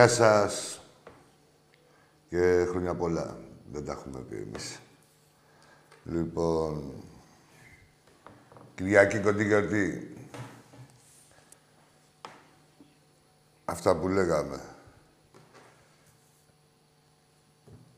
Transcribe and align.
Γεια 0.00 0.08
σας. 0.08 0.80
Και 2.28 2.66
χρόνια 2.68 2.94
πολλά. 2.94 3.38
Δεν 3.72 3.84
τα 3.84 3.92
έχουμε 3.92 4.20
πει 4.20 4.36
εμείς. 4.36 4.80
Λοιπόν, 6.04 6.92
Κυριακή 8.74 9.18
κοντή 9.18 9.44
γιορτή. 9.44 10.14
Αυτά 13.64 13.96
που 13.96 14.08
λέγαμε. 14.08 14.60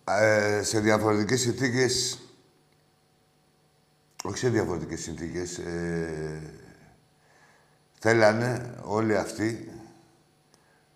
Ε, 0.05 0.63
σε 0.63 0.81
διαφορετικές 0.81 1.41
συνθήκες... 1.41 2.19
Όχι 4.25 4.39
σε 4.39 4.49
διαφορετικές 4.49 5.01
συνθήκες. 5.01 5.59
Ε, 5.59 6.53
θέλανε 7.99 8.79
όλοι 8.83 9.17
αυτοί 9.17 9.72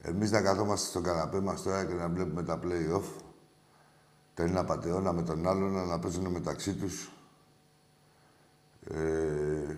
εμείς 0.00 0.30
να 0.30 0.42
καθόμαστε 0.42 0.88
στον 0.88 1.02
καναπέ 1.02 1.40
μας 1.40 1.62
τώρα 1.62 1.84
και 1.84 1.94
να 1.94 2.08
βλέπουμε 2.08 2.42
τα 2.42 2.60
play-off. 2.62 3.22
Το 4.34 4.42
ένα 4.42 4.64
πατεώνα 4.64 5.12
με 5.12 5.22
τον 5.22 5.48
άλλον 5.48 5.86
να 5.86 5.98
παίζουν 5.98 6.26
μεταξύ 6.26 6.74
τους. 6.74 7.10
Ε, 8.90 9.76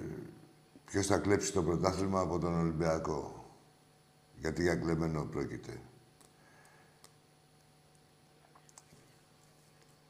ποιος 0.85 1.07
θα 1.07 1.19
κλέψει 1.19 1.53
το 1.53 1.63
πρωτάθλημα 1.63 2.21
από 2.21 2.39
τον 2.39 2.59
Ολυμπιακό; 2.59 3.45
Γιατί 4.37 4.63
για 4.63 4.77
κλεμμένο 4.77 5.25
πρόκειται. 5.25 5.81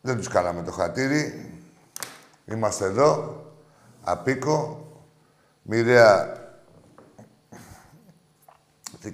Δεν 0.01 0.17
τους 0.17 0.29
κάναμε 0.29 0.63
το 0.63 0.73
χατήρι. 0.73 1.53
Είμαστε 2.45 2.85
εδώ. 2.85 3.43
Απίκο. 4.03 4.83
Μοιραία 5.63 6.48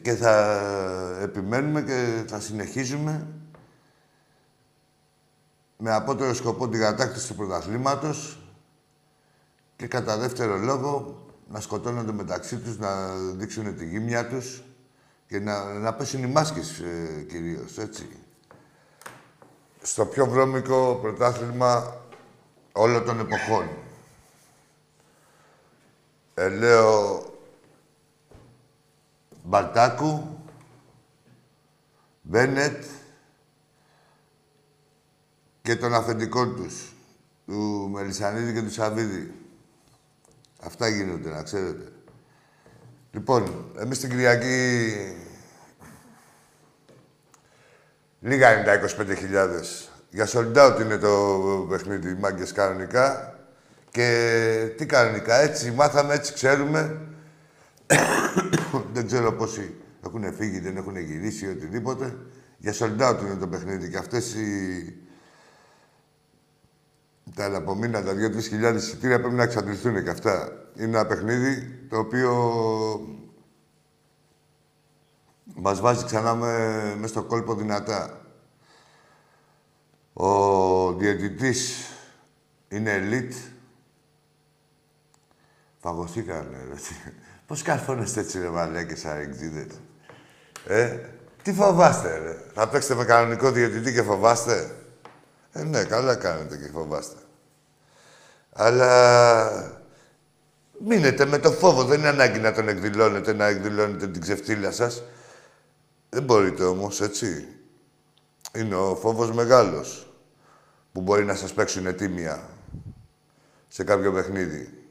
και 0.03 0.15
θα 0.15 1.19
επιμένουμε 1.23 1.83
και 1.83 2.25
θα 2.29 2.41
συνεχίζουμε 2.41 3.27
με 5.77 5.93
απότερο 5.93 6.35
σκοπό 6.35 6.69
την 6.69 6.81
κατάκτηση 6.81 7.29
του 7.29 7.35
πρωταθλήματος 7.35 8.39
και 9.77 9.87
κατά 9.87 10.17
δεύτερο 10.17 10.57
λόγο 10.57 11.23
να 11.49 11.61
σκοτώνονται 11.61 12.13
μεταξύ 12.13 12.57
τους, 12.57 12.79
να 12.79 13.15
δείξουν 13.17 13.77
τη 13.77 13.87
γύμνια 13.87 14.29
τους 14.29 14.63
και 15.27 15.39
να, 15.41 15.73
να 15.73 15.95
πέσουν 15.95 16.23
οι 16.23 16.27
μάσκες 16.27 16.79
ε, 16.79 17.27
κυρίως, 17.29 17.79
έτσι. 17.79 18.09
Στο 19.83 20.07
πιο 20.07 20.27
βρώμικο 20.27 20.99
πρωτάθλημα 21.03 22.01
όλων 22.73 23.05
των 23.05 23.21
εποχών. 23.21 23.69
Ε, 26.35 26.49
λέω 26.49 27.23
Μπαλτάκου, 29.47 30.39
Μπένετ 32.23 32.85
και 35.63 35.77
των 35.77 35.95
αφεντικών 35.95 36.57
τους, 36.57 36.93
του 37.47 37.89
Μελισανίδη 37.93 38.53
και 38.53 38.63
του 38.63 38.73
Σαββίδη. 38.73 39.35
Αυτά 40.63 40.89
γίνονται, 40.89 41.31
να 41.31 41.43
ξέρετε. 41.43 41.93
Λοιπόν, 43.11 43.73
εμείς 43.79 43.99
την 43.99 44.09
Κυριακή... 44.09 44.93
Λίγα 48.21 48.53
είναι 48.53 48.65
τα 48.65 48.81
25.000. 48.99 49.89
Για 50.11 50.29
sold 50.29 50.57
out 50.57 50.81
είναι 50.81 50.99
το 50.99 51.67
παιχνίδι, 51.69 52.15
μάγκες 52.15 52.53
κανονικά. 52.53 53.39
Και 53.91 54.75
τι 54.77 54.87
κανονικά, 54.87 55.35
έτσι 55.35 55.71
μάθαμε, 55.71 56.15
έτσι 56.15 56.33
ξέρουμε. 56.33 57.01
δεν 58.95 59.07
ξέρω 59.07 59.33
πόσοι 59.33 59.75
έχουν 60.05 60.35
φύγει, 60.35 60.61
δεν 60.61 60.77
έχουν 60.77 60.97
γυρίσει 60.97 61.45
ή 61.45 61.49
οτιδήποτε. 61.49 62.17
Για 62.59 62.73
sold 62.73 63.01
out 63.01 63.21
είναι 63.21 63.37
το 63.37 63.49
παιχνίδι. 63.49 63.91
Και 63.91 63.97
αυτές 63.97 64.35
οι... 64.35 64.99
Τα 67.35 67.45
ελαπομείνα, 67.45 68.03
τα 68.03 68.13
2-3 68.13 68.43
χιλιάδες 68.43 68.87
εισιτήρια 68.87 69.21
πρέπει 69.21 69.35
να 69.35 69.43
εξαντληθούν 69.43 70.03
και 70.03 70.11
αυτά. 70.11 70.53
Είναι 70.77 70.99
ένα 70.99 71.07
παιχνίδι 71.07 71.87
το 71.89 71.99
οποίο 71.99 72.33
μας 75.55 75.81
βάζει 75.81 76.05
ξανά 76.05 76.35
με, 76.35 76.95
μες 76.99 77.11
στο 77.11 77.23
κόλπο 77.23 77.55
δυνατά. 77.55 78.27
Ο 80.13 80.93
διαιτητής 80.93 81.89
είναι 82.69 83.01
elite. 83.03 83.35
Φαγωθήκανε, 85.79 86.65
ρε. 86.69 86.75
Πώς 87.47 87.63
καρφώνεστε 87.63 88.21
έτσι, 88.21 88.41
ρε 88.41 88.49
μαλάκες, 88.49 89.05
αρεξίδες. 89.05 89.67
Ε, 90.67 90.99
τι 91.43 91.53
φοβάστε, 91.53 92.19
ρε; 92.19 92.37
Θα 92.55 92.69
παίξετε 92.69 92.95
με 92.95 93.05
κανονικό 93.05 93.51
διαιτητή 93.51 93.93
και 93.93 94.03
φοβάστε; 94.03 94.71
Ε, 95.53 95.63
ναι, 95.63 95.85
καλά 95.85 96.15
κάνετε 96.15 96.57
και 96.57 96.69
φοβάστε. 96.73 97.19
Αλλά 98.53 99.83
μείνετε 100.79 101.25
με 101.25 101.39
το 101.39 101.51
φόβο. 101.51 101.85
Δεν 101.85 101.99
είναι 101.99 102.09
ανάγκη 102.09 102.39
να 102.39 102.53
τον 102.53 102.69
εκδηλώνετε, 102.69 103.33
να 103.33 103.47
εκδηλώνετε 103.47 104.09
την 104.09 104.21
ξεφτύλα 104.21 104.71
σας. 104.71 105.03
Δεν 106.09 106.23
μπορείτε 106.23 106.65
όμως, 106.65 107.01
έτσι. 107.01 107.49
Είναι 108.55 108.75
ο 108.75 108.97
φόβος 108.97 109.33
μεγάλος 109.33 110.15
που 110.93 111.01
μπορεί 111.01 111.25
να 111.25 111.35
σας 111.35 111.53
παίξουν 111.53 111.97
τίμια 111.97 112.49
σε 113.69 113.85
κάποιο 113.85 114.13
παιχνίδι. 114.13 114.84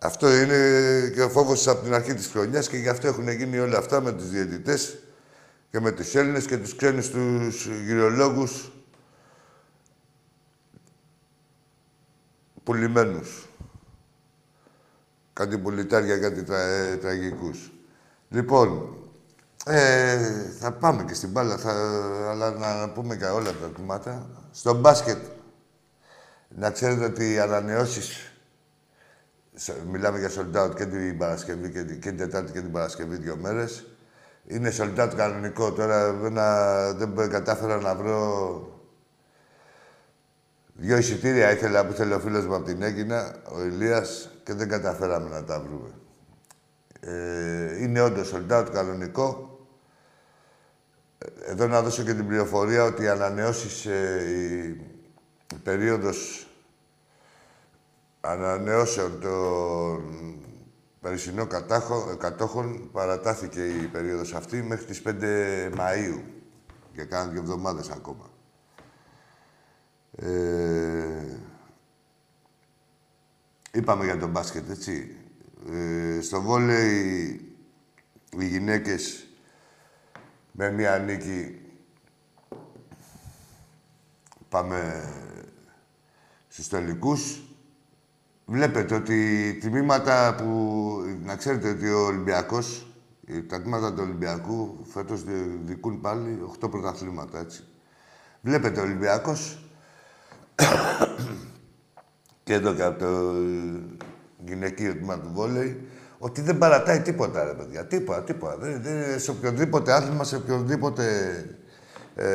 Αυτό 0.00 0.36
είναι 0.36 1.10
και 1.14 1.22
ο 1.22 1.28
φόβος 1.28 1.68
από 1.68 1.82
την 1.82 1.94
αρχή 1.94 2.14
της 2.14 2.26
χρονιάς 2.26 2.68
και 2.68 2.76
γι' 2.76 2.88
αυτό 2.88 3.06
έχουν 3.06 3.28
γίνει 3.28 3.58
όλα 3.58 3.78
αυτά 3.78 4.00
με 4.00 4.12
τους 4.12 4.28
διαιτητές 4.28 4.98
και 5.70 5.80
με 5.80 5.92
τους 5.92 6.14
Έλληνες 6.14 6.46
και 6.46 6.56
τους 6.56 6.76
ξένους 6.76 7.10
τους 7.10 7.66
γυρολόγους 7.66 8.72
πουλημένους. 12.64 13.48
Κάτι 15.32 15.58
πουλιτάρια, 15.58 16.18
κάτι 16.18 16.42
τρα, 16.42 16.60
ε, 16.60 16.96
τραγικούς. 16.96 17.72
Λοιπόν, 18.28 18.96
ε, 19.66 20.50
θα 20.58 20.72
πάμε 20.72 21.04
και 21.04 21.14
στην 21.14 21.30
μπάλα, 21.30 21.56
θα, 21.56 21.72
αλλά 22.30 22.50
να 22.50 22.90
πούμε 22.90 23.16
και 23.16 23.24
όλα 23.24 23.50
τα 23.50 23.66
κομμάτια. 23.74 24.26
Στο 24.50 24.74
μπάσκετ, 24.74 25.18
να 26.48 26.70
ξέρετε 26.70 27.04
ότι 27.04 27.32
οι 27.32 27.38
ανανεώσεις 27.38 28.35
Μιλάμε 29.90 30.18
για 30.18 30.30
sold 30.30 30.64
out 30.64 30.74
και 30.76 30.86
την 30.86 31.18
Παρασκευή 31.18 31.70
και 31.70 31.82
την, 31.82 32.00
και 32.00 32.08
την 32.08 32.18
Τετάρτη 32.18 32.52
και 32.52 32.60
την 32.60 32.72
Παρασκευή 32.72 33.16
δύο 33.16 33.36
μέρες. 33.36 33.86
Είναι 34.46 34.72
sold 34.78 34.98
out 34.98 35.12
κανονικό. 35.16 35.72
Τώρα 35.72 36.12
δεν, 36.12 36.34
δεν 37.14 37.30
κατάφερα 37.30 37.80
να 37.80 37.94
βρω 37.94 38.76
Δύο 40.78 40.96
εισιτήρια 40.96 41.52
ήθελα 41.52 41.86
που 41.86 41.92
θέλει 41.92 42.12
ο 42.12 42.18
φίλος 42.20 42.46
μου 42.46 42.54
από 42.54 42.64
την 42.64 42.82
Έγινα, 42.82 43.34
ο 43.52 43.62
Ηλίας, 43.62 44.30
και 44.44 44.54
δεν 44.54 44.68
καταφέραμε 44.68 45.28
να 45.28 45.44
τα 45.44 45.60
βρούμε. 45.60 45.90
Ε, 47.00 47.82
είναι 47.82 48.00
όντως 48.00 48.34
sold 48.34 48.60
out 48.60 48.68
κανονικό. 48.72 49.58
Εδώ 51.46 51.66
να 51.66 51.82
δώσω 51.82 52.02
και 52.02 52.14
την 52.14 52.26
πληροφορία 52.26 52.84
ότι 52.84 53.02
οι 53.02 53.08
ανανεώσεις, 53.08 53.86
ε, 53.86 54.22
η, 54.28 54.66
η 55.54 55.58
περίοδος 55.62 56.45
ανανεώσεων 58.26 59.20
των 59.20 60.36
περσινών 61.00 61.48
κατόχων 62.18 62.90
παρατάθηκε 62.92 63.66
η 63.66 63.86
περίοδος 63.86 64.34
αυτή 64.34 64.62
μέχρι 64.62 64.84
τις 64.84 65.02
5 65.06 65.10
Μαΐου. 65.76 66.20
Και 66.92 67.04
κάνουν 67.04 67.32
δύο 67.32 67.40
εβδομάδες 67.40 67.90
ακόμα. 67.90 68.30
Ε, 70.16 71.38
είπαμε 73.72 74.04
για 74.04 74.18
τον 74.18 74.30
μπάσκετ, 74.30 74.70
έτσι. 74.70 75.16
Ε, 75.70 76.20
στο 76.20 76.42
βόλεϊ 76.42 77.40
οι 78.38 78.46
γυναίκες 78.46 79.26
με 80.52 80.70
μία 80.70 80.98
νίκη 80.98 81.60
πάμε 84.48 85.10
στους 86.48 86.68
τελικούς. 86.68 87.45
Βλέπετε 88.48 88.94
ότι 88.94 89.58
τμήματα 89.60 90.34
που... 90.38 91.00
Να 91.24 91.36
ξέρετε 91.36 91.68
ότι 91.68 91.88
ο 91.88 92.04
Ολυμπιακός, 92.04 92.86
τα 93.48 93.60
τμήματα 93.62 93.92
του 93.92 94.00
Ολυμπιακού 94.02 94.78
φέτος 94.92 95.24
δικούν 95.64 96.00
πάλι 96.00 96.38
8 96.60 96.70
πρωταθλήματα, 96.70 97.38
έτσι. 97.38 97.64
Βλέπετε 98.40 98.80
ο 98.80 98.82
Ολυμπιακός 98.82 99.68
και 102.44 102.52
εδώ 102.52 102.74
και 102.74 102.82
από 102.82 102.98
το 102.98 103.34
γυναικείο 104.44 104.94
τμήμα 104.94 105.18
του 105.18 105.30
βόλεϊ, 105.32 105.88
ότι 106.18 106.40
δεν 106.40 106.58
παρατάει 106.58 107.00
τίποτα, 107.00 107.44
ρε 107.44 107.52
παιδιά. 107.54 107.86
Τίποτα, 107.86 108.22
τίποτα. 108.22 108.56
Δεν, 108.56 108.82
δεν, 108.82 109.20
σε 109.20 109.30
οποιοδήποτε 109.30 109.92
άθλημα, 109.92 110.24
σε 110.24 110.36
οποιοδήποτε 110.36 111.04
ε, 112.14 112.26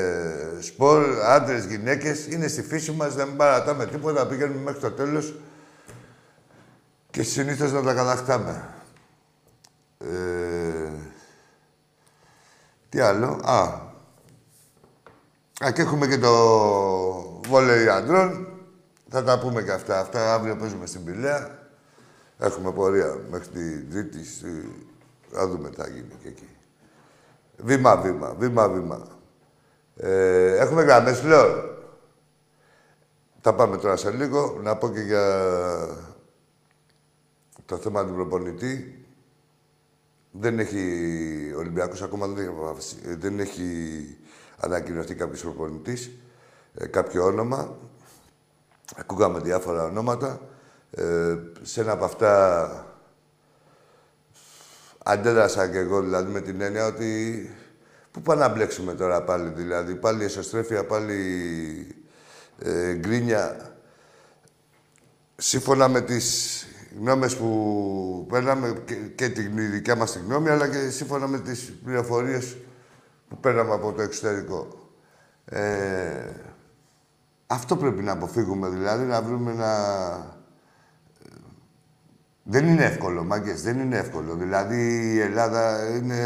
σπορ, 0.59 1.03
άντρες, 1.25 1.65
γυναίκες, 1.65 2.27
είναι 2.27 2.47
στη 2.47 2.61
φύση 2.61 2.91
μας, 2.91 3.15
δεν 3.15 3.35
παρατάμε 3.35 3.85
τίποτα, 3.85 4.27
πηγαίνουμε 4.27 4.61
μέχρι 4.61 4.79
το 4.79 4.91
τέλος 4.91 5.35
και 7.11 7.23
συνήθως 7.23 7.71
να 7.71 7.81
τα 7.81 7.93
κατακτάμε. 7.93 8.73
Ε, 9.97 10.91
Τι 12.89 12.99
άλλο; 12.99 13.39
Α. 13.43 13.63
Α, 15.65 15.71
και 15.71 15.81
έχουμε 15.81 16.07
και 16.07 16.17
το 16.17 16.31
βόλεϊ 17.47 17.87
αντρών. 17.87 18.47
Θα 19.09 19.23
τα 19.23 19.39
πούμε 19.39 19.63
και 19.63 19.71
αυτά. 19.71 19.99
Αυτά 19.99 20.33
αύριο 20.33 20.55
παίζουμε 20.55 20.85
στην 20.85 21.03
Πηλαία. 21.03 21.59
Έχουμε 22.37 22.71
πορεία 22.71 23.19
μέχρι 23.29 23.47
την 23.47 23.91
Τρίτη. 23.91 24.25
Στη... 24.25 24.75
Θα 25.31 25.47
δούμε 25.47 25.69
τι 25.69 25.75
θα 25.75 25.87
γίνει 25.87 26.13
και 26.21 26.27
εκεί. 26.27 26.49
Βήμα, 27.57 27.97
βήμα, 27.97 28.35
βήμα, 28.37 28.69
βήμα. 28.69 29.07
Ε, 29.95 30.55
έχουμε 30.57 30.83
γραμμές, 30.83 31.23
λέω. 31.23 31.69
Θα 33.41 33.53
πάμε 33.53 33.77
τώρα 33.77 33.95
σε 33.95 34.11
λίγο. 34.11 34.59
Να 34.61 34.75
πω 34.75 34.89
και 34.89 34.99
για 34.99 35.45
το 37.71 37.77
θέμα 37.77 38.05
του 38.05 38.13
προπονητή. 38.13 39.05
Δεν 40.31 40.59
έχει... 40.59 40.81
Ο 41.55 41.59
Ολυμπιακός 41.59 42.01
ακόμα 42.01 42.27
δεν 42.27 42.37
έχει, 42.37 43.15
δεν 43.15 43.39
έχει 43.39 44.17
ανακοινωθεί 44.57 45.15
κάποιος 45.15 45.41
προπονητής. 45.41 46.11
Ε, 46.73 46.85
κάποιο 46.85 47.25
όνομα. 47.25 47.77
Ακούγαμε 48.95 49.39
διάφορα 49.39 49.83
ονόματα. 49.83 50.41
Ε, 50.91 51.37
σε 51.61 51.81
ένα 51.81 51.91
από 51.91 52.05
αυτά 52.05 52.85
αντέδρασα 55.03 55.67
και 55.67 55.77
εγώ, 55.77 56.01
δηλαδή, 56.01 56.31
με 56.31 56.41
την 56.41 56.61
έννοια 56.61 56.85
ότι 56.85 57.49
πού 58.11 58.21
πάμε 58.21 58.41
να 58.41 58.49
μπλέξουμε 58.49 58.93
τώρα 58.93 59.23
πάλι, 59.23 59.49
δηλαδή. 59.49 59.95
Πάλι 59.95 60.23
εσωστρέφεια, 60.23 60.85
πάλι 60.85 61.15
ε, 62.59 62.93
γκρίνια. 62.93 63.75
Σύμφωνα 65.35 65.87
με 65.87 66.01
τις 66.01 66.65
γνώμες 66.99 67.37
που 67.37 68.25
παίρναμε 68.29 68.81
και, 68.85 68.95
και 68.95 69.29
την 69.29 69.71
δικιά 69.71 69.95
μας 69.95 70.11
την 70.11 70.21
γνώμη, 70.25 70.49
αλλά 70.49 70.67
και 70.67 70.89
σύμφωνα 70.89 71.27
με 71.27 71.39
τις 71.39 71.73
πληροφορίες 71.83 72.57
που 73.27 73.37
παίρναμε 73.37 73.73
από 73.73 73.91
το 73.91 74.01
εξωτερικό. 74.01 74.67
Ε, 75.45 76.29
αυτό 77.47 77.77
πρέπει 77.77 78.03
να 78.03 78.11
αποφύγουμε, 78.11 78.69
δηλαδή, 78.69 79.05
να 79.05 79.21
βρούμε 79.21 79.51
ένα... 79.51 80.39
Δεν 82.43 82.67
είναι 82.67 82.85
εύκολο, 82.85 83.23
μάγκες, 83.23 83.61
δεν 83.61 83.79
είναι 83.79 83.97
εύκολο. 83.97 84.35
Δηλαδή, 84.35 85.13
η 85.13 85.19
Ελλάδα 85.19 85.89
είναι 85.95 86.21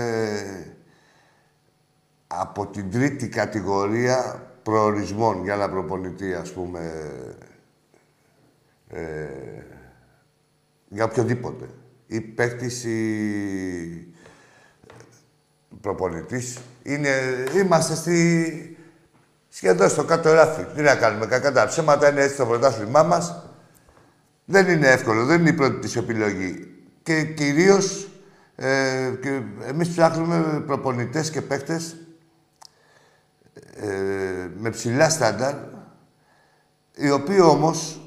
από 2.27 2.67
την 2.67 2.91
τρίτη 2.91 3.29
κατηγορία 3.29 4.47
προορισμών 4.63 5.43
για 5.43 5.53
ένα 5.53 5.69
προπονητή, 5.69 6.33
ας 6.33 6.51
πούμε, 6.51 7.11
ε, 8.87 9.27
για 10.95 11.03
οποιοδήποτε. 11.03 11.69
Ή 12.07 12.21
παίκτης 12.21 12.83
ή 12.83 14.13
προπονητής. 15.81 16.59
Είναι, 16.83 17.09
είμαστε 17.55 17.95
στη, 17.95 18.77
σχεδόν 19.49 19.89
στο 19.89 20.03
κάτω 20.03 20.33
ράφι. 20.33 20.63
Τι 20.75 20.81
να 20.81 20.95
κάνουμε, 20.95 21.25
κακά 21.25 21.51
τα 21.51 21.67
ψέματα 21.67 22.09
είναι 22.09 22.21
έτσι 22.21 22.35
το 22.35 22.45
πρωτάθλημά 22.45 23.03
μας. 23.03 23.49
Δεν 24.45 24.67
είναι 24.67 24.87
εύκολο, 24.87 25.25
δεν 25.25 25.39
είναι 25.39 25.49
η 25.49 25.53
πρώτη 25.53 25.79
της 25.79 25.95
επιλογή. 25.95 26.73
Και 27.03 27.23
κυρίως, 27.23 28.07
ε, 28.55 29.11
και 29.21 29.41
εμείς 29.65 29.89
ψάχνουμε 29.89 30.63
προπονητές 30.65 31.29
και 31.29 31.41
παίκτες 31.41 31.95
ε, 33.75 33.87
με 34.57 34.69
ψηλά 34.69 35.09
στάνταρ, 35.09 35.53
οι 36.95 37.09
οποίοι 37.09 37.39
όμως 37.41 38.04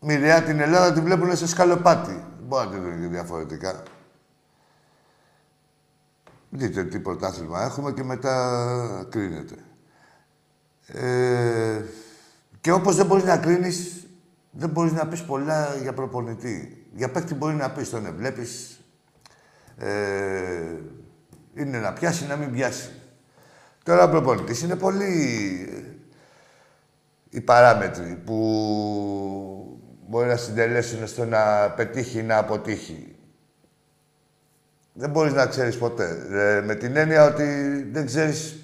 μοιραία 0.00 0.42
την 0.42 0.60
Ελλάδα 0.60 0.92
τη 0.92 1.00
βλέπουν 1.00 1.36
σε 1.36 1.46
σκαλοπάτι. 1.46 2.24
Μπορεί 2.42 2.66
να 2.66 2.72
τη 2.72 2.78
δουν 2.78 3.00
και 3.00 3.06
διαφορετικά. 3.06 3.82
Δείτε 6.50 6.84
τι 6.84 6.98
πρωτάθλημα 6.98 7.62
έχουμε 7.62 7.92
και 7.92 8.02
μετά 8.02 9.06
κρίνεται. 9.10 9.54
Ε, 10.86 11.84
και 12.60 12.72
όπως 12.72 12.96
δεν 12.96 13.06
μπορείς 13.06 13.24
να 13.24 13.38
κρίνεις, 13.38 14.06
δεν 14.50 14.68
μπορείς 14.68 14.92
να 14.92 15.06
πεις 15.06 15.22
πολλά 15.22 15.74
για 15.82 15.92
προπονητή. 15.92 16.86
Για 16.94 17.10
παίκτη 17.10 17.34
μπορεί 17.34 17.54
να 17.54 17.70
πεις, 17.70 17.90
τον 17.90 18.14
βλέπεις. 18.16 18.80
Ε, 19.78 20.76
είναι 21.54 21.78
να 21.78 21.92
πιάσει, 21.92 22.26
να 22.26 22.36
μην 22.36 22.52
πιάσει. 22.52 22.90
Τώρα 23.82 24.08
προπονητής 24.08 24.62
είναι 24.62 24.76
πολύ 24.76 25.12
οι 27.30 27.40
παράμετροι 27.40 28.22
που 28.24 29.77
μπορεί 30.08 30.28
να 30.28 30.36
συντελέσουν 30.36 31.06
στο 31.06 31.24
να 31.24 31.70
πετύχει 31.70 32.18
ή 32.18 32.22
να 32.22 32.38
αποτύχει. 32.38 33.16
Δεν 34.92 35.10
μπορείς 35.10 35.32
να 35.32 35.46
ξέρεις 35.46 35.78
ποτέ. 35.78 36.26
Ε, 36.30 36.60
με 36.60 36.74
την 36.74 36.96
έννοια 36.96 37.24
ότι 37.24 37.44
δεν 37.92 38.06
ξέρεις 38.06 38.56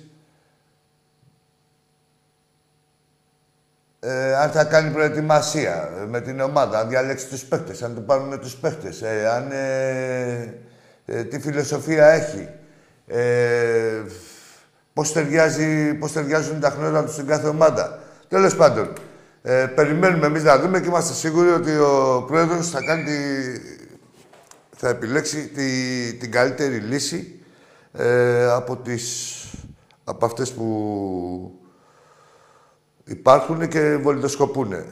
ε, 4.00 4.34
αν 4.36 4.50
θα 4.50 4.64
κάνει 4.64 4.90
προετοιμασία 4.90 5.90
με 6.08 6.20
την 6.20 6.40
ομάδα, 6.40 6.78
αν 6.78 6.88
διαλέξει 6.88 7.26
τους 7.26 7.44
παίχτες, 7.44 7.82
αν 7.82 7.94
του 7.94 8.02
πάρουν 8.02 8.40
τους 8.40 8.54
παίχτες, 8.56 9.02
ε, 9.02 9.28
αν, 9.28 9.50
ε, 9.52 10.54
ε, 11.04 11.24
τι 11.24 11.40
φιλοσοφία 11.40 12.06
έχει. 12.06 12.48
Ε, 13.06 14.02
πώς, 14.92 15.12
ταιριάζει, 15.12 15.94
πώς 15.94 16.12
ταιριάζουν 16.12 16.60
τα 16.60 16.70
χνότα 16.70 17.04
τους 17.04 17.12
στην 17.12 17.26
κάθε 17.26 17.48
ομάδα. 17.48 17.98
Τέλος 18.28 18.56
πάντων, 18.56 18.92
ε, 19.46 19.66
περιμένουμε 19.66 20.26
εμείς 20.26 20.42
να 20.42 20.58
δούμε 20.58 20.80
και 20.80 20.86
είμαστε 20.88 21.14
σίγουροι 21.14 21.48
ότι 21.48 21.76
ο 21.76 22.24
Πρόεδρος 22.26 22.70
θα 22.70 22.80
κάνει 22.84 23.04
τη... 23.04 23.12
θα 24.76 24.88
επιλέξει 24.88 25.48
τη... 25.48 26.14
την 26.14 26.30
καλύτερη 26.30 26.76
λύση 26.76 27.40
ε, 27.92 28.44
από, 28.44 28.76
τις... 28.76 29.34
από 30.04 30.26
αυτές 30.26 30.52
που 30.52 31.60
υπάρχουν 33.04 33.68
και 33.68 33.96
βολιδοσκοπούν. 33.96 34.72
Ε, 34.72 34.84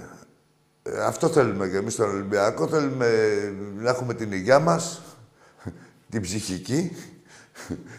αυτό 1.07 1.29
θέλουμε 1.29 1.69
και 1.69 1.77
εμείς 1.77 1.93
στον 1.93 2.11
Ολυμπιακό. 2.11 2.67
Θέλουμε 2.69 3.09
να 3.79 3.91
έχουμε 3.91 4.15
την 4.15 4.33
υγειά 4.33 4.59
μας, 4.59 5.03
την 6.11 6.21
ψυχική 6.21 6.97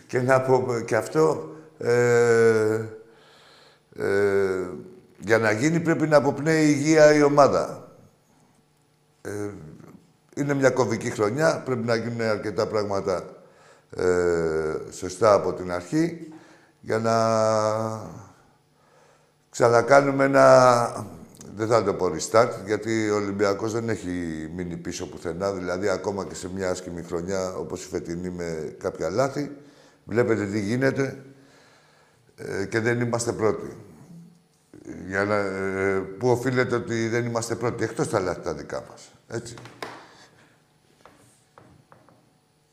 και, 0.08 0.22
να 0.22 0.42
πω, 0.42 0.66
και 0.86 0.96
αυτό 0.96 1.52
ε, 1.78 2.82
ε, 3.96 4.68
για 5.26 5.38
να 5.38 5.52
γίνει 5.52 5.80
πρέπει 5.80 6.08
να 6.08 6.18
αποπνέει 6.18 6.70
υγεία 6.70 7.14
η 7.14 7.22
ομάδα. 7.22 7.92
Ε, 9.22 9.50
είναι 10.36 10.54
μια 10.54 10.70
κομβική 10.70 11.10
χρονιά, 11.10 11.62
πρέπει 11.66 11.86
να 11.86 11.96
γίνουν 11.96 12.22
αρκετά 12.22 12.68
πράγματα 12.68 13.24
ε, 13.90 14.76
σωστά 14.92 15.34
από 15.34 15.54
την 15.54 15.72
αρχή 15.72 16.28
για 16.82 17.00
να 17.00 17.16
ξανακάνουμε 19.50 20.24
ένα... 20.24 21.06
Δεν 21.56 21.68
θα 21.68 21.84
το 21.84 21.94
πω 21.94 22.06
restart, 22.06 22.50
γιατί 22.66 23.10
ο 23.10 23.16
Ολυμπιακός 23.16 23.72
δεν 23.74 23.90
έχει 23.90 24.10
μείνει 24.56 24.78
πίσω 24.78 25.08
πουθενά. 25.08 25.52
Δηλαδή, 25.52 25.90
ακόμα 25.90 26.26
και 26.26 26.36
σε 26.36 26.50
μια 26.54 26.70
άσχημη 26.70 27.04
χρονιά, 27.04 27.54
όπως 27.56 27.84
η 27.84 27.88
φετινή 27.88 28.30
με 28.30 28.76
κάποια 28.80 29.10
λάθη, 29.10 29.52
βλέπετε 30.06 30.46
τι 30.46 30.60
γίνεται 30.60 31.24
ε, 32.36 32.66
και 32.66 32.80
δεν 32.80 33.02
είμαστε 33.02 33.32
πρώτοι 33.32 33.78
για 35.08 35.24
να, 35.24 35.36
ε, 35.36 36.00
που 36.20 36.30
οφείλεται 36.30 36.76
ότι 36.76 37.08
δεν 37.08 37.26
είμαστε 37.26 37.56
πρώτοι, 37.56 37.84
εκτός 37.84 38.10
τα 38.10 38.20
λάθη 38.20 38.42
τα 38.42 38.54
δικά 38.54 38.84
μας. 38.90 39.12
Έτσι. 39.28 39.56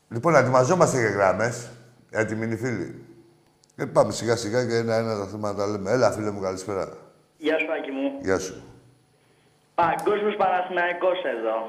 Λοιπόν, 0.09 0.35
ετοιμαζόμαστε 0.35 0.99
για 0.99 1.09
γράμμες. 1.09 1.69
Έτοιμοι 2.09 2.45
είναι 2.45 2.53
οι 2.53 2.57
φίλοι. 2.57 3.05
Ε, 3.75 3.85
πάμε 3.85 4.11
σιγά 4.11 4.35
σιγά 4.35 4.65
και 4.65 4.75
ένα-ένα 4.75 5.17
τα 5.17 5.25
θέματα 5.25 5.67
λέμε. 5.67 5.91
Έλα, 5.91 6.11
φίλε 6.11 6.31
μου, 6.31 6.41
καλησπέρα. 6.41 6.97
Γεια 7.37 7.57
σου, 7.59 7.67
Άκη 7.79 7.91
μου. 7.91 8.19
Γεια 8.21 8.39
σου. 8.39 8.63
Παγκόσμιος 9.75 10.35
Παναθηναϊκός 10.35 11.17
εδώ. 11.37 11.63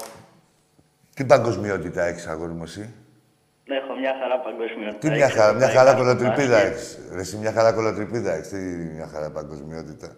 Τι 1.13 1.25
παγκοσμιότητα 1.25 2.03
έχεις, 2.03 2.27
αγόρι 2.27 2.53
μου, 2.53 2.63
εσύ; 2.63 2.93
Έχω 3.65 3.95
μια 3.99 4.13
χαρά 4.21 4.39
παγκοσμιότητα. 4.39 4.97
Τι 4.97 5.09
μια 5.09 5.29
χαρά, 5.29 5.53
μια 5.53 5.69
χαρά 5.69 5.93
κολοτριπίδα 5.93 6.57
έχεις. 6.57 6.99
Εσύ 7.13 7.37
μια 7.37 7.51
χαρά 7.51 7.71
κολοτριπίδα 7.71 8.33
έχεις. 8.33 8.49
Τι 8.49 8.57
μια 8.95 9.07
χαρά 9.07 9.29
παγκοσμιότητα. 9.29 10.15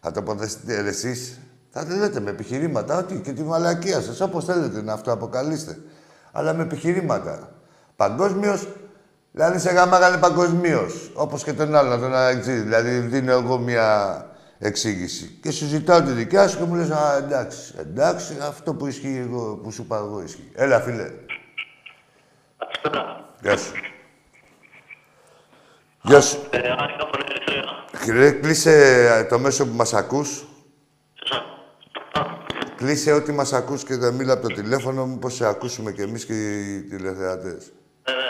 Θα 0.00 0.10
το 0.10 0.22
ποτέ 0.22 0.48
εσείς. 0.66 1.38
Θα 1.70 1.86
το 1.86 1.94
λέτε 1.94 2.20
με 2.20 2.30
επιχειρήματα. 2.30 2.98
Ότι 2.98 3.20
και 3.20 3.32
τη 3.32 3.42
μαλακία 3.42 4.00
σας, 4.00 4.20
όπως 4.20 4.44
θέλετε 4.44 4.82
να 4.82 4.92
αυτοαποκαλείστε. 4.92 5.78
Αλλά 6.32 6.54
με 6.54 6.62
επιχειρήματα. 6.62 7.50
Παγκόσμιος, 7.96 8.68
δηλαδή 9.32 9.58
σε 9.58 9.70
γαμάγανε 9.70 10.16
παγκοσμίως. 10.16 11.10
Όπως 11.14 11.42
και 11.42 11.52
τον 11.52 11.74
άλλο, 11.74 11.98
τον 11.98 12.14
Αγγλί. 12.14 12.52
Δηλαδή 12.52 12.98
δίνω 12.98 13.32
εγώ 13.32 13.58
μια 13.58 14.26
εξήγηση. 14.58 15.38
Και 15.42 15.50
σου 15.50 15.66
ζητάω 15.66 16.02
τη 16.02 16.10
δικιά 16.10 16.48
σου 16.48 16.58
και 16.58 16.64
μου 16.64 16.74
λες, 16.74 16.90
Α, 16.90 17.16
εντάξει, 17.16 17.74
εντάξει, 17.78 18.36
αυτό 18.42 18.74
που 18.74 18.86
ισχύει 18.86 19.26
εγώ, 19.28 19.60
που 19.62 19.70
σου 19.70 19.82
είπα 19.82 19.96
εγώ 19.96 20.22
ισχύει. 20.22 20.50
Έλα, 20.54 20.80
φίλε. 20.80 21.10
Γεια 23.40 23.56
σου. 23.56 23.72
Γεια 26.06 26.20
σου. 26.20 26.38
Ε, 26.50 26.60
Κύριε, 28.04 28.30
κλείσε 28.30 28.72
ε, 29.18 29.24
το 29.24 29.38
μέσο 29.38 29.66
που 29.66 29.74
μας 29.74 29.94
ακούς. 29.94 30.44
Κλείσε 32.76 33.12
ό,τι 33.12 33.32
μας 33.32 33.52
ακούς 33.52 33.84
και 33.84 33.96
δεν 33.96 34.14
μίλα 34.14 34.32
από 34.32 34.48
το 34.48 34.54
τηλέφωνο 34.54 35.06
μου, 35.06 35.18
πώς 35.18 35.34
σε 35.34 35.46
ακούσουμε 35.46 35.92
κι 35.92 36.02
εμείς 36.02 36.24
και 36.26 36.32
οι 36.32 36.82
τηλεθεατές. 36.82 37.72
Ναι, 38.08 38.14
ναι. 38.14 38.20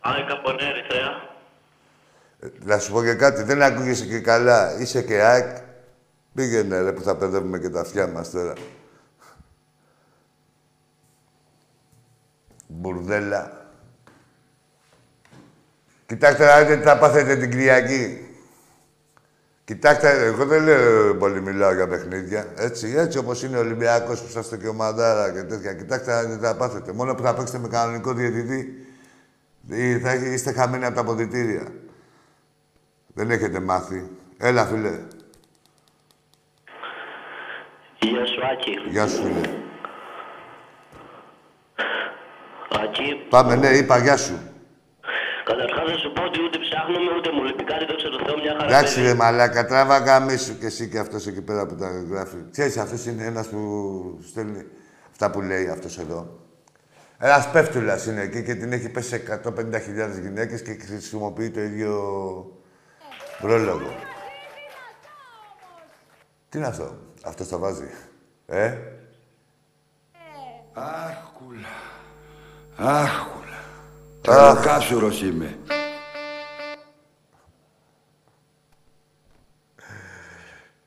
ΑΕΚ 0.00 0.30
από 0.30 0.52
Νέα 0.52 0.68
Ερυθρέα. 0.68 1.10
Ε, 2.40 2.46
Να 2.64 2.78
σου 2.78 2.92
πω 2.92 3.02
και 3.02 3.14
κάτι, 3.14 3.42
δεν 3.42 3.62
ακούγεσαι 3.62 4.06
και 4.06 4.20
καλά. 4.20 4.80
Είσαι 4.80 5.02
και 5.02 5.22
ΑΕΚ. 5.22 5.56
Πήγαινε 6.34 6.80
ρε 6.80 6.92
που 6.92 7.02
θα 7.02 7.16
παιδεύουμε 7.16 7.58
και 7.58 7.68
τα 7.68 7.80
αυτιά 7.80 8.06
μας 8.06 8.30
τώρα. 8.30 8.52
Μπουρδέλα. 12.66 13.61
Κοιτάξτε 16.12 16.44
να 16.46 16.58
δείτε 16.58 16.76
τι 16.76 16.82
θα 16.82 16.98
πάθετε 16.98 17.36
την 17.36 17.50
Κυριακή. 17.50 18.26
Κοιτάξτε, 19.64 20.24
εγώ 20.24 20.44
δεν 20.44 20.62
λέω 20.64 21.14
πολύ 21.16 21.40
μιλάω 21.40 21.74
για 21.74 21.88
παιχνίδια. 21.88 22.46
Έτσι, 22.56 22.94
έτσι 22.96 23.18
όπως 23.18 23.42
είναι 23.42 23.56
ο 23.56 23.60
Ολυμπιακός 23.60 24.20
που 24.20 24.26
είσαστε 24.28 24.56
και 24.56 24.66
ομαδάρα 24.66 25.32
και 25.32 25.42
τέτοια. 25.42 25.74
Κοιτάξτε 25.74 26.12
να 26.12 26.20
δείτε 26.22 26.36
τι 26.36 26.44
θα 26.44 26.56
πάθετε. 26.56 26.92
Μόνο 26.92 27.14
που 27.14 27.22
θα 27.22 27.34
παίξετε 27.34 27.58
με 27.58 27.68
κανονικό 27.68 28.12
διαιτητή, 28.12 28.86
ή 29.68 29.98
θα 29.98 30.10
έχ- 30.10 30.32
είστε 30.32 30.52
χαμένοι 30.52 30.84
από 30.84 30.94
τα 30.94 31.00
αποδητήρια. 31.00 31.62
Δεν 33.14 33.30
έχετε 33.30 33.60
μάθει. 33.60 34.10
Έλα, 34.38 34.64
φίλε. 34.66 34.98
Γεια 37.98 38.26
σου, 38.26 38.40
Άκη. 38.52 38.90
Γεια 38.90 39.06
σου, 39.08 39.22
φίλε. 39.22 39.48
Άκη, 42.82 43.26
Πάμε, 43.28 43.56
ναι, 43.56 43.68
είπα 43.68 43.98
γεια 43.98 44.16
σου. 44.16 44.38
Καταρχάς 45.50 45.86
να 45.90 45.96
σου 46.02 46.12
πω 46.12 46.22
ότι 46.24 46.38
ούτε 46.44 46.58
ψάχνουμε, 46.58 47.10
ούτε 47.16 47.28
μου 47.32 47.42
λείπει 47.44 47.64
κάτι, 47.64 47.84
δόξα 47.90 48.08
τω 48.08 48.18
Θεώ, 48.26 48.36
μια 48.42 48.52
χαρά. 48.58 48.64
Εντάξει, 48.64 48.94
παιδί. 48.94 49.06
ρε 49.06 49.14
μαλάκα, 49.14 49.66
τράβα 49.66 49.98
γάμι 49.98 50.36
σου 50.36 50.58
και 50.58 50.66
εσύ 50.66 50.88
και 50.88 50.98
αυτός 50.98 51.26
εκεί 51.26 51.42
πέρα 51.42 51.66
που 51.66 51.76
τα 51.76 51.88
γράφει. 52.10 52.36
Ξέρεις, 52.50 52.76
αυτός 52.76 53.06
είναι 53.06 53.24
ένας 53.24 53.48
που 53.48 53.60
στέλνει 54.30 54.66
αυτά 55.10 55.30
που 55.30 55.40
λέει 55.40 55.68
αυτός 55.68 55.98
εδώ. 55.98 56.40
Ένας 57.18 57.50
πέφτουλας 57.50 58.06
είναι 58.06 58.20
εκεί 58.22 58.42
και 58.42 58.54
την 58.54 58.72
έχει 58.72 58.88
πέσει 58.88 59.08
σε 59.08 59.42
150.000 59.44 60.20
γυναίκες 60.22 60.62
και 60.62 60.76
χρησιμοποιεί 60.86 61.50
το 61.50 61.60
ίδιο 61.60 61.92
πρόλογο. 63.40 63.94
Τι 66.48 66.58
είναι 66.58 66.66
αυτό, 66.66 66.96
αυτός 67.24 67.48
τα 67.48 67.58
βάζει. 67.58 67.90
Ε, 68.46 68.74
Άχουλα. 70.72 71.68
Άχουλα. 72.76 73.41
Τρελοκάσουρος 74.22 75.22
είμαι. 75.22 75.56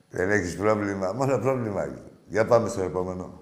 δεν 0.09 0.29
έχεις 0.29 0.55
πρόβλημα, 0.55 1.13
μόνο 1.15 1.39
πρόβλημα 1.39 1.83
έχει. 1.83 2.03
Για 2.27 2.45
πάμε 2.45 2.69
στο 2.69 2.81
επόμενο. 2.81 3.39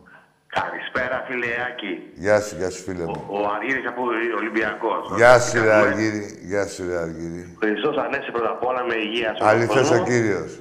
Καλησπέρα, 0.47 1.25
φίλε 1.27 1.47
Άκη. 1.67 1.93
Γεια 2.15 2.41
σου, 2.41 2.55
γεια 2.55 2.69
σου, 2.69 2.83
φίλε 2.83 3.05
μου. 3.05 3.25
Ο 3.29 3.37
Αργύρης 3.55 3.87
από 3.87 4.01
Ολυμπιακός. 4.37 5.11
Γεια 5.15 5.39
σου, 5.39 5.61
ρε 5.63 5.73
Αργύρη. 5.73 6.39
Γεια 6.41 6.67
σου, 6.67 6.87
ρε 6.87 6.97
Αργύρη. 6.97 7.57
Χριστός 7.61 7.97
Ανέστη 7.97 8.31
πρώτα 8.31 8.49
απ' 8.49 8.65
όλα 8.65 8.83
με 8.83 8.95
υγεία 8.95 9.35
σου. 9.35 9.45
Αληθές 9.45 9.91
ο 9.91 10.03
Κύριος. 10.03 10.59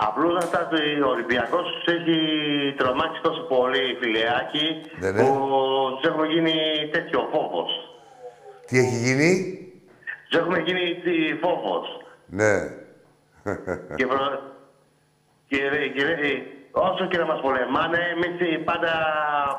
Απλώς 0.00 0.44
αυτά 0.44 0.68
το 0.68 0.76
ο 1.06 1.08
Ολυμπιακός 1.08 1.64
τους 1.72 1.94
έχει 1.94 2.18
τρομάξει 2.76 3.20
τόσο 3.22 3.42
πολύ, 3.42 3.96
φίλε 4.00 4.22
Άκη, 4.40 4.66
Ναι, 5.00 5.10
ναι. 5.10 5.22
που 5.22 5.28
τους 5.96 6.08
έχουμε 6.10 6.26
γίνει 6.26 6.54
τέτοιο 6.92 7.28
φόβος. 7.32 7.70
Τι 8.66 8.78
έχει 8.78 8.96
γίνει; 8.96 9.30
Τους 10.28 10.38
έχουμε 10.40 10.58
γίνει 10.58 10.94
τι, 11.04 11.38
φόβος. 11.42 11.86
Ναι. 12.26 12.54
και, 13.96 14.06
προ... 14.06 14.18
και, 15.48 15.56
και, 15.56 15.88
και, 15.94 16.42
όσο 16.70 17.06
και 17.06 17.18
να 17.18 17.26
μας 17.26 17.40
πολεμάνε, 17.40 17.98
εμείς 18.14 18.64
πάντα, 18.64 18.92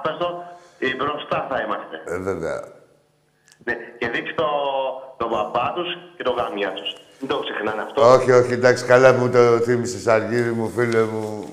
πες 0.03 0.17
το, 0.19 0.43
ε, 0.79 0.96
μπροστά 0.96 1.48
θα 1.50 1.62
είμαστε. 1.62 1.96
Ε, 2.05 2.17
βέβαια. 2.17 2.60
Ναι, 3.63 3.74
και 4.00 4.10
δείξει 4.10 4.34
το, 4.34 4.48
τον 5.17 5.29
παπά 5.29 5.74
τους 5.75 5.98
και 6.17 6.24
τον 6.24 6.36
γαμιά 6.36 6.74
τους. 6.74 6.91
Μην 7.19 7.29
το 7.29 7.39
ξεχνάνε 7.39 7.81
αυτό. 7.81 8.11
όχι, 8.13 8.31
όχι, 8.31 8.53
εντάξει, 8.53 8.85
καλά 8.85 9.13
που 9.15 9.29
το 9.29 9.57
θύμισες, 9.59 10.07
Αργύρη 10.07 10.51
μου, 10.51 10.71
φίλε 10.75 11.01
μου, 11.03 11.49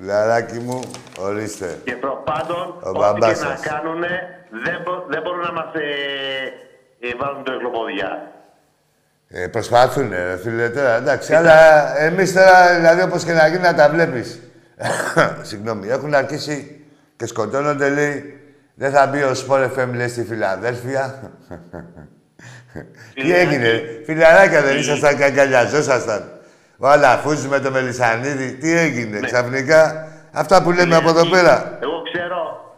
λαράκι 0.00 0.58
μου, 0.58 0.80
ορίστε. 1.18 1.78
Και 1.84 1.92
προπάντων, 1.96 2.74
Ο 2.82 2.88
ό,τι 2.88 2.98
μπαμπάς 2.98 3.38
και 3.38 3.44
να 3.44 3.56
σας. 3.56 3.60
κάνουν, 3.66 4.00
δεν, 4.64 4.76
μπο- 4.84 5.04
δεν 5.08 5.22
μπορούν 5.22 5.40
να 5.40 5.52
μας 5.52 5.74
ε, 5.74 7.06
ε, 7.08 7.14
βάλουν 7.18 7.44
το 7.44 7.52
εγκλοποδιά. 7.52 8.30
Ε, 9.28 9.46
προσπαθούν, 9.46 10.10
ρε 10.10 10.36
φίλε, 10.42 10.68
τώρα, 10.68 10.96
εντάξει, 10.96 11.34
αλλά 11.34 11.96
εμείς 11.98 12.32
τώρα, 12.32 12.74
δηλαδή, 12.76 13.02
όπως 13.02 13.24
και 13.24 13.32
να 13.32 13.46
γίνει, 13.46 13.60
να 13.62 13.74
τα 13.74 13.88
βλέπεις. 13.88 14.40
Συγγνώμη, 15.48 15.88
έχουν 15.88 16.14
αρχίσει 16.14 16.84
και 17.16 17.26
σκοτώνονται, 17.26 17.88
λέει, 17.88 18.40
δεν 18.74 18.90
θα 18.92 19.06
μπει 19.06 19.22
ο 19.22 19.34
Σπορ 19.34 19.70
FM, 19.76 19.88
λέει, 19.94 20.08
στη 20.08 20.24
Φιλαδέλφια. 20.24 21.14
Τι 23.14 23.34
έγινε, 23.34 23.82
φιλαράκια 24.06 24.62
δεν 24.62 24.76
ήσασταν 24.76 25.16
και 25.16 25.24
αγκαλιαζόσασταν. 25.24 26.30
Ο 26.78 26.88
Αλαφούζης 26.88 27.46
με 27.46 27.60
το 27.60 27.70
Μελισανίδη, 27.70 28.52
τι 28.52 28.76
έγινε, 28.78 29.20
ξαφνικά; 29.20 30.08
Αυτά 30.32 30.62
που 30.62 30.72
λέμε 30.72 30.96
από 30.96 31.08
εδώ 31.08 31.26
πέρα. 31.26 31.78
Εγώ 31.82 32.02
ξέρω, 32.12 32.74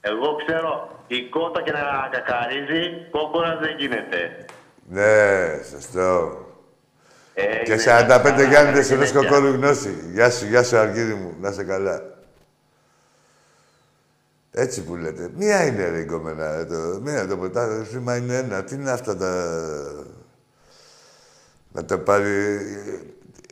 εγώ 0.00 0.36
ξέρω, 0.46 0.88
η 1.06 1.28
κότα 1.28 1.62
και 1.62 1.72
να 1.72 2.08
κακαρίζει, 2.10 3.06
κόκορας 3.10 3.58
δεν 3.60 3.74
γίνεται. 3.78 4.44
Ναι, 4.88 5.62
σωστό. 5.70 6.36
Ε, 7.34 7.42
Και 7.64 7.72
είναι 7.72 7.82
45 7.82 8.22
καλά, 8.22 8.42
γιάννητες 8.42 8.86
είναι 8.88 8.94
ενός 8.96 9.12
τέτοια. 9.12 9.28
κοκόρου 9.28 9.52
γνώση. 9.52 9.94
Γεια 10.12 10.30
σου, 10.30 10.46
γεια 10.46 10.62
σου, 10.62 10.76
Αργύρι 10.78 11.14
μου. 11.14 11.34
Να 11.40 11.50
σε 11.52 11.64
καλά. 11.64 12.02
Έτσι 14.58 14.84
που 14.84 14.96
λέτε. 14.96 15.30
Μία 15.36 15.66
είναι 15.66 15.88
ρε 15.88 15.98
η 15.98 16.04
κομμένα. 16.04 16.56
ρε, 16.56 16.64
Το, 16.64 17.00
μία 17.02 17.26
το 17.26 17.36
πρωτάθλημα 17.36 18.16
είναι 18.16 18.36
ένα. 18.36 18.64
Τι 18.64 18.74
είναι 18.74 18.90
αυτά 18.90 19.16
τα... 19.16 19.32
Να 21.72 21.84
το 21.84 21.98
πάρει... 21.98 22.56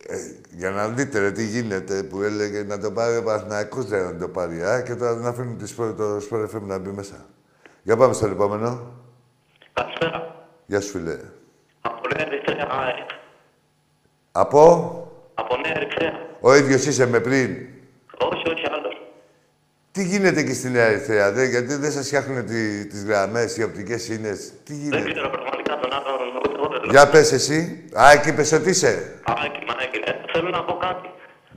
ε, 0.07 0.17
για 0.51 0.71
να 0.71 0.89
δείτε 0.89 1.19
ρε 1.19 1.31
τι 1.33 1.47
γίνεται 1.47 2.03
που 2.03 2.23
έλεγε 2.23 2.63
να 2.63 2.79
το 2.79 2.91
πάρει 2.91 3.17
ο 3.17 3.23
Παναθηναϊκός 3.23 3.87
δεν 3.87 4.05
να 4.05 4.17
το 4.17 4.29
πάρει. 4.29 4.63
Α, 4.63 4.81
και 4.83 4.95
τώρα 4.95 5.15
να 5.15 5.29
αφήνουν 5.29 5.59
τη 5.59 5.67
σπορ, 5.67 5.95
το 5.95 6.17
Sport 6.17 6.45
FM 6.45 6.61
να 6.61 6.79
μπει 6.79 6.91
μέσα. 6.91 7.27
Για 7.83 7.97
πάμε 7.97 8.13
στο 8.13 8.27
επόμενο. 8.27 8.93
Καλησπέρα. 9.73 10.47
Γεια 10.67 10.81
σου 10.81 10.91
φίλε. 10.91 11.19
Από 11.81 12.01
Νέα 12.17 12.27
Ερυθρέα, 12.27 12.67
ΑΕΚ. 12.71 13.09
Από... 14.33 14.61
Από 15.35 15.57
Νέα 15.57 15.73
Ερυθρέα. 15.77 16.13
Ο 16.41 16.55
ίδιος 16.55 16.87
είσαι 16.87 17.07
με 17.07 17.21
πριν. 17.21 17.51
Όχι, 18.19 18.49
όχι 18.51 18.63
άλλος. 18.66 18.66
Τι 19.97 20.05
γίνεται 20.05 20.41
εκεί 20.41 20.55
στη 20.55 20.69
Νέα 20.71 20.85
Ερυθρέα, 20.85 21.33
δε, 21.33 21.45
γιατί 21.45 21.75
δεν 21.75 21.93
σας 21.93 22.07
φτιάχνουν 22.07 22.47
τι, 22.47 22.87
τις 22.87 23.05
γραμμές, 23.05 23.57
οι 23.57 23.63
οπτικές 23.63 24.03
σύνες. 24.03 24.53
Τι 24.65 24.73
Δεν 24.75 24.83
γίνεται; 24.83 25.13
ξέρω 25.13 25.31
πραγματικά 25.31 25.79
τον 25.79 25.91
άλλον, 25.93 26.37
ούτε 26.37 26.55
εγώ 26.57 26.69
δεν 26.69 26.81
λέω. 26.81 26.91
Για 26.91 27.09
πες 27.09 27.33
εσύ. 27.33 27.85
Α, 28.01 28.11
εκεί 28.11 28.33
πες 28.35 28.53
ότι 28.53 28.71
είσαι. 28.71 29.21
Άκη, 29.25 29.65
μανάκη, 29.67 29.99
ε, 30.05 30.13
θέλω 30.33 30.49
να 30.49 30.63
πω 30.65 30.77
κάτι. 30.77 31.09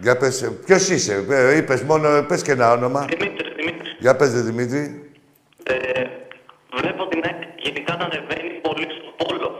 Για 0.01 0.17
πες, 0.17 0.41
ε, 0.41 0.47
ποιος 0.65 0.89
είσαι. 0.89 1.25
Ε, 1.29 1.55
είπες 1.57 1.81
μόνο, 1.81 2.23
πες 2.27 2.41
και 2.41 2.51
ένα 2.51 2.71
όνομα. 2.71 3.05
Δημήτρης, 3.09 3.53
Δημήτρης. 3.55 3.95
Για 3.99 4.15
πες, 4.15 4.31
δε, 4.33 4.41
Δημήτρη. 4.41 5.11
Ε, 5.63 6.03
βλέπω 6.81 7.07
την 7.07 7.21
ΑΕΚ 7.23 7.41
γενικά 7.57 7.95
να 7.95 8.03
ανεβαίνει 8.05 8.49
πολύ 8.61 8.87
στο 9.01 9.25
πόλο. 9.25 9.59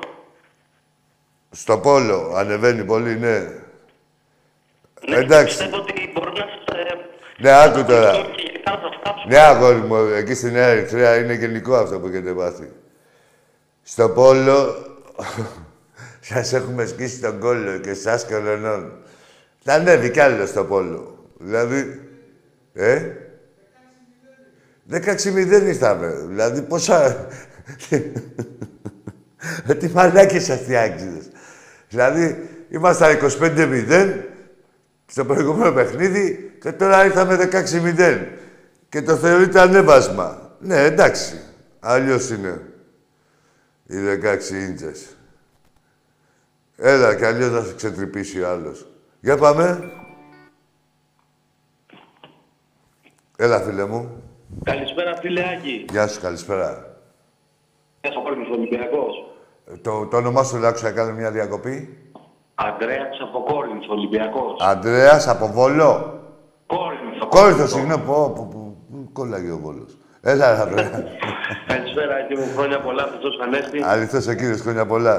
Στο 1.51 1.77
Πόλο 1.77 2.33
ανεβαίνει 2.35 2.83
πολύ, 2.83 3.17
ναι. 3.17 3.37
Ναι, 5.09 5.15
Εντάξει. 5.15 5.57
Πιστεύω 5.57 5.77
ότι 5.77 6.11
μπορούν 6.13 6.33
να 6.33 6.45
σας... 6.65 6.77
Ε, 6.77 6.95
Ναι, 7.37 7.51
άκου 7.51 7.85
τώρα. 7.85 8.11
Και 8.11 8.58
γενικά 8.69 8.87
να 8.87 8.89
σας 8.89 8.99
κάψουν. 9.03 9.29
Ναι, 9.29 9.37
αγόρι 9.37 9.79
μου, 9.79 9.95
εκεί 9.95 10.33
στη 10.33 10.51
Νέα 10.51 10.67
Ερυθρέα 10.67 11.17
είναι 11.17 11.33
γενικό 11.33 11.75
αυτό 11.75 11.99
που 11.99 12.07
έχετε 12.07 12.31
πάθει. 12.31 12.71
Στο 13.81 14.09
Πόλο, 14.09 14.75
σας 16.29 16.53
έχουμε 16.53 16.85
σκίσει 16.85 17.19
τον 17.21 17.39
κόλλο 17.39 17.77
και 17.77 17.89
εσάς 17.89 18.25
και 18.25 18.35
ολονών. 18.35 18.91
Θα 19.63 19.73
ανέβει 19.73 20.11
κι 20.11 20.19
άλλο 20.19 20.45
στο 20.45 20.63
Πόλο. 20.63 21.17
Δηλαδή, 21.39 22.01
ε, 22.73 23.01
16-0 24.91 24.95
ήρθαμε. 25.65 26.25
Δηλαδή, 26.27 26.61
πόσα... 26.61 27.27
Ε, 27.89 27.99
Τι 29.79 29.89
μαλάκες 29.89 30.49
αυτοί 30.49 30.71
οι 30.71 30.77
άξιδες. 30.77 31.29
Δηλαδή, 31.89 32.49
ήμασταν 32.69 33.17
25-0 33.39 34.13
στο 35.05 35.25
προηγούμενο 35.25 35.71
παιχνίδι 35.71 36.53
και 36.61 36.71
τώρα 36.71 37.05
ήρθαμε 37.05 37.49
16-0. 37.97 38.19
Και 38.89 39.01
το 39.01 39.15
θεωρείται 39.15 39.59
ανέβασμα. 39.59 40.49
Ναι, 40.59 40.83
εντάξει. 40.83 41.39
Αλλιώς 41.79 42.29
είναι. 42.29 42.61
Οι 43.85 43.95
16 43.97 44.53
ίντσες. 44.53 45.17
Έλα, 46.77 47.15
και 47.15 47.25
αλλιώς 47.25 47.51
να 47.51 47.61
σε 47.61 47.75
ξετρυπήσει 47.75 48.41
ο 48.41 48.49
άλλος. 48.49 48.87
Για 49.19 49.37
πάμε. 49.37 49.91
Έλα, 53.37 53.59
φίλε 53.59 53.85
μου. 53.85 54.23
Καλησπέρα, 54.63 55.15
φίλε 55.15 55.43
Άκη. 55.57 55.85
Γεια 55.91 56.07
σου, 56.07 56.21
καλησπέρα. 56.21 56.97
Γεια 58.01 58.11
σου, 58.11 58.21
Κόρινθος 58.23 58.57
Ολυμπιακός. 58.57 59.15
Ε, 59.65 59.77
Το, 59.77 60.05
το 60.07 60.17
όνομά 60.17 60.43
σου, 60.43 60.57
λέω, 60.57 60.71
να 60.81 60.91
κάνω 60.91 61.13
μια 61.13 61.31
διακοπή. 61.31 61.97
Αντρέας 62.55 63.19
από 63.21 63.43
Κόρινθος, 63.43 63.87
Ολυμπιακός. 63.89 64.55
Αντρέας 64.61 65.27
από 65.27 65.47
Βόλο. 65.47 66.19
Κόρινθος. 66.67 67.27
Κόρυθο, 67.29 67.67
συγγνώμη. 67.67 68.03
Πω, 68.03 68.13
πω, 68.13 68.33
πω, 68.35 68.47
πού 68.51 68.58
κόλλαγε 69.19 69.51
ο 69.51 69.59
Βόλος. 69.63 69.91
Έλα, 70.21 70.47
ρε, 70.63 70.71
βρε. 70.71 70.83
Καλησπέρα, 71.67 72.13
Άκη 72.15 72.33
μου. 72.39 72.47
Χρόνια 72.55 72.79
πολλά, 72.79 73.03
Χριστός 73.11 73.35
Ανέστη. 73.43 73.77
Αληθώς 73.93 74.27
ο 74.27 74.33
κύριος, 74.33 74.61
χρόνια 74.61 74.85
πολλά. 74.85 75.17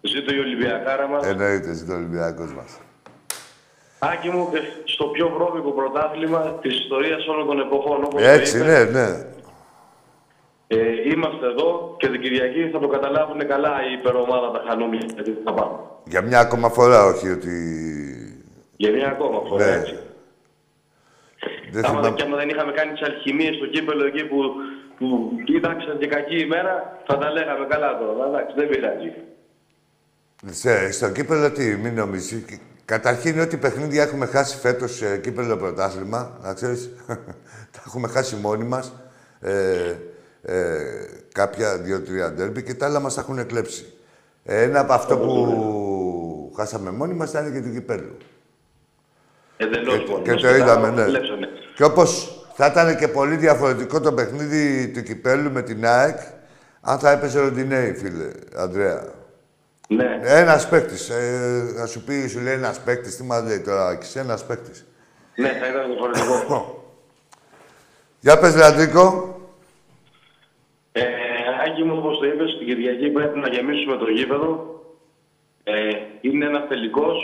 Ζήτω 0.00 0.34
η 0.34 0.38
Ολυμπιακάρα 0.38 1.06
μας. 1.08 1.26
Εννοείται, 1.26 1.72
ζητώ 1.72 1.92
ο 1.92 1.96
Ολυμπιακός 1.96 2.50
μας. 2.58 2.70
Άκη 3.98 4.28
μου, 4.34 4.48
και 4.52 4.58
στο 4.94 5.04
πιο 5.04 5.26
βρώμικο 5.36 5.70
πρωτάθλημα 5.70 6.40
της 6.62 6.72
ιστορίας 6.82 7.26
όλων 7.32 7.46
των 7.46 7.58
εποχών, 7.66 7.98
όπως 8.04 8.22
το 8.22 8.28
Έτσι, 8.28 8.56
είπες, 8.58 8.66
ναι, 8.68 9.00
ναι. 9.00 9.08
ε, 10.66 10.76
είμαστε 11.12 11.46
εδώ 11.52 11.94
και 11.98 12.08
την 12.08 12.20
Κυριακή 12.20 12.70
θα 12.72 12.78
το 12.78 12.88
καταλάβουν 12.88 13.40
καλά 13.52 13.74
η 13.88 13.92
υπερομάδα 13.98 14.50
τα 14.50 14.60
χανούμια 14.68 15.04
γιατί 15.14 15.30
θα 15.44 15.52
πάμε. 15.52 15.76
Για 16.04 16.22
μια 16.22 16.40
ακόμα 16.40 16.68
φορά, 16.68 17.04
όχι 17.04 17.28
ότι... 17.30 17.54
Για 18.76 18.90
μια 18.92 19.08
ακόμα 19.08 19.40
φορά, 19.48 19.64
Ναι. 19.66 19.72
έτσι. 19.76 19.94
Δεν 21.70 21.84
Άμα, 21.84 21.96
θυμάμαι... 21.98 22.16
και 22.16 22.22
άμα 22.22 22.36
δεν 22.36 22.48
είχαμε 22.48 22.72
κάνει 22.72 22.92
τις 22.92 23.02
αλχημίες 23.02 23.56
στο 23.56 23.66
κύπελο 23.66 24.04
εκεί 24.06 24.24
που, 24.24 24.38
που 24.98 25.30
κοίταξαν 25.44 25.98
και 25.98 26.06
κακή 26.06 26.38
ημέρα, 26.38 26.98
θα 27.06 27.18
τα 27.18 27.30
λέγαμε 27.30 27.66
καλά 27.66 27.98
τώρα. 27.98 28.26
Εντάξει, 28.26 28.54
δεν 28.56 28.68
πειράζει. 28.68 29.12
Σε, 30.46 30.92
στο 30.92 31.10
κύπελο 31.10 31.52
τι, 31.52 31.76
μην 31.76 31.94
νομίζεις. 31.94 32.60
Καταρχήν, 32.84 33.40
ό,τι 33.40 33.56
παιχνίδια 33.56 34.02
έχουμε 34.02 34.26
χάσει 34.26 34.58
φέτος 34.58 34.94
σε 34.94 35.18
κύπελο 35.18 35.56
πρωτάθλημα, 35.56 36.38
να 36.42 36.54
ξέρεις, 36.54 36.90
τα 37.74 37.82
έχουμε 37.86 38.08
χάσει 38.08 38.36
μόνοι 38.36 38.64
μας. 38.64 38.92
Ε, 39.40 39.94
ε, 40.42 40.78
κάποια 41.34 41.78
δύο-τρία 41.78 42.32
ντέρμπι 42.32 42.62
και 42.62 42.74
τα 42.74 42.86
άλλα 42.86 43.00
μας 43.00 43.14
τα 43.14 43.20
έχουν 43.20 43.46
κλέψει. 43.46 43.92
Ένα 44.44 44.80
από 44.80 44.92
αυτό 44.92 45.18
που 45.18 46.52
χάσαμε 46.56 46.90
μόνοι 46.90 47.14
μας 47.14 47.30
ήταν 47.30 47.52
και 47.52 47.60
του 47.60 47.72
κυπέλου. 47.72 48.16
Εντελώ 49.56 49.98
Και, 49.98 50.20
και 50.22 50.34
το 50.34 50.54
είδαμε, 50.54 50.90
ναι. 50.90 51.04
Και 51.78 51.84
όπως 51.84 52.32
θα 52.54 52.66
ήταν 52.66 52.96
και 52.96 53.08
πολύ 53.08 53.36
διαφορετικό 53.36 54.00
το 54.00 54.12
παιχνίδι 54.12 54.88
του 54.94 55.02
κυπέλου 55.02 55.50
με 55.50 55.62
την 55.62 55.86
ΑΕΚ, 55.86 56.18
αν 56.80 56.98
θα 56.98 57.10
έπαιζε 57.10 57.40
Ροντινέη, 57.40 57.92
φίλε, 57.94 58.30
Ανδρέα. 58.56 59.12
Ναι, 59.88 60.18
Ένας 60.22 60.68
παίκτης. 60.68 61.08
Ε, 61.08 61.72
να 61.76 61.86
σου 61.86 62.04
πει, 62.04 62.26
σου 62.26 62.40
λέει 62.40 62.54
ένας 62.54 62.80
παίκτης, 62.80 63.16
τι 63.16 63.22
μας 63.22 63.42
λέει 63.42 63.60
τώρα, 63.60 63.86
Άκης, 63.86 64.16
ένας 64.16 64.46
παίκτης. 64.46 64.86
ναι, 65.36 65.48
θα 65.48 65.68
ήταν 65.68 65.86
διαφορετικό. 65.90 66.84
Για 68.24 68.38
πες, 68.38 68.56
Λαντρίκο. 68.56 69.36
ε, 70.92 71.02
Άκη 71.66 71.82
μου, 71.84 71.96
όπως 71.98 72.18
το 72.18 72.26
είπες, 72.26 72.56
την 72.58 72.66
Κυριακή 72.66 73.08
πρέπει 73.10 73.38
να 73.38 73.48
γεμίσουμε 73.48 73.96
το 73.96 74.04
γήπεδο. 74.10 74.80
Ε, 75.64 75.72
είναι 76.20 76.44
ένας 76.46 76.68
τελικός 76.68 77.16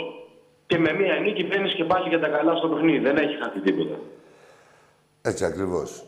και 0.67 0.77
με 0.77 0.93
μία 0.93 1.15
νίκη 1.15 1.43
μπαίνει 1.45 1.69
και 1.69 1.83
πάλι 1.83 2.09
για 2.09 2.19
τα 2.19 2.27
καλά 2.27 2.55
στο 2.55 2.67
παιχνίδι. 2.67 2.99
Δεν 2.99 3.17
έχει 3.17 3.35
χάσει 3.43 3.59
τίποτα. 3.59 3.95
Έτσι 5.29 5.45
ακριβώς. 5.45 6.05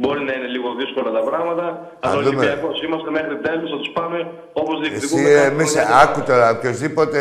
Μπορεί 0.00 0.24
να 0.24 0.32
είναι 0.32 0.46
λίγο 0.46 0.74
δύσκολα 0.74 1.10
τα 1.10 1.20
πράγματα, 1.30 1.92
αλλά 2.00 2.22
δούμε. 2.22 2.36
Ολυμπιακός 2.36 2.82
είμαστε 2.82 3.10
μέχρι 3.10 3.36
τέλου, 3.38 3.68
θα 3.68 3.76
τους 3.78 3.90
πάμε 3.94 4.30
όπως 4.52 4.80
Εσύ, 4.80 4.88
διεκδικούμε. 4.90 5.22
κάθε 5.22 5.46
εμείς, 5.46 5.70
χρονιά. 5.72 5.96
άκου 5.96 6.20
τώρα, 6.22 6.50
οποιοδήποτε, 6.50 7.20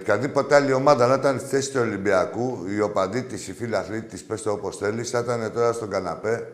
οποιαδήποτε 0.00 0.54
άλλη 0.54 0.72
ομάδα 0.72 1.06
να 1.06 1.14
ήταν 1.14 1.38
στη 1.38 1.48
θέση 1.48 1.72
του 1.72 1.80
Ολυμπιακού, 1.82 2.64
οι 2.76 2.80
οπαδοί 2.80 3.22
της, 3.22 3.48
οι 3.48 3.52
φίλοι 3.52 4.02
της, 4.08 4.24
πες 4.24 4.42
το 4.42 4.50
όπως 4.50 4.76
θέλεις, 4.76 5.10
θα 5.10 5.18
ήταν 5.18 5.52
τώρα 5.54 5.72
στον 5.72 5.90
καναπέ. 5.90 6.52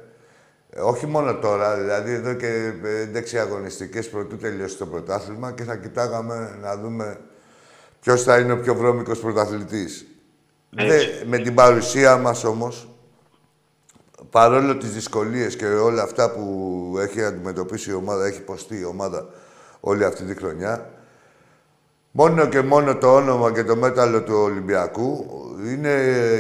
Ε, 0.71 0.81
όχι 0.81 1.07
μόνο 1.07 1.35
τώρα, 1.35 1.75
δηλαδή 1.77 2.13
εδώ 2.13 2.33
και 2.35 2.73
6 3.13 3.37
αγωνιστικές 3.39 4.09
πρωτού 4.09 4.37
τελειώσει 4.37 4.77
το 4.77 4.87
πρωτάθλημα 4.87 5.53
και 5.53 5.63
θα 5.63 5.77
κοιτάγαμε 5.77 6.59
να 6.63 6.77
δούμε 6.77 7.19
ποιος 8.01 8.23
θα 8.23 8.39
είναι 8.39 8.53
ο 8.53 8.59
πιο 8.59 8.75
βρώμικος 8.75 9.19
πρωταθλητής. 9.19 10.07
Δε, 10.71 10.99
με 11.27 11.39
την 11.39 11.55
παρουσία 11.55 12.17
μας 12.17 12.45
όμως, 12.45 12.89
παρόλο 14.31 14.77
τις 14.77 14.91
δυσκολίες 14.93 15.57
και 15.57 15.67
όλα 15.67 16.03
αυτά 16.03 16.31
που 16.31 16.97
έχει 17.01 17.25
αντιμετωπίσει 17.25 17.91
η 17.91 17.95
ομάδα, 17.95 18.27
έχει 18.27 18.39
υποστεί 18.39 18.79
η 18.81 18.85
ομάδα 18.85 19.27
όλη 19.81 20.05
αυτή 20.05 20.23
τη 20.25 20.35
χρονιά, 20.35 20.91
μόνο 22.11 22.47
και 22.47 22.61
μόνο 22.61 22.97
το 22.97 23.15
όνομα 23.15 23.53
και 23.53 23.65
το 23.65 23.77
μέταλλο 23.77 24.23
του 24.23 24.35
Ολυμπιακού 24.37 25.27
είναι 25.67 25.91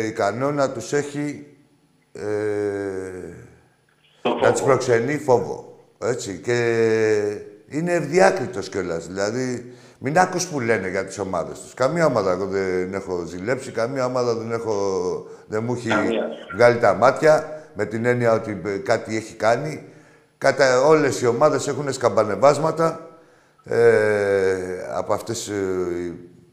ικανό 0.07 0.51
να 0.51 0.71
τους 0.71 0.93
έχει 0.93 1.47
ε, 2.13 2.23
Το 4.23 4.35
να 4.35 4.51
τους 4.51 4.61
φόβο. 4.61 4.65
προξενεί 4.65 5.19
φόβο. 5.19 5.79
Έτσι. 5.99 6.39
Και 6.45 6.57
είναι 7.69 7.93
ευδιάκριτος 7.93 8.69
κιόλας. 8.69 9.07
Δηλαδή, 9.07 9.73
μην 9.99 10.19
άκους 10.19 10.47
που 10.47 10.61
λένε 10.61 10.89
για 10.89 11.05
τις 11.05 11.19
ομάδες 11.19 11.61
τους. 11.61 11.75
Καμία 11.75 12.07
ομάδα 12.07 12.31
εγώ 12.33 12.45
δεν 12.47 12.95
έχω 12.95 13.25
ζηλέψει, 13.25 13.71
καμία 13.71 14.05
ομάδα 14.07 14.35
δεν, 14.35 14.53
έχω, 14.53 14.77
δεν 15.47 15.65
μου 15.65 15.73
έχει 15.75 15.89
Καμία. 15.89 16.25
βγάλει 16.55 16.79
τα 16.79 16.95
μάτια 16.95 17.64
με 17.75 17.85
την 17.85 18.05
έννοια 18.05 18.33
ότι 18.33 18.61
ε, 18.65 18.79
κάτι 18.79 19.17
έχει 19.17 19.35
κάνει. 19.35 19.85
Κατά 20.39 20.87
όλες 20.87 21.21
οι 21.21 21.27
ομάδες 21.27 21.69
έχουν 21.69 21.93
σκαμπανεβάσματα 21.93 23.09
ε, 23.65 23.77
από 24.95 25.13
αυτές 25.13 25.49
ε, 25.49 25.55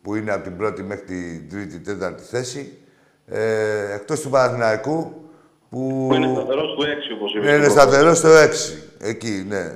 που 0.02 0.16
είναι 0.16 0.32
από 0.32 0.44
την 0.44 0.58
πρώτη 0.58 0.84
μέχρι 0.84 1.06
την 1.06 1.50
τρίτη, 1.50 1.80
τέταρτη 1.80 2.24
θέση. 2.24 2.78
Ε, 3.26 3.94
εκτός 3.94 4.22
του 4.22 4.30
Παναθηναϊκού 4.30 5.22
που... 5.70 6.06
Που 6.08 6.14
είναι 6.14 6.34
σταθερός 6.34 6.76
του 6.76 6.84
6, 6.84 6.86
όπως 7.16 7.34
είπε. 7.34 7.46
Ναι, 7.46 7.52
είναι 7.52 7.64
στο 7.64 7.72
σταθερός 7.72 8.18
στο 8.18 8.30
6. 8.30 9.08
Εκεί, 9.10 9.46
ναι. 9.48 9.76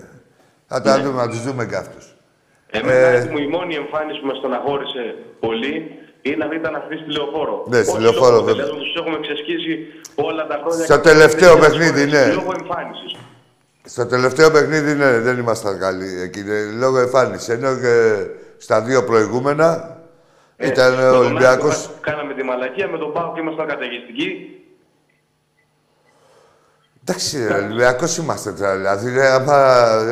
Θα 0.67 0.81
τα 0.81 1.01
δούμε, 1.01 1.21
να 1.21 1.29
τους 1.29 1.41
δούμε 1.43 1.65
κι 1.65 1.75
αυτούς. 1.75 2.15
Εμένα 2.69 2.97
Ε, 2.97 3.17
ε... 3.17 3.29
μου 3.31 3.38
η 3.38 3.47
μόνη 3.47 3.75
εμφάνιση 3.75 4.19
που 4.19 4.27
με 4.27 4.34
στεναχώρησε 4.34 5.15
πολύ 5.39 5.91
είναι 6.29 6.45
ήταν 6.55 6.75
αυτή 6.75 6.95
στη 6.97 7.11
λεωφόρο. 7.11 7.65
Ναι, 7.67 7.81
στη 7.81 7.91
Όχι 7.91 8.01
Λεωφόρο, 8.01 8.31
λόγω 8.31 8.43
βέβαια. 8.43 8.63
αποτελέσματος, 8.63 8.85
τους 8.88 8.95
έχουμε 9.01 9.17
ξεσκίσει 9.25 9.73
όλα 10.15 10.47
τα 10.47 10.57
χρόνια. 10.61 10.85
Στο 10.85 10.95
και 10.95 11.07
τελευταίο 11.09 11.53
πολλές 11.53 11.67
παιχνίδι, 11.67 12.03
φορές 12.07 12.27
ναι. 12.27 12.33
Λόγω 12.33 12.51
εμφάνισης. 12.61 13.11
Στο 13.83 14.05
τελευταίο 14.05 14.51
παιχνίδι, 14.51 14.93
ναι, 14.93 15.19
δεν 15.19 15.38
ήμασταν 15.38 15.79
καλοί 15.79 16.21
εκεί, 16.21 16.41
ναι, 16.41 16.59
λόγω 16.83 16.97
εμφάνισης. 16.99 17.49
Ενώ 17.49 17.75
και 17.75 17.95
στα 18.57 18.81
δύο 18.81 19.03
προηγούμενα 19.03 19.97
Ε, 20.57 20.67
ήταν 20.67 20.93
με 20.93 21.07
ο 21.07 21.11
τον 21.11 21.25
Ολυμπιακός... 21.25 21.85
Άκη 21.85 21.93
Κάναμε 22.01 22.33
τη 22.33 22.43
μαλακία, 22.43 22.88
με 22.88 22.97
τον 22.97 23.13
Πάο 23.13 23.33
και 23.33 23.39
ήμασταν 23.39 23.67
καταιγιστικοί. 23.67 24.49
Εντάξει, 27.07 27.47
ρε, 27.47 27.53
Ολυμπιακός 27.53 28.17
είμαστε 28.17 28.51
τώρα. 28.51 28.75
Δηλαδή, 28.75 29.13
ρε, 29.13 29.27
άμα, 29.27 29.57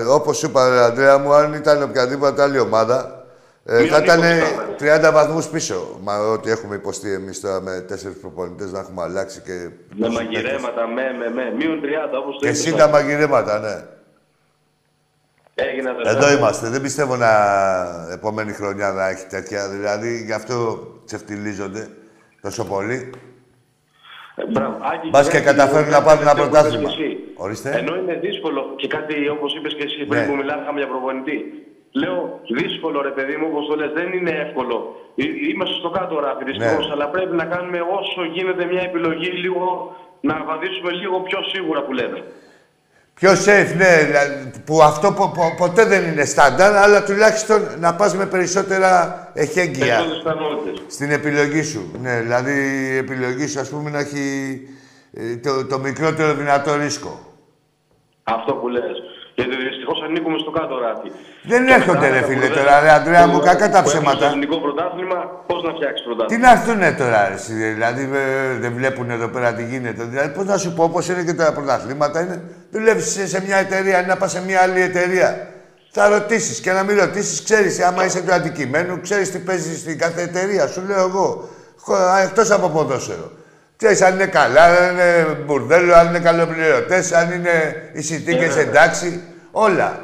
όπως 0.10 0.38
σου 0.38 0.46
είπα, 0.46 0.70
ρε, 0.70 0.80
Ανδρέα 0.80 1.18
μου, 1.18 1.34
αν 1.34 1.54
ήταν 1.54 1.84
οποιαδήποτε 1.84 2.42
άλλη 2.42 2.60
ομάδα, 2.60 3.23
ε, 3.66 3.78
Μείον 3.78 3.88
θα 3.88 3.98
ήταν 4.04 4.20
20 4.20 4.24
θα 4.88 5.10
30 5.10 5.14
βαθμούς 5.14 5.48
πίσω. 5.48 6.00
Μα 6.02 6.18
ό,τι 6.20 6.50
έχουμε 6.50 6.76
υποστεί 6.76 7.14
εμείς 7.14 7.40
τώρα 7.40 7.62
με 7.62 7.80
τέσσερις 7.88 8.18
προπονητές 8.18 8.72
να 8.72 8.80
έχουμε 8.80 9.02
αλλάξει 9.02 9.42
και... 9.42 9.70
Με 9.96 10.10
μαγειρέματα, 10.10 10.88
με, 10.88 11.04
με, 11.20 11.30
με. 11.30 11.54
Μείον 11.58 11.80
30, 11.84 11.86
όπως 12.22 12.34
το 12.34 12.40
Και 12.40 12.48
είπες. 12.48 12.60
εσύ 12.66 12.76
τα 12.76 12.88
μαγειρέματα, 12.88 13.60
ναι. 13.60 13.84
Έγινε, 15.56 15.90
αδερφέ 15.90 16.10
Εδώ 16.10 16.28
μου. 16.32 16.38
είμαστε. 16.38 16.70
Δεν 16.70 16.82
πιστεύω 16.82 17.16
να 17.16 17.30
επόμενη 18.12 18.52
χρονιά 18.52 18.92
να 18.92 19.08
έχει 19.10 19.26
τέτοια. 19.28 19.70
Δηλαδή, 19.70 20.24
γι' 20.26 20.34
αυτό 20.34 20.88
ξεφτιλίζονται 21.06 21.88
τόσο 22.42 22.66
πολύ. 22.66 23.10
Ε, 24.36 24.46
Μπράβο. 24.52 24.78
Άκη, 24.94 25.10
Μπας 25.10 25.28
και 25.30 25.32
κάτι 25.40 25.46
καταφέρουν 25.46 25.86
λίγο 25.88 25.98
να 25.98 26.04
πάρουν 26.04 26.22
ένα 26.22 26.30
κάτι 26.34 26.42
που 26.44 26.50
πρωτάθλημα. 26.50 26.82
είπες 26.82 26.96
και 26.96 27.04
εσύ. 27.04 27.18
Ορίστε. 27.36 27.70
Ενώ 27.78 27.96
είναι 27.96 28.14
δύσκολο 28.14 28.74
και 28.76 28.88
κάτι 28.88 29.28
όπως 29.30 29.56
είπες 29.56 29.74
και 29.74 29.84
εσύ 29.84 30.06
πριν 30.06 30.22
Ναι. 30.22 30.28
που 30.28 30.36
μιλάγαμε 30.36 30.80
για 30.80 30.88
προπονητή. 30.88 31.63
Λέω 32.02 32.40
δύσκολο 32.60 33.02
ρε 33.02 33.10
παιδί 33.10 33.36
μου, 33.36 33.48
όπως 33.52 33.68
το 33.68 33.76
λες, 33.76 33.92
δεν 33.94 34.12
είναι 34.14 34.30
εύκολο. 34.46 34.78
Εί- 35.16 35.50
Είμαστε 35.52 35.76
στο 35.80 35.90
κάτω 35.90 36.20
ράφι 36.20 36.44
δυστυχώ, 36.44 36.80
Ναι. 36.82 36.92
αλλά 36.92 37.08
πρέπει 37.10 37.36
να 37.36 37.46
κάνουμε 37.46 37.80
όσο 38.00 38.24
γίνεται 38.36 38.66
μια 38.66 38.82
επιλογή 38.82 39.30
λίγο 39.44 39.96
να 40.22 40.44
βαδίσουμε 40.44 40.92
λίγο 40.92 41.20
πιο 41.20 41.40
σίγουρα 41.54 41.82
που 41.84 41.94
λέμε. 41.94 42.24
Πιο 43.14 43.32
safe, 43.32 43.74
ναι. 43.78 44.04
δηλαδή, 44.06 44.52
Που 44.66 44.82
αυτό 44.84 45.12
πο- 45.12 45.32
πο- 45.36 45.56
ποτέ 45.58 45.86
δεν 45.86 46.04
είναι 46.12 46.26
στάνταρ, 46.26 46.76
αλλά 46.76 47.04
τουλάχιστον 47.04 47.60
να 47.80 47.96
πας 47.96 48.16
με 48.16 48.26
περισσότερα 48.26 48.90
εχέγγυα 49.34 49.86
Περισσότερες 49.86 50.18
πιθανότητες. 50.24 50.82
στην 50.88 51.12
επιλογή 51.12 51.64
σου. 51.64 51.92
Ναι, 52.02 52.20
δηλαδή 52.22 52.54
η 52.94 52.98
επιλογή 52.98 53.48
σου, 53.48 53.60
ας 53.60 53.70
πούμε, 53.70 53.90
να 53.90 54.00
έχει 54.00 54.22
ε, 55.14 55.36
το, 55.38 55.66
το 55.66 55.80
μικρότερο 55.80 56.34
δυνατό 56.34 56.76
ρίσκο. 56.76 57.20
Αυτό 58.24 58.54
που 58.54 58.68
λες. 58.68 58.98
Γιατί 59.36 59.56
δυστυχώς 59.70 59.98
ανήκουμε 60.06 60.38
στο 60.44 60.52
κάτω 60.58 60.74
ράφι. 60.86 61.10
Δεν 61.52 61.62
Και 61.66 61.74
έρχονται, 61.74 62.00
μετά 62.08 62.14
ρε 62.14 62.20
τα 62.22 62.28
φίλε, 62.28 62.40
κουρδέλα 62.48 62.64
τώρα, 62.66 62.80
ρε, 62.86 62.92
Αντρέα 62.98 63.28
μου, 63.28 63.34
που- 63.40 63.46
κακά 63.50 63.70
τα 63.70 63.82
που 63.84 63.90
έχουμε 63.90 63.90
ψέματα. 63.90 64.18
Στο 64.18 64.26
ελληνικό 64.26 64.58
πρωτάθλημα, 64.66 65.18
πώς 65.50 65.60
να 65.68 65.72
φτιάξει 65.78 66.02
Τι 66.04 66.08
πρωτάθλημα. 66.10 66.42
να 66.46 66.52
έρθουνε 66.56 66.90
τώρα, 67.02 67.20
ρε, 67.28 67.34
εσύ, 67.34 67.54
δηλαδή 67.54 68.04
ε, 68.14 68.58
δεν 68.64 68.72
βλέπουν 68.80 69.10
εδώ 69.10 69.28
πέρα 69.28 69.54
τι 69.54 69.64
γίνεται. 69.72 70.04
Δηλαδή, 70.04 70.30
πώς 70.38 70.46
να 70.46 70.58
σου 70.58 70.74
πω, 70.76 70.84
όπως 70.84 71.04
είναι 71.10 71.24
και 71.24 71.34
τα 71.34 71.54
πρωταθλήματα, 71.54 72.18
είναι 72.22 72.38
δουλεύεις 72.72 73.06
σε, 73.12 73.28
σε 73.28 73.40
μια 73.48 73.58
εταιρεία, 73.58 73.98
είναι 73.98 74.08
να 74.08 74.18
πας 74.18 74.32
σε 74.32 74.42
μια 74.48 74.60
άλλη 74.62 74.82
εταιρεία. 74.82 75.48
Θα 75.96 76.08
ρωτήσεις 76.10 76.60
και 76.60 76.72
να 76.72 76.84
μην 76.84 76.98
ρωτήσεις, 77.00 77.44
ξέρεις, 77.44 77.80
άμα 77.82 78.06
είσαι 78.06 78.22
του 78.22 78.34
αντικειμένου, 78.34 79.02
ξέρεις 79.02 79.32
τι 79.32 79.38
παίζεις 79.40 79.80
στην 79.80 79.98
κάθε 79.98 80.22
εταιρεία. 80.22 80.68
Σου 80.68 80.82
λέω 80.88 81.00
εγώ, 81.08 81.50
εκτός 82.24 82.52
από 82.52 82.68
ποδόσφαιρο. 82.70 83.32
Ξέρεις 83.78 84.02
αν 84.02 84.14
είναι 84.14 84.26
καλά, 84.26 84.64
αν 84.64 84.92
είναι 84.94 85.38
μπουρδέλο, 85.46 85.94
αν 85.96 86.08
είναι 86.08 86.20
καλοπληρωτές, 86.20 87.12
αν 87.12 87.32
είναι 87.32 87.76
οι 87.94 88.02
συνθήκε 88.02 88.52
εντάξει. 88.58 89.22
Όλα. 89.52 90.00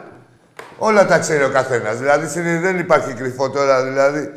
Όλα 0.78 1.06
τα 1.06 1.18
ξέρει 1.20 1.44
ο 1.44 1.50
καθένας. 1.50 1.98
Δηλαδή 1.98 2.28
στην- 2.28 2.62
δεν 2.62 2.80
υπάρχει 2.80 3.14
κρυφό 3.14 3.50
τώρα, 3.50 3.84
δηλαδή 3.84 4.30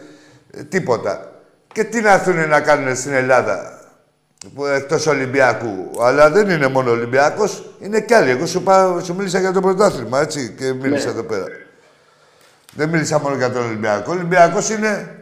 ε, 0.56 0.62
τίποτα. 0.62 1.32
Και 1.72 1.84
τι 1.84 2.00
να 2.00 2.12
έρθουν 2.12 2.48
να 2.48 2.60
κάνουν 2.60 2.96
στην 2.96 3.12
Ελλάδα. 3.12 3.76
που 4.54 4.66
εκτός 4.66 5.06
Ολυμπιακού. 5.06 5.90
Αλλά 6.00 6.30
δεν 6.30 6.50
είναι 6.50 6.66
μόνο 6.68 6.90
Ολυμπιακός, 6.90 7.74
είναι 7.80 8.00
κι 8.00 8.14
άλλοι. 8.14 8.30
Εγώ 8.30 8.46
σου, 8.46 8.62
πάω, 8.62 9.00
σου 9.00 9.14
μίλησα 9.14 9.38
για 9.38 9.52
το 9.52 9.60
πρωτάθλημα, 9.60 10.20
έτσι, 10.20 10.54
και 10.58 10.72
μίλησα 10.72 11.04
Ναι. 11.06 11.10
εδώ 11.12 11.22
πέρα. 11.22 11.44
Δεν 12.74 12.88
μίλησα 12.88 13.18
μόνο 13.18 13.34
για 13.36 13.50
τον 13.50 13.64
Ολυμπιακό. 13.66 14.04
Ο 14.12 14.14
Ολυμπιακός 14.14 14.70
είναι... 14.70 15.14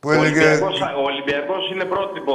Που 0.00 0.08
Ο 0.08 0.12
έλεγε... 0.12 0.28
Ολυμπιακός, 0.40 0.76
ο 1.00 1.02
Ολυμπιακός 1.10 1.62
είναι 1.72 1.84
πρότυπο, 1.94 2.34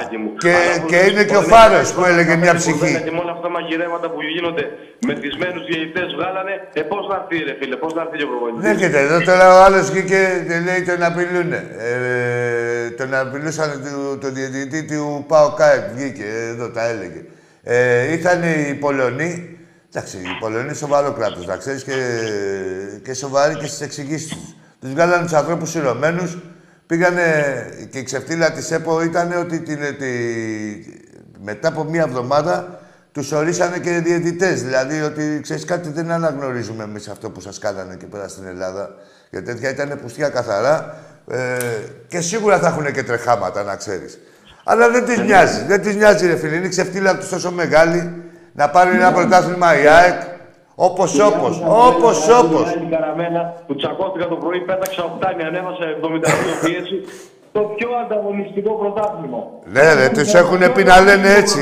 Άκη 0.00 0.16
μου. 0.22 0.30
Και- 0.42 0.54
Αλλά 0.58 0.74
όπως 0.76 0.90
και 0.90 0.98
είναι 1.10 1.24
και 1.30 1.36
ο 1.36 1.42
πολλές 1.42 1.52
Φάρος 1.54 1.88
φορές 1.88 1.92
που 1.96 2.02
έλεγε 2.10 2.32
μια 2.44 2.52
που 2.54 2.60
ψυχή. 2.62 2.84
λένε 2.92 3.00
Και 3.06 3.14
με 3.16 3.20
όλα 3.24 3.32
αυτά 3.34 3.42
τα 3.48 3.52
μαγειρέματα 3.56 4.06
που 4.12 4.20
γίνονται 4.34 4.64
με 5.06 5.12
τισμένους 5.22 5.62
διαιτητές 5.68 6.08
βγάλανε, 6.18 6.52
ε, 6.78 6.82
πώς 6.92 7.02
να 7.10 7.14
έρθει 7.20 7.36
ρε 7.48 7.54
φίλε, 7.60 7.76
πώς 7.82 7.90
να 7.96 8.00
έρθει 8.04 8.16
και 8.20 8.26
ο 8.28 8.30
προπονητής; 8.32 8.62
Ναι, 8.66 8.72
κοίτα, 8.80 8.98
εδώ 9.06 9.18
τώρα 9.28 9.46
ο 9.56 9.58
άλλος 9.66 9.84
βγήκε 9.92 10.20
και 10.48 10.56
λέει 10.66 10.80
τον 10.90 11.00
απειλούνε. 11.10 11.58
Ε, 11.88 12.90
τον 12.98 13.10
απειλούσαν 13.22 13.68
του- 13.84 14.18
τον 14.22 14.30
διαιτητή 14.36 14.80
του 14.90 15.24
Πάο 15.30 15.48
Κάεκ. 15.60 15.84
Βγήκε, 15.96 16.28
εδώ 16.52 16.66
τα 16.76 16.82
έλεγε. 16.92 17.20
Ε, 17.62 18.12
ήρθαν 18.14 18.38
οι 18.42 18.74
Πολωνοί. 18.84 19.30
Εντάξει, 19.90 20.16
οι 20.16 20.36
Πολωνοί 20.42 20.64
είναι 20.64 20.74
σοβαρό 20.84 21.10
κράτος, 21.18 21.44
να 21.50 21.56
ξέρεις 21.62 21.82
και, 21.88 21.98
και 23.04 23.12
σοβαροί 23.14 23.54
και 23.60 23.66
στις 23.66 23.80
εξηγήσεις 23.80 24.28
τους. 24.28 24.46
Τους 24.80 24.90
βγάλανε 24.94 25.22
τους 25.22 25.32
ανθρώπους 25.40 25.74
ηρωμένου. 25.74 26.26
Πήγανε 26.86 27.22
και 27.90 27.98
η 27.98 28.02
ξεφτύλα 28.02 28.52
της 28.52 28.70
ΕΠΟ 28.70 29.02
ήταν 29.02 29.32
ότι 29.38 29.60
την, 29.60 29.78
τη, 29.98 30.06
μετά 31.44 31.68
από 31.68 31.84
μία 31.84 32.02
εβδομάδα 32.02 32.80
τους 33.12 33.32
ορίσανε 33.32 33.78
και 33.78 33.90
διαιτητές. 33.90 34.62
Δηλαδή 34.62 35.00
ότι 35.00 35.40
ξέρεις 35.42 35.64
κάτι 35.64 35.88
δεν 35.88 36.10
αναγνωρίζουμε 36.10 36.84
εμείς 36.84 37.08
αυτό 37.08 37.30
που 37.30 37.40
σας 37.40 37.58
κάνανε 37.58 37.92
εκεί 37.92 38.04
πέρα 38.04 38.28
στην 38.28 38.46
Ελλάδα. 38.46 38.94
Γιατί 39.30 39.46
τέτοια 39.46 39.70
ήταν 39.70 39.98
πουστιά 40.02 40.28
καθαρά. 40.28 40.96
Ε, 41.30 41.56
και 42.08 42.20
σίγουρα 42.20 42.58
θα 42.58 42.68
έχουν 42.68 42.92
και 42.92 43.02
τρεχάματα, 43.02 43.62
να 43.62 43.76
ξέρεις. 43.76 44.18
Αλλά 44.64 44.90
δεν 44.90 45.04
τη 45.04 45.20
νοιάζει. 45.20 45.64
Δεν 45.64 45.82
τη 45.82 45.94
νοιάζει, 45.94 46.26
ρε 46.26 46.36
φίλε. 46.36 46.54
Είναι 46.54 46.66
η 46.66 46.68
ξεφτύλα 46.68 47.16
τους 47.16 47.28
τόσο 47.28 47.52
μεγάλη 47.52 48.22
να 48.52 48.70
πάρει 48.70 48.96
ένα 48.96 49.12
πρωτάθλημα 49.12 49.80
η 49.82 49.86
ΑΕΚ. 49.86 50.20
Όπως 50.78 51.10
όπως. 51.28 51.54
Όπως 51.90 52.16
όπως. 52.40 52.66
Την 52.72 52.90
καραμένα 52.94 53.40
που 53.66 53.74
τσακώθηκα 53.74 54.26
το 54.32 54.36
πρωί, 54.42 54.60
πέταξα 54.70 55.02
οκτάνη, 55.10 55.42
ανέβασα 55.48 55.84
72 56.00 56.52
πίεση. 56.64 56.96
Το 57.56 57.62
πιο 57.76 57.88
ανταγωνιστικό 58.04 58.70
πρωτάθλημα. 58.80 59.40
Ναι, 59.74 59.86
ρε, 59.98 60.06
τους 60.16 60.30
έχουν 60.42 60.60
πει 60.74 60.82
να 60.92 60.96
λένε 61.06 61.28
έτσι. 61.40 61.60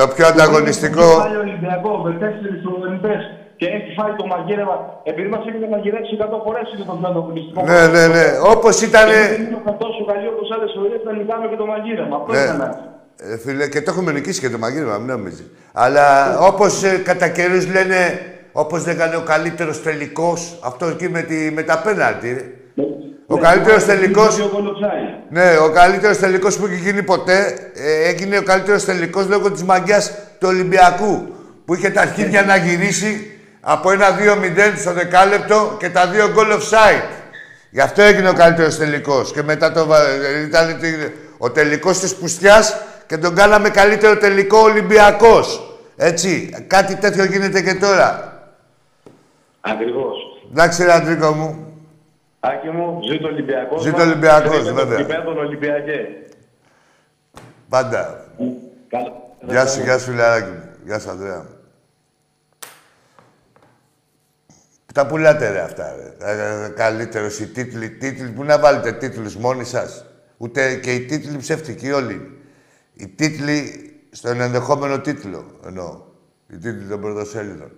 Το 0.00 0.04
πιο 0.14 0.24
ανταγωνιστικό. 0.32 1.06
Έχει 1.10 1.20
φάει 1.24 1.36
ο 1.40 1.42
Ολυμπιακός 1.46 1.98
με 2.06 2.10
τέσσερις 2.22 2.58
προπονητές 2.64 3.20
και 3.60 3.66
έχει 3.76 3.90
φάει 3.98 4.12
το 4.20 4.24
μαγείρεμα. 4.32 4.76
Επειδή 5.10 5.28
μας 5.34 5.42
έχετε 5.48 5.66
μαγειρέψει 5.74 6.12
100 6.20 6.40
φορές 6.46 6.66
είναι 6.72 6.84
το 6.90 6.94
πιο 6.98 7.08
ανταγωνιστικό. 7.12 7.60
Ναι, 7.70 7.80
ναι, 7.94 8.04
ναι. 8.16 8.26
Όπως 8.54 8.74
ήταν. 8.88 9.06
Και 9.08 9.14
δεν 9.32 9.40
είναι 9.46 9.74
τόσο 9.84 10.00
καλή 10.10 10.26
όπω 10.32 10.42
άλλε 10.54 10.66
φορέ 10.76 10.96
να 11.08 11.12
νικάμε 11.18 11.44
και 11.50 11.58
το 11.62 11.66
μαγείρεμα. 11.72 12.14
Αυτό 12.20 12.30
Ναι. 12.34 12.42
ήταν 12.46 12.60
έτσι. 12.68 12.82
Ε, 13.32 13.36
φίλε, 13.42 13.64
και 13.72 13.80
το 13.84 13.88
έχουμε 13.92 14.10
νικήσει 14.16 14.40
και 14.44 14.50
το 14.54 14.58
μαγείρεμα, 14.64 14.96
μην 15.02 15.10
νομίζεις. 15.16 15.46
Αλλά 15.84 16.04
όπως 16.50 16.72
κατά 17.08 17.28
καιρούς 17.36 17.64
λένε, 17.74 17.98
όπως 18.58 18.86
λέγανε 18.86 19.16
ο 19.16 19.20
καλύτερος 19.20 19.82
τελικός, 19.82 20.58
αυτό 20.62 20.86
εκεί 20.86 21.08
με, 21.08 21.22
τη, 21.22 21.34
με 21.54 21.62
τα 21.62 21.78
πέναλτι. 21.78 22.28
ρε. 22.32 22.44
Ο 23.26 23.38
καλύτερος 23.38 23.84
τελικός- 23.84 24.40
Ο 24.40 24.48
Κολοτσάη. 24.48 24.90
Ναι, 25.30 25.56
ο 25.58 25.70
καλύτερος 25.70 26.18
τελικός 26.18 26.56
που 26.56 26.66
έχει 26.66 26.80
γίνει 26.80 27.02
ποτέ 27.02 27.54
ε, 27.74 28.08
έγινε 28.08 28.38
ο 28.38 28.42
καλύτερος 28.42 28.84
τελικός 28.84 29.28
λόγω 29.28 29.50
της 29.50 29.62
μαγιάς 29.62 30.10
του 30.38 30.48
Ολυμπιακού. 30.48 31.34
Που 31.64 31.74
είχε 31.74 31.90
τα 31.90 32.00
αρχίδια 32.00 32.42
να 32.42 32.56
γυρίσει 32.56 33.30
από 33.60 33.90
ένα 33.90 34.06
2-0 34.18 34.76
στο 34.76 34.92
δεκάλεπτο 34.92 35.76
και 35.78 35.88
τα 35.88 36.06
δύο 36.06 36.24
goal 36.36 36.52
offside. 36.52 37.02
Γι' 37.70 37.80
αυτό 37.80 38.02
έγινε 38.02 38.28
ο 38.28 38.32
καλύτερος 38.32 38.76
τελικός. 38.78 39.32
Και 39.32 39.42
μετά 39.42 39.72
το, 39.72 39.86
βα- 39.86 40.02
ε, 40.08 40.42
ήταν 40.46 40.78
τη- 40.80 41.10
ο 41.38 41.50
τελικός 41.50 41.98
της 41.98 42.14
Πουστιάς 42.14 42.76
και 43.06 43.16
τον 43.16 43.34
κάναμε 43.34 43.68
καλύτερο 43.68 44.16
τελικό 44.16 44.58
Ολυμπιακός. 44.58 45.76
Έτσι. 45.96 46.50
Κάτι 46.66 46.94
τέτοιο 46.94 47.24
γίνεται 47.24 47.60
και 47.62 47.74
τώρα. 47.74 48.30
Ακριβώς. 49.72 50.16
Εντάξει, 50.50 50.84
ρε 50.84 50.92
Αντρίκο 50.92 51.32
μου. 51.32 51.66
Άκη 52.40 52.68
μου, 52.68 53.00
ζήτω 53.02 53.28
Ολυμπιακός. 53.28 53.82
Ζήτω 53.82 54.02
Ολυμπιακός, 54.02 54.72
βέβαια. 54.72 54.98
Υπέρ 54.98 55.26
Ολυμπιακές. 55.26 56.06
Πάντα. 57.68 58.24
Καλά. 58.88 59.12
Γεια 59.40 59.66
σου, 59.66 59.82
γεια 59.82 59.98
σου, 59.98 60.10
φιλαράκι 60.10 60.50
μου. 60.50 60.68
Γεια 60.84 60.98
σου, 60.98 61.10
Ανδρέα. 61.10 61.46
Τα 64.94 65.06
πουλάτε 65.06 65.50
ρε 65.50 65.60
αυτά, 65.60 65.94
ρε. 65.96 66.32
Ε, 66.32 66.68
καλύτερος 66.68 67.40
οι 67.40 67.46
τίτλοι, 67.46 67.90
τίτλοι. 67.90 68.28
Πού 68.30 68.44
να 68.44 68.58
βάλετε 68.58 68.92
τίτλους 68.92 69.36
μόνοι 69.36 69.64
σας. 69.64 70.04
Ούτε 70.36 70.74
και 70.74 70.92
οι 70.94 71.00
τίτλοι 71.00 71.36
ψεύτικοι 71.36 71.92
όλοι. 71.92 72.38
Οι 72.94 73.08
τίτλοι 73.08 73.90
στον 74.10 74.40
ενδεχόμενο 74.40 75.00
τίτλο 75.00 75.44
εννοώ. 75.66 76.00
Οι 76.48 76.56
τίτλοι 76.56 76.88
των 76.88 77.00
πρωτοσέλιδων. 77.00 77.70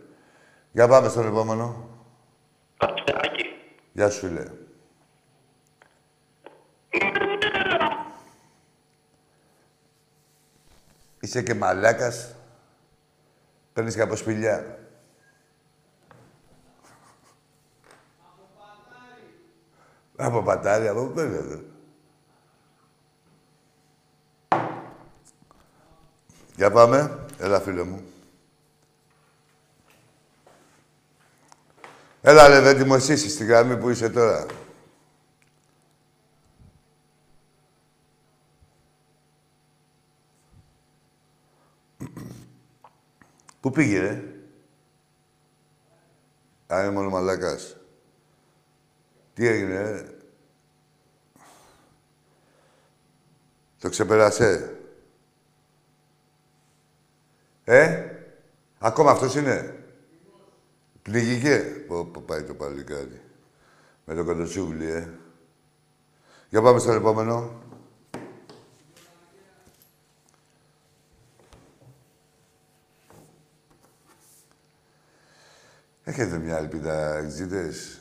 Για 0.72 0.88
πάμε 0.88 1.08
στον 1.08 1.26
επόμενο. 1.26 1.88
Άκη. 2.76 3.44
Γεια 3.92 4.10
σου, 4.10 4.18
φίλε. 4.26 4.44
Είσαι 11.20 11.42
και 11.42 11.54
μαλάκας. 11.54 12.34
Παίρνεις 13.72 13.94
και 13.94 14.00
από 14.00 14.16
σπηλιά. 14.16 14.78
Από 20.16 20.42
πατάρι, 20.42 20.88
από 20.88 21.06
πού 21.06 21.12
παίρνετε. 21.12 21.64
Για 26.56 26.70
πάμε. 26.70 27.26
Έλα, 27.38 27.60
φίλε 27.60 27.82
μου. 27.82 28.07
Έλα, 32.20 32.48
Λεβέντη 32.48 32.84
μου, 32.84 32.94
εσύ 32.94 33.12
είσαι 33.12 33.28
στη 33.28 33.44
γραμμή 33.44 33.76
που 33.76 33.88
είσαι 33.90 34.08
τώρα. 34.08 34.46
Πού 43.60 43.70
πήγε, 43.70 44.00
ρε; 44.00 44.22
Α, 46.74 46.80
είναι 46.80 46.90
μόνο 46.90 47.10
μαλάκας. 47.10 47.76
Τι 49.34 49.46
έγινε, 49.46 49.90
ρε. 49.90 50.16
Το 53.78 53.88
ξεπερασέ. 53.88 54.78
Ε, 57.64 58.10
ακόμα 58.78 59.10
αυτός 59.10 59.34
είναι; 59.34 59.84
Πνιγήκε; 61.02 61.77
Πω, 61.88 62.04
πω, 62.04 62.22
πάει 62.26 62.42
το 62.42 62.54
παλικάρι. 62.54 63.20
Με 64.04 64.14
το 64.14 64.24
κοντοσούβλι, 64.24 64.90
ε. 64.90 65.08
Για 66.48 66.62
πάμε 66.62 66.78
στο 66.78 66.92
επόμενο. 66.92 67.62
Έχετε 76.04 76.38
μια 76.38 76.56
ελπίδα, 76.56 77.16
εξήτες. 77.16 78.00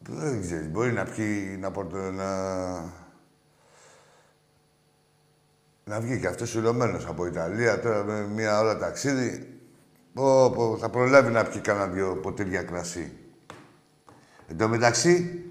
Δεν 0.00 0.40
ξέρεις, 0.40 0.68
μπορεί 0.68 0.92
να 0.92 1.04
πιει, 1.04 1.56
να, 1.60 1.70
πορτο, 1.70 1.96
να... 1.96 2.78
να 5.84 6.00
βγει 6.00 6.20
και 6.20 6.26
αυτός 6.26 6.54
υλωμένος 6.54 7.06
από 7.06 7.26
Ιταλία, 7.26 7.80
τώρα 7.80 8.04
με 8.04 8.26
μία 8.26 8.60
ώρα 8.60 8.78
ταξίδι. 8.78 9.57
Πω, 10.18 10.50
πω, 10.50 10.76
θα 10.76 10.88
προλάβει 10.90 11.30
να 11.30 11.44
πιει 11.44 11.60
κανένα 11.60 11.86
δυο 11.86 12.16
ποτήρια 12.22 12.62
κρασί. 12.62 13.12
Εν 14.48 14.56
τω 14.56 14.68
μεταξύ, 14.68 15.44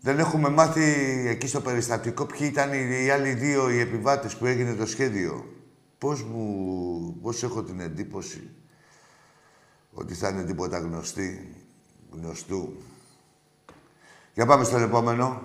δεν 0.00 0.18
έχουμε 0.18 0.48
μάθει 0.48 0.82
εκεί 1.28 1.46
στο 1.46 1.60
περιστατικό 1.60 2.26
ποιοι 2.26 2.48
ήταν 2.50 2.72
οι, 2.72 3.04
οι 3.04 3.10
άλλοι 3.10 3.32
δύο 3.32 3.70
οι 3.70 3.80
επιβάτες 3.80 4.36
που 4.36 4.46
έγινε 4.46 4.74
το 4.74 4.86
σχέδιο. 4.86 5.44
Πώς 5.98 6.22
μου... 6.22 7.18
Πώς 7.22 7.42
έχω 7.42 7.62
την 7.62 7.80
εντύπωση 7.80 8.50
ότι 9.92 10.14
θα 10.14 10.28
είναι 10.28 10.44
τίποτα 10.44 10.78
γνωστή, 10.78 11.54
γνωστού. 12.10 12.72
Για 14.34 14.46
πάμε 14.46 14.64
στο 14.64 14.76
επόμενο. 14.76 15.42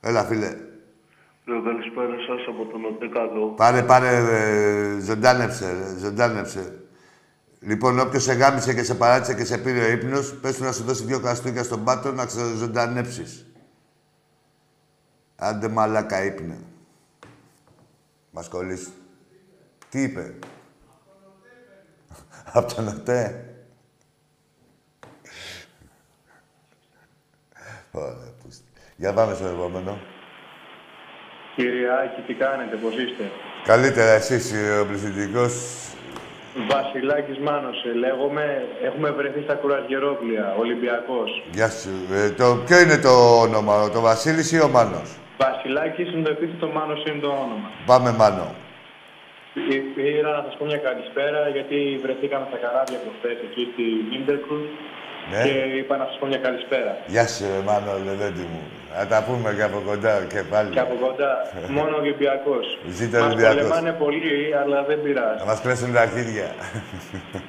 Έλα, 0.00 0.24
φίλε. 0.24 0.56
Λέω 1.44 1.62
καλησπέρα 1.62 2.16
σας 2.28 2.46
από 2.48 2.64
τον 2.64 2.84
Οτεκάδο. 2.84 3.46
Πάρε, 3.46 3.82
πάρε, 3.82 4.16
ε, 4.16 5.00
ζωντάνεψε, 5.00 5.72
ρε, 5.72 5.98
ζωντάνεψε. 5.98 6.80
Λοιπόν, 7.60 7.98
όποιος 7.98 8.22
σε 8.22 8.32
γάμισε 8.32 8.74
και 8.74 8.82
σε 8.82 8.94
παράτησε 8.94 9.34
και 9.34 9.44
σε 9.44 9.58
πήρε 9.58 9.84
ο 9.84 9.90
ύπνος, 9.90 10.34
πες 10.34 10.56
του 10.56 10.64
να 10.64 10.72
σου 10.72 10.82
δώσει 10.84 11.04
δύο 11.04 11.20
καστούκια 11.20 11.62
στον 11.62 11.84
πάτο 11.84 12.12
να 12.12 12.26
ξεζωντανέψεις. 12.26 13.46
Άντε 15.36 15.68
μαλάκα 15.68 16.24
ύπνε. 16.24 16.58
Μας 18.30 18.48
κολλήσει. 18.48 18.92
Τι 19.88 20.02
είπε; 20.02 20.34
Από 22.52 22.74
τον 22.74 22.88
ΟΤΕ. 22.88 23.44
Ωραία, 27.90 28.32
πούστη. 28.42 28.64
Για 28.96 29.12
πάμε 29.12 29.34
στο 29.34 29.46
επόμενο. 29.46 29.98
Κύριε 31.54 31.88
Άκη, 32.02 32.20
τι 32.26 32.34
κάνετε, 32.34 32.76
πώς 32.76 32.96
είστε; 32.96 33.30
Καλύτερα 33.64 34.10
εσείς 34.10 34.52
ο 34.80 34.86
πληθυντικός. 34.86 35.85
Βασιλάκης 36.72 37.38
Μάνος, 37.38 37.78
ε, 37.84 37.92
λέγομαι. 38.04 38.46
Έχουμε 38.88 39.10
βρεθεί 39.10 39.40
στα 39.42 39.54
κουρασγερόπλια, 39.54 40.54
Ολυμπιακός. 40.62 41.30
Γεια 41.52 41.70
σου. 41.70 41.90
Ε, 42.12 42.30
το, 42.40 42.46
ποιο 42.66 42.78
είναι 42.80 42.98
το 43.06 43.14
όνομα, 43.46 43.90
το 43.90 44.00
Βασίλης 44.00 44.52
ή 44.52 44.58
ο 44.66 44.68
Μάνος; 44.68 45.08
Βασιλάκης 45.44 46.08
είναι 46.12 46.22
το 46.22 46.30
επίθετο, 46.36 46.66
Μάνος 46.76 47.00
είναι 47.06 47.20
το 47.26 47.28
όνομα. 47.44 47.68
Πάμε 47.86 48.10
Μάνο. 48.20 48.46
Πή- 49.54 49.86
Πήρα 49.94 50.30
να 50.36 50.42
σας 50.46 50.54
πω 50.58 50.64
μια 50.70 50.80
καλησπέρα, 50.88 51.40
γιατί 51.56 51.78
βρεθήκαμε 52.04 52.46
στα 52.50 52.58
καράβια 52.64 52.98
προχθές 53.04 53.36
εκεί 53.48 53.62
στη 53.72 53.84
Βίντερκρου 54.10 54.60
Ναι. 55.32 55.42
και 55.44 55.54
είπα 55.80 55.94
να 56.00 56.04
σας 56.08 56.16
πω 56.20 56.26
μια 56.32 56.40
καλησπέρα. 56.46 56.92
Γεια 57.14 57.26
σου, 57.32 57.44
ρε 57.54 57.60
Μάνο, 57.68 57.92
λεβέντι 58.08 58.44
μου. 58.52 58.62
Να 58.98 59.06
τα 59.06 59.24
πούμε 59.24 59.54
και 59.54 59.62
από 59.62 59.80
κοντά 59.86 60.24
και 60.24 60.42
πάλι. 60.42 60.70
Και 60.70 60.80
από 60.80 60.94
κοντά, 60.94 61.32
μόνο 61.68 61.96
ο 61.96 61.98
Ολυμπιακός. 62.00 62.66
Ζήτω 62.88 63.18
Μας 63.18 63.26
Ολυμπιακός. 63.26 63.56
πολεμάνε 63.56 63.92
πολύ, 63.92 64.54
αλλά 64.62 64.84
δεν 64.84 65.02
πειράζει. 65.02 65.38
Να 65.38 65.44
μας 65.44 65.60
κλέσουν 65.60 65.92
τα 65.92 66.00
αρχίδια. 66.00 66.48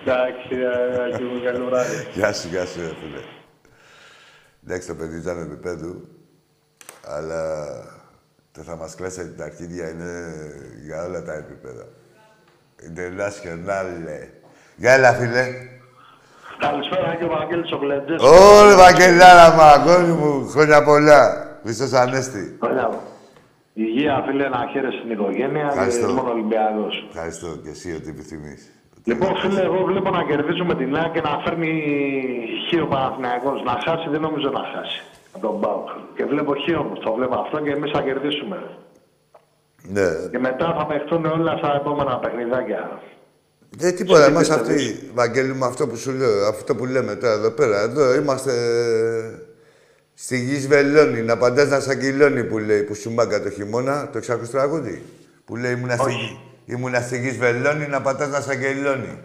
Εντάξει, 0.02 0.56
ε, 0.96 1.04
Άκη 1.14 1.24
μου, 1.24 1.42
καλό 1.44 1.66
βράδυ. 1.66 2.08
γεια 2.14 2.34
σου, 2.34 2.48
γεια 2.48 2.66
σου, 2.66 2.80
ρε 2.80 2.88
φίλε. 2.88 3.22
Εντάξει, 4.66 4.88
το 4.88 4.96
παιδί 4.96 5.18
ήταν 5.18 5.42
επίπεδου, 5.42 6.08
αλλά 7.06 7.42
το 8.52 8.62
θα 8.62 8.76
μας 8.76 8.96
κλέσετε 8.96 9.30
τα 9.38 9.44
αρχίδια 9.44 9.90
είναι 9.90 10.12
για 10.86 11.04
όλα 11.06 11.24
τα 11.24 11.34
επίπεδα. 11.34 11.86
International. 12.96 13.86
Γεια, 14.76 14.92
έλα, 14.94 15.14
φίλε. 15.14 15.46
Καλησπέρα 16.66 17.16
και 17.18 17.24
ο 17.24 17.28
Βαγγέλης 17.36 17.72
ο 17.72 17.78
Γλεντζές. 17.84 18.22
Ωρε, 18.22 18.76
Βαγγελάρα 18.84 19.48
μου, 19.56 19.62
αγόρι 19.62 20.12
μου, 20.20 20.48
χρόνια 20.54 20.84
πολλά. 20.84 21.22
Χριστός 21.64 21.92
Ανέστη. 21.94 22.58
Ωραία. 22.60 22.90
Υγεία, 23.74 24.24
φίλε, 24.26 24.48
να 24.50 24.62
χαίρεσαι 24.72 24.98
στην 24.98 25.12
οικογένεια 25.12 25.68
Ευχαριστώ. 25.72 26.06
και 26.08 26.14
μόνο 26.14 26.30
Ολυμπιακός. 26.32 26.94
Ευχαριστώ 27.12 27.48
και 27.64 27.70
εσύ 27.70 27.88
ό,τι 27.98 28.10
επιθυμείς. 28.10 28.62
Λοιπόν, 29.10 29.32
φίλε, 29.42 29.62
εγώ 29.62 29.80
βλέπω 29.90 30.10
να 30.10 30.24
κερδίζουμε 30.24 30.74
την 30.76 30.96
ΑΕΚ 30.98 31.12
και 31.12 31.22
να 31.22 31.34
φέρνει 31.44 31.72
χείο 32.68 32.86
Παναθηναϊκός. 32.88 33.64
Να 33.64 33.74
χάσει 33.86 34.10
δεν 34.10 34.22
νομίζω 34.22 34.50
να 34.50 34.64
χάσει. 34.74 35.00
Από 35.36 35.48
τον 35.48 35.56
Μπάουκ. 35.60 35.90
Και 36.16 36.26
βλέπω 36.26 36.56
χείο 36.56 36.80
όμως, 36.80 37.00
το 37.00 37.14
βλέπω 37.14 37.36
αυτό 37.44 37.60
και 37.60 37.72
εμείς 37.72 37.92
θα 37.92 38.02
κερδίσουμε. 38.02 38.58
Ναι. 39.96 40.10
Και 40.32 40.40
μετά 40.40 40.76
θα 40.78 40.86
παιχτούν 40.86 41.26
όλα 41.26 41.54
στα 41.58 41.76
επόμενα 41.76 42.18
παιχνιδάκια. 42.18 43.00
Δεν 43.70 43.96
τίποτα, 43.96 44.26
Τι 44.26 44.30
εμάς 44.32 44.48
πιστεύεις; 44.48 44.88
αυτή, 44.90 45.10
Βαγγέλη 45.14 45.54
μου, 45.54 45.66
αυτό 45.66 45.88
που 45.88 45.96
σου 45.96 46.12
λέω, 46.12 46.48
αυτό 46.48 46.76
που 46.76 46.86
λέμε 46.86 47.16
τώρα 47.16 47.34
εδώ 47.34 47.50
πέρα. 47.52 47.82
Εδώ 47.82 48.14
είμαστε 48.16 48.52
στη 50.14 50.38
γης 50.40 50.68
βελόνι, 50.68 51.22
να 51.22 51.38
παντάς 51.38 51.70
να 51.70 51.80
σαγγυλώνει 51.80 52.44
που 52.44 52.58
λέει, 52.58 52.82
που 52.82 52.94
σου 52.96 53.12
μάγκα 53.12 53.42
το 53.44 53.50
χειμώνα, 53.50 54.10
το 54.12 54.18
εξάκους 54.18 54.50
τραγούδι. 54.50 55.04
Που 55.46 55.56
λέει 55.56 55.72
ήμουνα 55.72 55.96
στη, 55.98 56.12
γη- 56.12 56.38
ήμουνα 56.66 57.02
στη 57.02 57.20
γης 57.20 57.38
βελόνι, 57.38 57.88
να 57.88 58.02
πατάς 58.02 58.30
να 58.30 58.42
σαγγελώνει. 58.42 59.20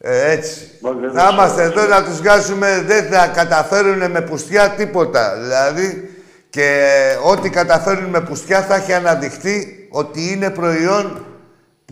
Ε, 0.00 0.30
έτσι. 0.30 0.70
Όχι, 0.80 0.98
δεν 1.00 1.12
Θα 1.12 1.26
το 1.26 1.32
είμαστε 1.34 1.62
ξέρω. 1.68 1.80
εδώ 1.80 1.94
να 1.94 2.04
τους 2.04 2.16
βγάζουμε, 2.18 2.82
δεν 2.86 3.04
θα 3.04 3.26
καταφέρουν 3.26 4.10
με 4.10 4.20
πουστιά 4.20 4.70
τίποτα. 4.70 5.38
Δηλαδή, 5.40 6.10
και 6.50 6.86
ό,τι 7.24 7.50
καταφέρουν 7.50 8.04
με 8.04 8.20
πουστιά 8.20 8.62
θα 8.62 8.74
έχει 8.74 8.92
αναδειχθεί 8.92 9.86
ότι 9.90 10.32
είναι 10.32 10.50
προϊόν 10.50 11.26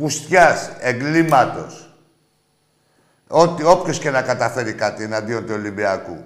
πουστιάς, 0.01 0.77
εγκλήματος. 0.81 1.91
Ότι, 3.29 3.65
όποιος 3.65 3.99
και 3.99 4.11
να 4.11 4.23
καταφέρει 4.23 4.73
κάτι 4.75 5.03
εναντίον 5.03 5.47
του 5.47 5.53
Ολυμπιακού. 5.55 6.25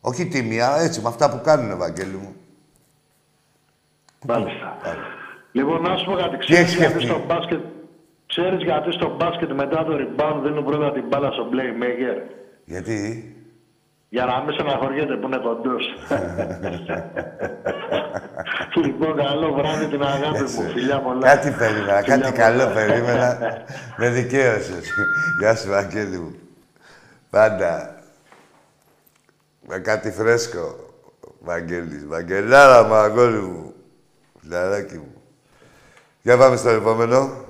Όχι 0.00 0.26
τίμια, 0.26 0.76
έτσι, 0.78 1.00
με 1.00 1.08
αυτά 1.08 1.30
που 1.30 1.40
κάνουν, 1.44 1.70
Ευαγγέλη 1.70 2.16
μου. 2.16 2.34
Μάλιστα. 4.26 4.78
Λοιπόν, 5.52 5.82
να 5.82 5.96
σου 5.96 6.04
πω 6.04 6.12
κάτι. 6.12 6.34
έχεις 6.34 6.46
Ξέρεις 6.46 6.74
γιατί 6.74 6.92
σκεφτεί; 6.92 7.06
στο 7.06 7.24
μπάσκετ, 7.26 7.60
ξέρεις 8.26 8.62
γιατί 8.62 8.92
στο 8.92 9.16
μπάσκετ 9.16 9.52
μετά 9.52 9.84
το 9.84 9.92
rebound 9.92 10.40
δίνουν 10.42 10.64
πρώτα 10.64 10.92
την 10.92 11.04
μπάλα 11.08 11.30
στο 11.30 11.48
playmaker; 11.52 12.18
Γιατί, 12.64 13.33
Για 14.14 14.24
να 14.24 14.40
μην 14.40 14.54
στεναχωριέται 14.54 15.14
που 15.16 15.26
είναι 15.26 15.36
κοντός. 15.36 15.84
λοιπόν, 18.84 19.16
καλό 19.16 19.52
βράδυ 19.52 19.86
την 19.86 20.02
αγάπη 20.02 20.42
μου. 20.42 20.70
Φιλιά 20.72 21.00
πολλά. 21.00 21.26
κάτι 21.26 21.50
περίμενα, 21.50 22.00
Φιλιά 22.00 22.16
κάτι 22.16 22.20
πολλά. 22.20 22.30
καλό 22.30 22.66
περίμενα. 22.74 23.38
με 23.96 24.08
δικαίωσες. 24.08 24.90
Γεια 25.38 25.56
σου, 25.56 25.68
Βαγγέλη 25.68 26.18
μου. 26.18 26.34
Πάντα. 27.30 27.94
Με 29.68 29.78
κάτι 29.78 30.10
φρέσκο. 30.10 30.76
Βαγγέλης. 31.40 32.06
Βαγγελάρα 32.06 32.82
μου, 32.82 32.94
αγόρι 32.94 33.38
μου. 33.38 33.74
Φιλαράκι 34.40 34.96
μου. 34.96 35.14
Για 36.22 36.36
πάμε 36.36 36.56
στο 36.56 36.68
επόμενο. 36.68 37.44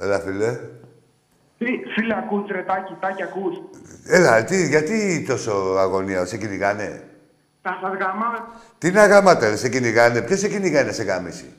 Έλα, 0.00 0.18
φίλε. 0.20 0.58
Τι, 1.60 1.66
φίλε, 1.94 2.14
ακούς 2.16 2.50
ρε, 2.50 2.62
τάκι, 2.62 2.96
τάκι, 3.00 3.22
ακούς. 3.22 3.56
Έλα, 4.04 4.44
τι, 4.44 4.66
γιατί 4.66 5.24
τόσο 5.28 5.52
αγωνία, 5.78 6.24
σε 6.24 6.36
κυνηγάνε; 6.36 7.02
Θα 7.62 7.78
σας 7.82 7.92
γαμάμε. 7.98 8.38
Τι 8.78 8.90
να 8.90 9.06
γαμάτε, 9.06 9.48
ρε, 9.48 9.56
σε 9.56 9.68
κυνηγάνε; 9.68 10.22
Ποιος 10.22 10.38
σε 10.38 10.48
κυνηγάει 10.48 10.84
να 10.84 10.92
σε 10.92 11.02
γαμίσει. 11.02 11.52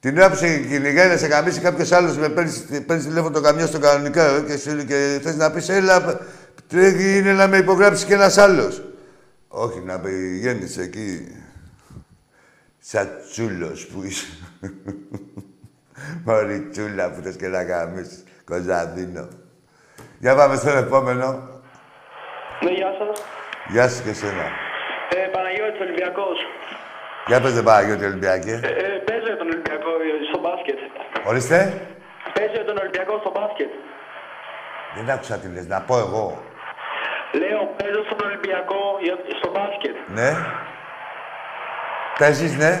Την 0.00 0.18
ώρα 0.18 0.30
που 0.30 0.36
σε 0.36 0.58
κυνηγάει 0.58 1.08
να 1.08 1.16
σε 1.16 1.26
γαμίσει 1.26 1.60
κάποιος 1.60 1.92
άλλος 1.92 2.16
με 2.16 2.28
παίρνεις 2.28 2.64
παίρνεις 2.86 3.06
τηλέφωνο 3.06 3.30
το 3.30 3.40
καμιό 3.40 3.66
στο 3.66 3.78
κανονικό 3.78 4.20
ε, 4.20 4.44
και, 4.46 4.56
σου, 4.56 4.84
και 4.86 5.20
θες 5.22 5.36
να 5.36 5.50
πεις 5.50 5.68
έλα, 5.68 6.20
τρέχει 6.66 7.18
είναι 7.18 7.32
να 7.32 7.46
με 7.46 7.56
υπογράψει 7.56 8.06
και 8.06 8.14
ένας 8.14 8.38
άλλος. 8.38 8.82
Όχι, 9.48 9.80
να 9.80 10.00
πηγαίνεις 10.00 10.78
εκεί. 10.78 11.36
Σαν 12.78 13.08
τσούλος 13.30 13.86
που 13.86 14.02
είσαι. 14.02 14.26
Μωρή 16.24 16.60
τσούλα 16.60 17.10
που 17.10 17.22
θες 17.22 17.36
και 17.36 17.48
να 17.48 17.62
γαμίσεις. 17.62 18.24
Κοζαδίνο. 18.52 19.24
Για 20.22 20.34
πάμε 20.38 20.54
στο 20.56 20.70
επόμενο. 20.84 21.26
Ναι, 22.64 22.70
γεια 22.78 22.90
σας. 22.98 23.22
Γεια 23.72 23.88
σου 23.88 24.02
και 24.04 24.10
εσένα. 24.16 24.46
Ε, 25.16 25.18
Παναγιώτης 25.34 25.80
Ολυμπιακός. 25.86 26.38
Για 27.28 27.40
πες 27.40 27.52
δεν 27.56 27.64
Παναγιώτη 27.64 28.04
Ολυμπιακή. 28.04 28.50
Ε, 28.50 28.70
ε, 28.84 28.88
παίζω 29.06 29.26
για 29.32 29.36
τον 29.42 29.48
Ολυμπιακό 29.52 29.90
ε, 30.06 30.10
στο 30.30 30.38
μπάσκετ. 30.44 30.78
Ορίστε. 31.30 31.58
Παίζω 32.34 32.54
για 32.58 32.64
τον 32.70 32.76
Ολυμπιακό 32.82 33.14
στο 33.22 33.30
μπάσκετ. 33.36 33.70
Δεν 34.96 35.10
άκουσα 35.14 35.34
τι 35.40 35.48
λες. 35.54 35.66
Να 35.74 35.80
πω 35.88 35.94
εγώ. 36.06 36.26
Λέω, 37.40 37.60
παίζω 37.78 38.00
στον 38.08 38.18
Ολυμπιακό 38.28 38.80
για- 39.04 39.22
στο 39.40 39.48
μπάσκετ. 39.54 39.94
Ναι. 40.18 40.30
Παίζεις, 42.18 42.52
ναι. 42.62 42.72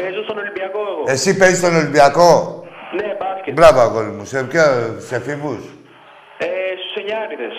Παίζω 0.00 0.22
στον 0.26 0.38
Ολυμπιακό 0.38 0.78
εγώ. 0.92 1.02
Εσύ 1.14 1.36
παίζεις 1.38 1.58
στον 1.58 1.74
Ολυμπιακό. 1.80 2.30
Ναι, 2.98 3.08
μπάσκετ. 3.18 3.32
Μπράβο, 3.52 3.80
αγόρι 3.80 4.06
μου. 4.10 4.24
Σε 4.24 4.44
ποια, 4.44 4.64
σε 4.98 5.20
φίβους; 5.20 5.64
Ε, 6.38 6.46
στους 6.80 6.94
εννιάριδες. 6.96 7.54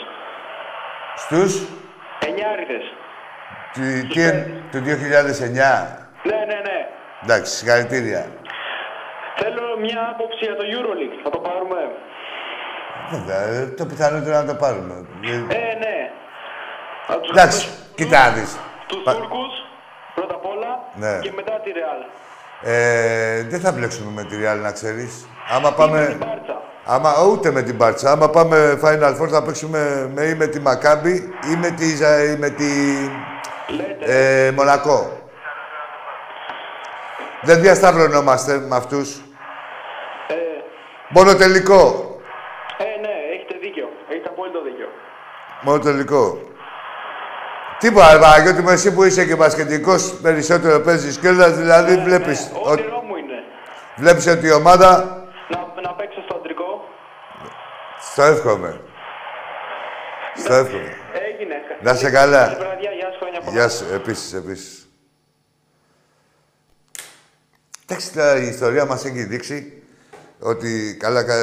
Στους; 1.15 1.61
Εννιάριδες. 2.27 2.83
Τι, 3.73 4.07
τι, 4.07 4.21
εν- 4.21 4.63
του 4.71 4.79
2009. 4.79 6.09
Ναι, 6.23 6.35
ναι, 6.49 6.59
ναι. 6.67 6.87
Εντάξει, 7.23 7.55
συγχαρητήρια. 7.55 8.25
Θέλω 9.35 9.77
μια 9.79 10.09
άποψη 10.13 10.45
για 10.45 10.55
το 10.55 10.63
Euroleague. 10.73 11.19
Θα 11.23 11.29
το 11.29 11.37
πάρουμε. 11.39 11.79
Βέβαια, 13.11 13.41
ε, 13.41 13.65
το 13.77 13.85
πιθανότερο 13.85 14.35
να 14.35 14.45
το 14.45 14.55
πάρουμε. 14.55 15.05
Ε, 15.25 15.33
Ε, 15.35 15.75
ναι. 15.83 16.11
Από 17.07 17.19
τους- 17.21 17.31
Εντάξει, 17.31 17.69
κοίτα 17.95 18.17
να 18.25 18.29
δεις. 18.35 18.57
Τους 18.87 19.03
Πα- 19.03 19.13
Τούρκους, 19.15 19.53
πρώτα 20.15 20.33
απ' 20.35 20.45
όλα, 20.45 20.71
Ναι. 20.93 21.19
και 21.19 21.31
μετά 21.35 21.51
τη 21.63 21.71
Real. 21.77 21.99
Ε, 22.67 23.43
δεν 23.43 23.59
θα 23.59 23.71
μπλέξουμε 23.71 24.11
με 24.15 24.23
τη 24.23 24.35
Real, 24.41 24.59
να 24.61 24.71
ξέρεις. 24.71 25.27
Άμα 25.49 25.69
Ή 25.69 25.73
πάμε... 25.77 25.99
με 25.99 26.05
την 26.05 26.17
Μπάρτσα. 26.17 26.61
Άμα, 26.85 27.11
ούτε 27.31 27.51
με 27.51 27.61
την 27.61 27.75
Μπάρτσα. 27.75 28.11
Άμα 28.11 28.29
πάμε 28.29 28.79
Final 28.83 29.21
Four 29.21 29.27
θα 29.27 29.43
παίξουμε 29.43 30.11
με, 30.15 30.21
ή 30.23 30.35
με 30.35 30.47
τη 30.47 30.59
Μακάμπη 30.59 31.33
ή 31.51 31.55
με 31.61 31.69
τη, 31.69 31.95
Ζα- 31.95 32.23
ή 32.23 32.37
με 32.37 32.49
τη 32.49 32.65
Λέτε. 33.77 34.45
ε, 34.47 34.51
Μονακό. 34.51 35.19
Δεν 37.41 37.61
διασταυρωνόμαστε 37.61 38.57
με 38.59 38.75
αυτούς. 38.75 39.15
Ε, 40.27 40.33
Μόνο 41.09 41.35
τελικό. 41.35 41.79
ε, 42.77 42.83
ναι, 43.01 43.13
έχετε 43.35 43.57
δίκιο. 43.61 43.87
Έχετε 44.09 44.29
απόλυτο 44.29 44.61
δίκιο. 44.63 44.87
Μόνο 45.61 45.79
τελικό. 45.79 46.39
Τίποτα, 47.79 48.19
Παναγιώτη 48.19 48.61
μου, 48.61 48.69
εσύ 48.69 48.93
που 48.93 49.03
είσαι 49.03 49.25
και 49.25 49.35
μπασκετικός, 49.35 50.13
περισσότερο 50.21 50.79
παίζεις 50.79 51.17
κιόλας, 51.17 51.55
δηλαδή 51.57 51.97
βλέπεις, 51.97 52.39
Ναι, 52.51 52.59
ότι, 52.63 52.81
όνειρό 52.81 53.01
μου 53.01 53.15
είναι. 53.15 53.43
βλέπεις 53.97 54.27
ότι 54.27 54.47
η 54.47 54.51
ομάδα, 54.51 54.97
Να, 55.49 55.81
να 55.81 55.93
παίξω 55.93 56.21
στο 56.21 56.35
αντρικό. 56.35 56.83
στο 58.11 58.23
εύχομαι. 58.23 58.81
Στο 60.35 60.53
εύχομαι. 60.53 60.93
Έγινε. 61.33 61.55
Να 61.81 61.91
είσαι 61.91 62.09
καλά. 62.11 62.43
Καλή 62.43 62.55
βραδιά, 62.55 62.91
γεια 62.91 63.11
σου, 63.11 63.17
χρόνια 63.19 63.39
πολλά. 63.39 63.51
Γεια 63.51 63.69
σου, 63.69 63.85
επίσης, 63.93 64.33
επίσης. 64.33 64.87
Εντάξει, 67.87 68.13
τώρα 68.13 68.37
η 68.37 68.47
ιστορία 68.47 68.85
μας 68.85 69.05
έχει 69.05 69.23
δείξει 69.23 69.83
ότι 70.39 70.97
καλά, 70.99 71.23
κα... 71.23 71.33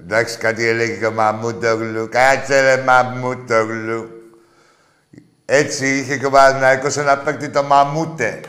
εντάξει, 0.00 0.38
κάτι 0.38 0.66
έλεγε 0.68 0.94
και 0.96 1.06
ο 1.06 1.12
Μαμούτογλου. 1.12 2.08
Κάτσε 2.08 2.60
ρε 2.60 2.82
Μαμούτογλου. 2.82 4.14
Έτσι 5.52 5.98
είχε 5.98 6.16
και 6.18 6.26
ο 6.26 6.30
Παναθηναϊκός 6.30 6.96
ένα 6.96 7.18
παίκτη 7.18 7.48
το 7.48 7.62
Μαμούτε. 7.62 8.40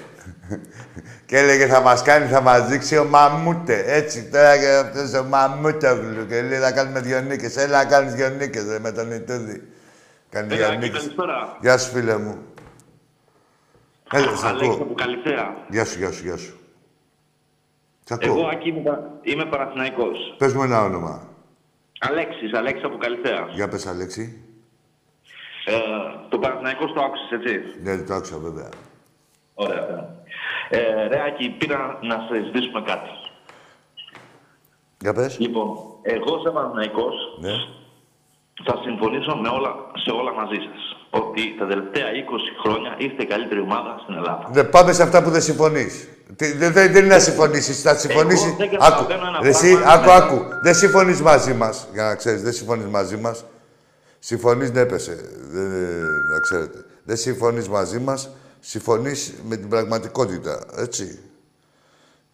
Και 1.26 1.38
έλεγε 1.38 1.66
θα 1.68 1.82
μας 1.82 2.02
κάνει, 2.02 2.28
θα 2.28 2.42
μας 2.42 2.68
δείξει 2.68 2.98
ο 2.98 3.04
Μαμούτε. 3.06 3.84
Έτσι, 3.88 4.24
τώρα 4.30 4.58
και 4.58 4.68
αυτός 4.68 5.14
ο 5.20 5.24
Μαμούτογλου. 5.24 6.26
Και 6.28 6.42
λέει 6.42 6.60
θα 6.60 6.72
κάνουμε 6.72 7.00
δυο 7.00 7.22
νίκες. 7.22 7.58
Έλα 7.58 7.78
να 7.84 7.90
κάνεις 7.90 8.14
δυο 8.14 8.30
νίκες 8.30 8.66
ρε, 8.68 8.80
με 8.80 8.92
τον 8.92 9.12
Ιτούδη. 9.12 9.68
Κάνει 10.30 10.48
δυο 10.48 10.58
Έλα, 10.58 10.68
Άκη, 10.68 10.78
νίκες. 10.78 11.00
καλησπέρα. 11.00 11.58
Γεια 11.62 11.78
σου 11.78 11.92
φίλε 11.92 12.18
μου. 12.18 12.38
Έλα, 14.14 14.36
σ' 14.36 14.44
Αλέξη 14.44 14.70
ακούω. 14.70 14.84
από 14.84 14.94
Καλυθέα. 14.94 15.56
Γεια 15.70 15.86
σου, 15.86 15.98
γεια 16.00 16.12
σου, 16.12 16.24
γεια 16.24 16.38
σου. 16.38 16.60
Σ' 18.04 18.12
ακούω. 18.12 18.38
Εγώ, 18.38 18.48
Άκη, 18.48 18.70
είμαι, 18.70 18.82
πα- 18.82 19.20
είμαι 19.22 19.46
Παναθηναϊκός. 19.46 20.36
Πες 20.38 20.54
μου 20.54 20.64
ένα 20.64 20.82
όνομα. 20.84 21.28
Αλέξης, 22.00 22.54
Αλέξης 22.54 22.84
από 22.84 22.98
Καλυθέας. 22.98 23.50
Για 23.54 23.68
πες, 23.68 23.88
Αλέξη. 23.88 24.44
Ε, 25.66 25.74
το 26.30 26.38
Παναθηναϊκός 26.40 26.94
το 26.94 27.02
άκουσες, 27.02 27.30
έτσι; 27.38 27.54
Ναι, 27.84 27.98
το 27.98 28.14
άκουσα 28.14 28.38
βέβαια. 28.38 28.70
Ωραία. 29.54 29.84
ωραία. 29.84 30.06
Ε, 30.70 31.08
ρε, 31.08 31.20
Άκη, 31.28 31.50
πήρα 31.60 31.98
να 32.02 32.16
σε 32.28 32.44
ζητήσουμε 32.46 32.82
κάτι. 32.82 33.10
Για 35.00 35.14
πες. 35.14 35.40
Λοιπόν, 35.40 35.68
εγώ 36.02 36.40
σαν 36.44 36.54
Παναθηναϊκός 36.54 37.16
Ναι. 37.40 37.54
θα 38.66 38.76
συμφωνήσω 38.84 39.36
με 39.36 39.50
όλα, 39.50 39.72
σε 40.04 40.12
όλα 40.12 40.32
μαζί 40.34 40.56
σας. 40.68 40.82
Ότι 41.22 41.56
τα 41.60 41.66
τελευταία 41.68 42.08
20 42.12 42.52
χρόνια 42.64 42.96
είστε 42.98 43.24
η 43.24 43.26
καλύτερη 43.26 43.60
ομάδα 43.62 44.00
στην 44.04 44.14
Ελλάδα. 44.16 44.50
Ναι, 44.54 44.64
πάμε 44.64 44.94
σε 44.94 45.04
αυτά 45.04 45.24
που 45.24 45.30
δεν 45.30 45.42
συμφωνείς. 45.42 46.08
Τι- 46.36 46.52
Δεν, 46.58 46.72
δεν, 46.74 46.92
δεν 46.92 47.04
είναι 47.06 47.14
να 47.14 47.20
συμφωνήσεις. 47.20 47.82
Θα 47.82 47.96
συμφωνήσεις. 47.96 48.56
δεν 48.56 48.68
Άκου. 48.68 48.78
καταλαβαίνω 48.78 49.28
ένα 49.28 49.40
Ρε, 49.42 49.50
Εσύ, 49.50 49.74
πράγμα, 49.78 49.92
άκου, 49.94 50.06
ναι. 50.06 50.14
άκου. 50.14 50.60
Δεν 50.64 50.76
συμφωνείς 50.76 51.22
μαζί 51.22 51.54
μας. 51.54 51.88
Για 51.94 52.04
να 52.04 52.16
ξέρεις, 52.16 52.42
δεν 52.44 52.54
συμφωνείς 52.54 52.86
μαζί 52.86 53.18
μας. 53.18 53.46
Συμφωνείς, 54.24 54.72
ναι, 54.72 54.80
έπεσε. 54.80 55.18
Δεν, 55.52 55.70
να 56.32 56.40
ξέρετε. 56.40 56.86
Δεν 57.04 57.18
συμφωνείς 57.18 57.68
μαζί 57.68 58.00
μας. 58.00 58.30
Συμφωνείς 58.60 59.34
με 59.48 59.58
την 59.58 59.70
πραγματικότητα. 59.70 60.60
Έτσι. 60.76 61.20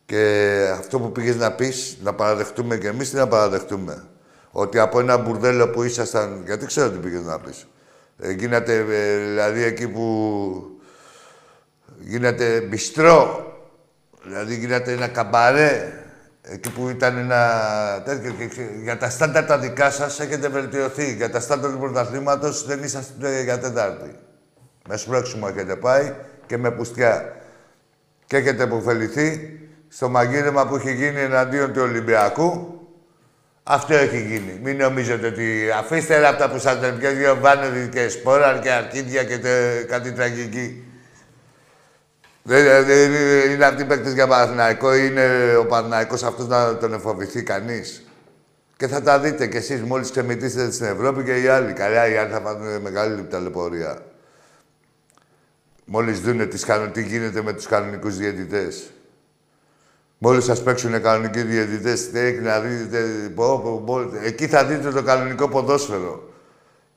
Και 0.06 0.74
αυτό 0.74 1.00
που 1.00 1.12
πήγες 1.12 1.36
να 1.36 1.52
πεις, 1.52 1.98
να 2.04 2.14
παραδεχτούμε 2.14 2.78
και 2.78 2.88
εμείς, 2.88 3.10
τι 3.10 3.16
να 3.16 3.28
παραδεχτούμε. 3.28 4.04
Ότι 4.52 4.80
από 4.80 5.00
ένα 5.00 5.18
μπουρδέλο 5.18 5.70
που 5.70 5.84
ήσασταν... 5.84 6.42
Γιατί 6.46 6.66
ξέρω 6.66 6.90
τι 6.90 6.98
πήγες 6.98 7.22
να 7.22 7.40
πεις. 7.40 7.68
Ε, 8.20 8.32
γίνατε, 8.32 8.76
ε, 8.76 9.18
δηλαδή, 9.18 9.64
εκεί 9.64 9.88
που 9.88 10.80
γίνατε 12.00 12.62
μπιστρό, 12.62 13.52
δηλαδή 14.24 14.56
γίνατε 14.56 14.92
ένα 14.92 15.08
καμπαρέ, 15.08 15.94
εκεί 16.52 16.72
που 16.72 16.90
ήταν 16.90 17.18
ένα 17.18 17.62
τέτοιο. 18.06 18.32
Και 18.32 18.48
ξε- 18.48 18.82
για 18.84 18.98
τα 18.98 19.10
στάνταρ 19.10 19.46
τα 19.46 19.58
δικά 19.60 19.92
σας 19.92 20.20
έχετε 20.20 20.48
βελτιωθεί. 20.48 21.14
Για 21.14 21.30
τα 21.30 21.40
στάνταρ 21.40 21.72
του 21.72 21.78
πρωταθλήματος 21.80 22.66
δεν 22.66 22.84
είσαστε 22.84 23.42
για 23.44 23.60
τετάρτη. 23.60 24.16
Με 24.90 24.98
σπρώξιμο 24.98 25.48
έχετε 25.56 25.76
πάει 25.76 26.14
και 26.46 26.58
με 26.58 26.72
πουστιά. 26.72 27.36
Και 28.26 28.38
έχετε 28.38 28.64
αποφεληθεί 28.64 29.60
στο 29.88 30.10
μαγείρεμα 30.10 30.68
που 30.68 30.76
έχει 30.76 30.94
γίνει 30.94 31.20
εναντίον 31.20 31.74
του 31.74 31.82
Ολυμπιακού. 31.82 32.72
Αυτό 33.64 33.94
έχει 33.94 34.22
γίνει. 34.22 34.60
Μην 34.64 34.78
νομίζετε 34.78 35.28
ότι 35.28 35.70
αφήστε 35.80 36.18
ρε 36.20 36.28
από 36.28 36.38
τα 36.38 36.50
που 36.50 36.60
σας 36.60 36.80
λένε 36.80 36.98
και 37.00 37.08
δύο 37.10 37.38
βάνεροι 37.42 37.88
και 37.94 38.10
σπόραν 38.10 38.62
και 38.62 38.72
αρκίδια 38.72 39.24
και 39.24 39.38
τε- 39.38 39.86
κάτι 39.88 40.12
τραγική. 40.12 40.84
Δεν, 42.50 42.86
δεν 42.86 43.12
είναι 43.52 43.66
αυτοί 43.66 43.82
οι 43.82 43.86
παίκτες 43.86 44.14
για 44.14 44.28
Παναθηναϊκό, 44.28 44.96
είναι 44.96 45.56
ο 45.60 45.66
Παναθηναϊκός 45.66 46.24
αυτός 46.24 46.48
να 46.48 46.78
τον 46.78 46.94
εφοβηθεί 46.94 47.44
κανείς; 47.44 48.04
Και 48.78 48.88
θα 48.88 49.02
τα 49.02 49.20
δείτε 49.20 49.48
κι 49.48 49.58
εσείς 49.58 49.82
μόλις 49.82 50.12
ξεμητήσετε 50.12 50.72
στην 50.72 50.86
Ευρώπη 50.86 51.24
και 51.24 51.42
οι 51.42 51.48
άλλοι. 51.48 51.74
Καλά, 51.74 52.10
οι 52.10 52.18
άλλοι 52.18 52.32
θα 52.32 52.42
πάνε 52.42 52.80
μεγάλη 52.80 53.24
ταλαιπωρία. 53.24 54.02
Μόλις 55.86 56.22
δούνε 56.22 56.46
τις, 56.46 56.64
κανο- 56.66 56.92
τι 56.92 57.04
γίνεται 57.04 57.42
με 57.42 57.54
τους 57.54 57.66
κανονικούς 57.68 58.18
διαιτητές. 58.18 58.92
Μόλις 60.18 60.44
σας 60.44 60.64
παίξουν 60.64 61.02
κανονικοί 61.02 61.42
διαιτητές, 61.42 62.12
τι 62.12 62.20
έχει 62.20 62.40
να 62.40 62.60
δείτε, 62.60 63.00
πω, 63.36 63.60
πω, 63.64 63.84
πω, 63.86 64.18
εκεί 64.24 64.48
θα 64.48 64.66
δείτε 64.66 64.92
το 64.92 65.04
κανονικό 65.04 65.50
ποδόσφαιρο. 65.50 66.30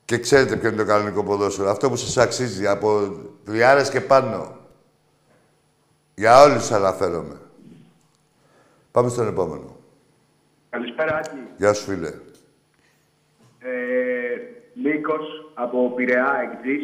Και 0.04 0.18
ξέρετε 0.18 0.56
ποιο 0.56 0.68
είναι 0.68 0.78
το 0.78 0.84
κανονικό 0.84 1.24
ποδόσφαιρο. 1.24 1.70
Αυτό 1.70 1.88
που 1.90 1.96
σας 1.96 2.16
αξίζει, 2.16 2.66
από 2.66 3.16
τριάρες 3.44 3.88
και 3.90 4.00
πάνω. 4.00 4.58
Για 6.20 6.42
όλους 6.42 6.64
σας 6.64 6.76
αναφέρομαι. 6.76 7.36
Πάμε 8.90 9.08
στον 9.08 9.28
επόμενο. 9.28 9.76
Καλησπέρα, 10.70 11.16
Άκη. 11.16 11.36
Γεια 11.56 11.72
σου, 11.72 11.84
φίλε. 11.84 12.08
Ε, 13.58 13.70
Νίκος 14.82 15.52
από 15.54 15.92
Πειραιά, 15.96 16.50
εκτής. 16.52 16.82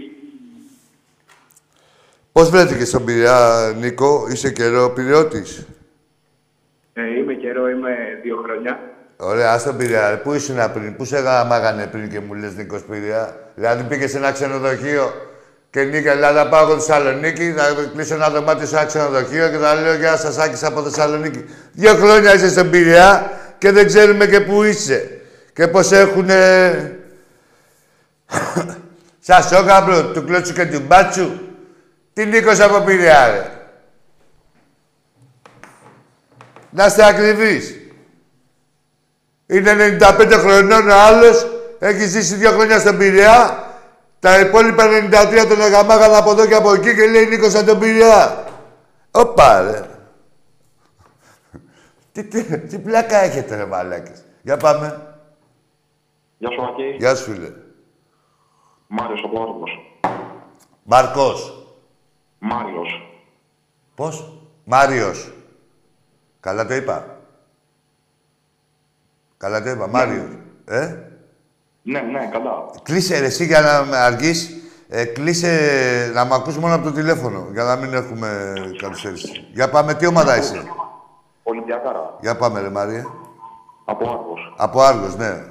Πώς 2.33 2.51
βρέθηκε 2.51 2.85
στον 2.85 3.05
Πειραιά, 3.05 3.73
Νίκο, 3.79 4.27
είσαι 4.31 4.53
καιρό 4.53 4.91
Πειραιώτης. 4.91 5.67
Ε, 6.93 7.19
είμαι 7.19 7.35
καιρό, 7.35 7.69
είμαι 7.69 8.21
δύο 8.23 8.37
χρόνια. 8.45 8.81
Ωραία, 9.17 9.53
ας 9.53 9.63
τον 9.63 9.77
Πειραιά. 9.77 10.11
ρε. 10.11 10.17
Πού 10.17 10.33
ήσουν 10.33 10.73
πριν, 10.73 10.97
πού 10.97 11.05
σε 11.05 11.19
γαμάγανε 11.19 11.87
πριν 11.87 12.11
και 12.11 12.21
μου 12.21 12.35
λες 12.35 12.55
Νίκος 12.55 12.85
Πειραιά; 12.85 13.51
Δηλαδή 13.55 13.85
πήγες 13.85 14.11
σε 14.11 14.17
ένα 14.17 14.33
ξενοδοχείο; 14.33 15.13
Και 15.77 15.83
νίκα, 15.83 16.15
δηλαδή 16.15 16.39
θα 16.39 16.49
πάω 16.49 16.63
εγώ 16.63 16.81
Θεσσαλονίκη, 16.81 17.53
θα 17.57 17.89
κλείσω 17.95 18.15
ένα 18.15 18.31
δωμάτιο 18.31 18.67
σε 18.67 18.77
ένα 18.77 18.85
ξενοδοχείο 18.85 19.49
και 19.49 19.57
θα 19.57 19.75
λέω 19.75 19.95
Γεια 19.95 20.17
σας, 20.17 20.39
Άκης 20.39 20.63
από 20.63 20.83
Θεσσαλονίκη. 20.83 21.45
Δύο 21.73 21.95
χρόνια 21.95 22.35
είσαι 22.35 22.49
στον 22.49 22.71
Πειραιά 22.71 23.31
και 23.59 23.71
δεν 23.71 23.87
ξέρουμε 23.87 24.27
και 24.27 24.41
πού 24.41 24.63
είσαι. 24.63 25.21
Και 25.53 25.69
πώς 25.69 25.93
έχουνε... 25.93 26.99
Σας 29.27 29.53
όκαμπρο, 29.53 30.05
του 30.05 30.25
κλώτσου 30.25 30.53
και 30.53 30.67
του 30.67 30.81
μπάτσου. 30.87 31.31
Τι 32.13 32.27
Νίκος 32.27 32.61
από 32.61 32.81
Πειραιά, 32.81 33.29
ρε. 33.29 33.51
Να 36.71 36.87
είστε 36.87 37.07
ακριβείς. 37.07 37.75
Είναι 39.47 39.99
95 40.01 40.33
χρονών 40.33 40.89
ο 40.89 40.95
άλλος, 40.95 41.47
έχει 41.79 42.07
ζήσει 42.07 42.35
δύο 42.35 42.51
χρόνια 42.51 42.79
στον 42.79 42.97
Πειραιά. 42.97 43.66
Τα 44.21 44.41
υπόλοιπα 44.41 44.85
93 44.85 45.47
τον 45.49 45.61
αγαμάγαν 45.63 46.15
από 46.15 46.31
εδώ 46.31 46.47
και 46.47 46.55
από 46.55 46.73
εκεί 46.73 46.95
και 46.95 47.07
λέει 47.07 47.27
Νίκος 47.27 47.55
από 47.55 47.67
τον 47.67 47.79
Πειραιά. 47.79 48.45
Όπα, 49.11 49.61
ρε. 49.61 49.89
τι, 52.13 52.25
τι, 52.25 52.59
τι 52.59 52.79
πλάκα 52.79 53.17
έχετε, 53.17 53.57
ρε 53.57 53.65
μαλάκες. 53.65 54.25
Για 54.43 54.57
πάμε. 54.57 55.17
Γεια 56.39 56.51
σου, 56.51 56.65
Άκη. 56.65 56.97
Γεια 56.99 57.15
σου, 57.15 57.33
φίλε. 57.33 57.53
Μάριος 58.87 59.23
από 59.25 59.43
Άργος. 59.43 60.01
Μαρκός. 60.83 61.67
Μάριος. 62.39 63.21
Πώς; 63.95 64.39
Μάριος. 64.65 65.33
Καλά 66.41 66.67
το 66.67 66.75
είπα. 66.75 67.19
Καλά 69.37 69.63
το 69.63 69.71
είπα. 69.71 69.89
Μάριος. 69.89 70.29
Ε; 70.65 71.06
Ναι, 71.89 72.01
ναι, 72.01 72.29
καλά. 72.33 72.65
Κλείσε 72.83 73.19
ρε, 73.19 73.27
εσύ 73.27 73.45
για 73.45 73.61
να 73.61 73.85
με 73.91 73.97
αργείς. 73.97 74.51
Ε, 74.89 75.05
κλείσε 75.05 75.51
να 76.15 76.25
μ' 76.25 76.33
ακούς 76.33 76.59
μόνο 76.59 76.75
από 76.75 76.85
το 76.85 76.93
τηλέφωνο, 76.93 77.49
για 77.53 77.65
να 77.65 77.77
μην 77.77 77.95
έχουμε 77.95 78.53
καθυστέρηση. 78.83 79.47
Για 79.53 79.71
πάμε, 79.71 79.95
τι 79.95 80.07
ομάδα 80.07 80.37
είσαι; 80.37 80.63
Ολυμπιακάρα. 81.43 82.17
Για 82.21 82.37
πάμε, 82.37 82.61
ρε 82.61 82.69
Μάρια. 82.69 83.07
Από 83.85 84.11
Άργος. 84.11 84.55
Από 84.57 84.81
Άργος, 84.81 85.17
ναι. 85.17 85.43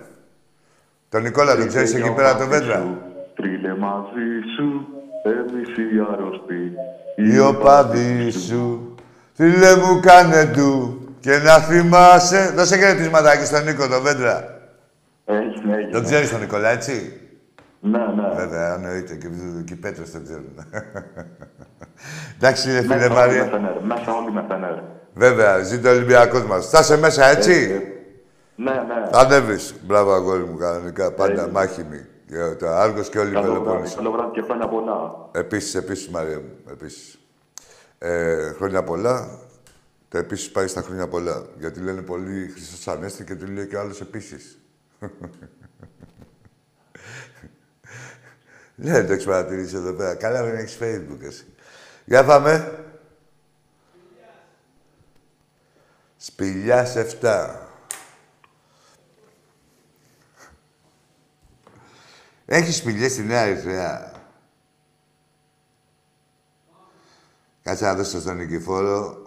Τον 1.09 1.21
Νικόλα, 1.21 1.55
τον 1.55 1.67
ξέρεις 1.67 1.93
εκεί 1.93 2.11
πέρα 2.11 2.35
το 2.35 2.47
Βέντρα; 2.47 2.85
Τρίλε 3.35 3.75
μαζί 3.75 4.29
σου, 4.55 4.87
εμείς 5.23 5.67
οι 5.67 6.07
άρρωστοι. 6.13 6.71
Οι 7.15 7.39
οπαδοί 7.39 8.31
σου, 8.31 8.95
φίλε 9.33 9.75
μου 9.75 9.99
κάνε 9.99 10.45
του. 10.45 10.99
Και 11.19 11.37
να 11.37 11.57
θυμάσαι... 11.57 12.53
Δώσε 12.55 12.77
χαιρετισματάκι 12.77 13.45
στον 13.45 13.63
Νίκο, 13.63 13.87
τον 13.87 14.01
Βέντρα. 14.01 14.54
Έγινε, 15.25 15.75
έγινε. 15.75 15.91
Τον 15.91 16.03
ξέρεις 16.03 16.29
τον 16.29 16.39
Νικόλα, 16.39 16.69
έτσι. 16.69 17.19
Ναι, 17.79 17.97
ναι. 17.97 18.35
Βέβαια, 18.35 18.73
εννοείται. 18.73 19.15
Και, 19.15 19.27
και 19.65 19.73
οι 19.73 19.75
Πέτρες 19.75 20.11
τον 20.11 20.23
ξέρουν. 20.23 20.53
Εντάξει, 22.35 22.71
ρε 22.71 22.81
φίλε 22.81 22.95
Μέσα 22.95 23.03
όλοι 23.05 23.09
με 23.09 23.15
Μάρια. 23.19 23.43
φενέρ. 23.45 23.81
Μέσα 23.83 24.13
όλοι 24.15 24.31
με 24.31 24.45
φενέρ. 24.47 24.79
Βέβαια, 25.13 25.59
ζήτω 25.63 25.89
ο 25.89 25.91
Ολυμπιακός 25.91 26.43
μας. 26.45 26.69
Θα 26.69 26.79
είσαι 26.79 26.97
μέσα, 26.97 27.25
έτσι. 27.25 27.81
Ναι, 28.55 28.71
ναι. 28.71 29.07
Θα 29.11 29.19
ανέβεις. 29.19 29.75
Μπράβο, 29.85 30.11
αγόρι 30.13 30.43
μου, 30.43 30.57
κανονικά. 30.57 31.11
Πάντα 31.11 31.49
μάχημη. 31.49 32.05
Και 32.27 32.55
Το 32.59 32.67
Άργος 32.67 33.09
και 33.09 33.19
όλη 33.19 33.29
η 33.29 33.33
Καλό 33.33 33.45
βράδυ, 33.45 33.59
Πελοπόννησο. 33.63 33.95
καλό 33.95 34.11
βράδυ 34.11 34.31
και 34.31 34.41
χρόνια 34.41 34.67
πολλά. 34.67 35.15
Επίσης, 35.31 35.75
επίσης, 35.75 36.09
Μαρία 36.09 36.35
μου. 36.39 36.51
Επίσης. 36.71 37.19
Ε, 37.97 38.51
χρόνια 38.57 38.83
πολλά. 38.83 39.39
Το 40.09 40.17
επίσης 40.17 40.51
πάει 40.51 40.67
στα 40.67 40.81
χρόνια 40.81 41.07
πολλά. 41.07 41.43
Γιατί 41.59 41.79
λένε 41.79 42.01
πολύ 42.01 42.49
Χριστός 42.53 42.87
Ανέστη 42.87 43.23
και 43.23 43.35
του 43.35 43.51
λέει 43.51 43.67
και 43.67 43.75
ο 43.75 43.79
άλλος 43.79 44.01
επίσης. 44.01 44.59
Ναι, 48.75 48.91
δεν 48.91 49.07
το 49.07 49.13
έχεις 49.13 49.25
παρατηρήσει 49.25 49.75
εδώ 49.75 49.93
πέρα. 49.93 50.15
Καλά 50.15 50.43
δεν 50.43 50.55
έχεις 50.55 50.77
Facebook 50.81 51.21
εσύ. 51.21 51.53
Για 52.05 52.25
πάμε. 52.25 52.79
Σπηλιάς 56.17 56.95
7. 57.21 57.55
Έχεις 62.45 62.75
σπηλιές 62.75 63.11
στη 63.11 63.21
Νέα 63.21 63.41
Ερυθρέα. 63.41 64.11
Κάτσε 67.63 67.85
να 67.85 67.95
δώσω 67.95 68.19
στον 68.19 68.35
Νικηφόρο 68.35 69.23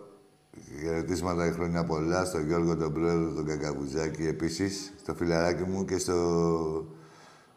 Χαιρετίσματα 0.82 1.48
και 1.48 1.52
χρόνια 1.52 1.84
πολλά 1.84 2.24
στον 2.24 2.46
Γιώργο 2.46 2.76
τον 2.76 2.92
Πρόεδρο, 2.92 3.32
τον 3.34 3.46
Κακαβουζάκη 3.46 4.26
επίσης, 4.26 4.94
στο 5.00 5.14
φιλαράκι 5.14 5.62
μου 5.62 5.84
και 5.84 5.98
στο 5.98 6.14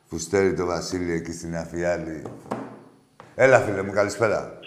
Φουστέρι 0.09 0.53
το 0.53 0.65
Βασίλη 0.65 1.11
εκεί 1.13 1.32
στην 1.32 1.55
Αφιάλη. 1.55 2.24
Έλα 3.36 3.59
φίλε 3.59 3.82
μου, 3.84 3.91
καλησπέρα. 3.91 4.59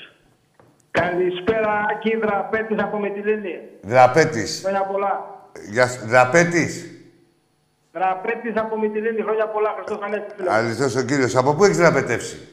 Καλησπέρα, 0.90 1.70
Άκη 1.90 2.16
Δραπέτης 2.16 2.82
από 2.82 2.98
Μετυλίνη. 2.98 3.54
Δραπέτης. 3.82 4.60
Χρόνια 4.64 4.82
πολλά. 4.86 5.12
Γεια 5.70 5.88
σου. 5.88 6.06
Δραπέτης. 6.06 6.88
Δραπέτης 7.92 8.56
από 8.56 8.78
Μετυλίνη, 8.78 9.22
χρόνια 9.22 9.48
πολλά. 9.48 9.70
Χριστός 9.76 9.98
Ανέστη, 10.02 10.32
φίλε. 10.36 10.48
μου. 10.50 10.54
Αληθώς 10.56 10.96
ο 10.96 11.02
κύριος. 11.02 11.36
Από 11.36 11.54
πού 11.54 11.64
έχεις 11.64 11.76
δραπετεύσει; 11.76 12.48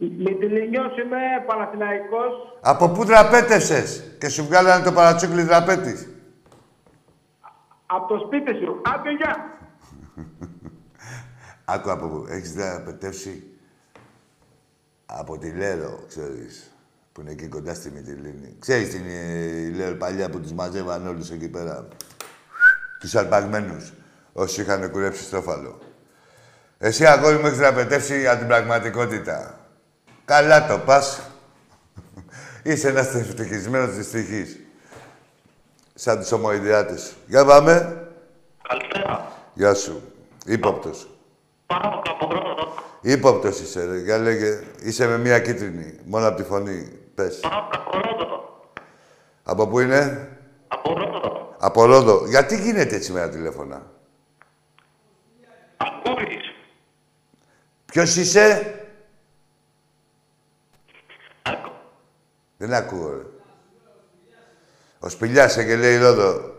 Μητυλινιός 0.00 0.96
είμαι, 0.98 1.18
Παναθηναϊκός. 1.46 2.58
Από 2.60 2.88
πού 2.88 3.04
δραπέτευσες 3.04 4.14
και 4.18 4.28
σου 4.28 4.44
βγάλανε 4.44 4.84
το 4.84 4.92
παρατσούκλι 4.92 5.42
δραπέτης; 5.42 6.08
Από 7.86 8.06
το 8.06 8.24
σπίτι 8.26 8.54
σου. 8.64 8.82
Άντε, 8.94 9.10
γεια. 9.10 9.58
Άκου 11.74 11.90
από 11.90 12.08
πού. 12.08 12.26
Έχεις 12.28 12.52
δραπετεύσει 12.52 13.44
από 15.06 15.38
τη 15.38 15.50
Λέρο, 15.50 16.04
ξέρεις. 16.08 16.74
Που 17.12 17.20
είναι 17.20 17.30
εκεί 17.30 17.46
κοντά 17.46 17.74
στη 17.74 17.90
Μυτιλίνη. 17.90 18.56
Ξέρεις 18.58 18.90
την 18.90 19.02
ε, 19.06 19.60
η 19.60 19.70
Λέρο 19.70 19.96
παλιά 19.96 20.30
που 20.30 20.40
τους 20.40 20.52
μαζεύαν 20.52 21.06
όλους 21.06 21.30
εκεί 21.30 21.48
πέρα. 21.48 21.88
Τους 23.00 23.14
αρπαγμένους. 23.14 23.92
Όσοι 24.32 24.60
είχαν 24.60 24.90
κουρέψει 24.90 25.22
στρόφαλο. 25.22 25.78
Εσύ, 26.78 27.06
αγόρι 27.06 27.36
μου, 27.36 27.46
έχεις 27.46 27.58
δραπετεύσει 27.58 28.20
για 28.20 28.38
την 28.38 28.46
πραγματικότητα. 28.46 29.59
Καλά 30.30 30.66
το 30.66 30.78
πας. 30.78 31.20
Είσαι 32.62 32.88
ένας 32.88 33.14
ευτυχισμένος 33.14 33.94
δυστυχής. 33.94 34.58
Σαν 35.94 36.18
τους 36.18 36.32
ομοειδιάτες. 36.32 37.14
Για 37.26 37.44
πάμε. 37.44 38.06
Καλησπέρα. 38.68 39.32
Γεια 39.54 39.74
σου. 39.74 40.02
Ήποπτος. 40.46 41.10
Πάω 41.66 42.02
από 42.06 42.26
πρώτο. 42.26 42.74
Ύποπτος 43.00 43.60
είσαι, 43.60 43.84
ρε. 43.84 43.98
Για 43.98 44.18
λέγε. 44.18 44.60
Είσαι 44.80 45.06
με 45.06 45.18
μία 45.18 45.40
κίτρινη. 45.40 45.98
Μόνο 46.04 46.26
από 46.26 46.36
τη 46.36 46.42
φωνή. 46.42 46.92
Πες. 47.14 47.40
Πάω 47.40 47.60
από 47.72 47.90
πρώτο. 47.90 48.60
Από 49.42 49.66
πού 49.66 49.80
είναι; 49.80 50.28
Από 50.68 50.92
πρώτο. 50.92 51.54
Από 51.58 51.84
Ρόδο. 51.84 52.26
Γιατί 52.26 52.56
γίνεται 52.60 52.96
έτσι 52.96 53.12
με 53.12 53.20
τα 53.20 53.28
τηλέφωνα; 53.28 53.82
Ακούεις. 55.76 56.54
Ποιος 57.86 58.16
είσαι; 58.16 58.74
Δεν 62.60 62.74
ακούω, 62.74 63.10
ρε. 63.10 63.22
Ο 64.98 65.08
Σπηλιάς 65.08 65.56
ε, 65.56 65.64
και 65.64 65.76
λέει 65.76 65.98
Ρόδο. 65.98 66.54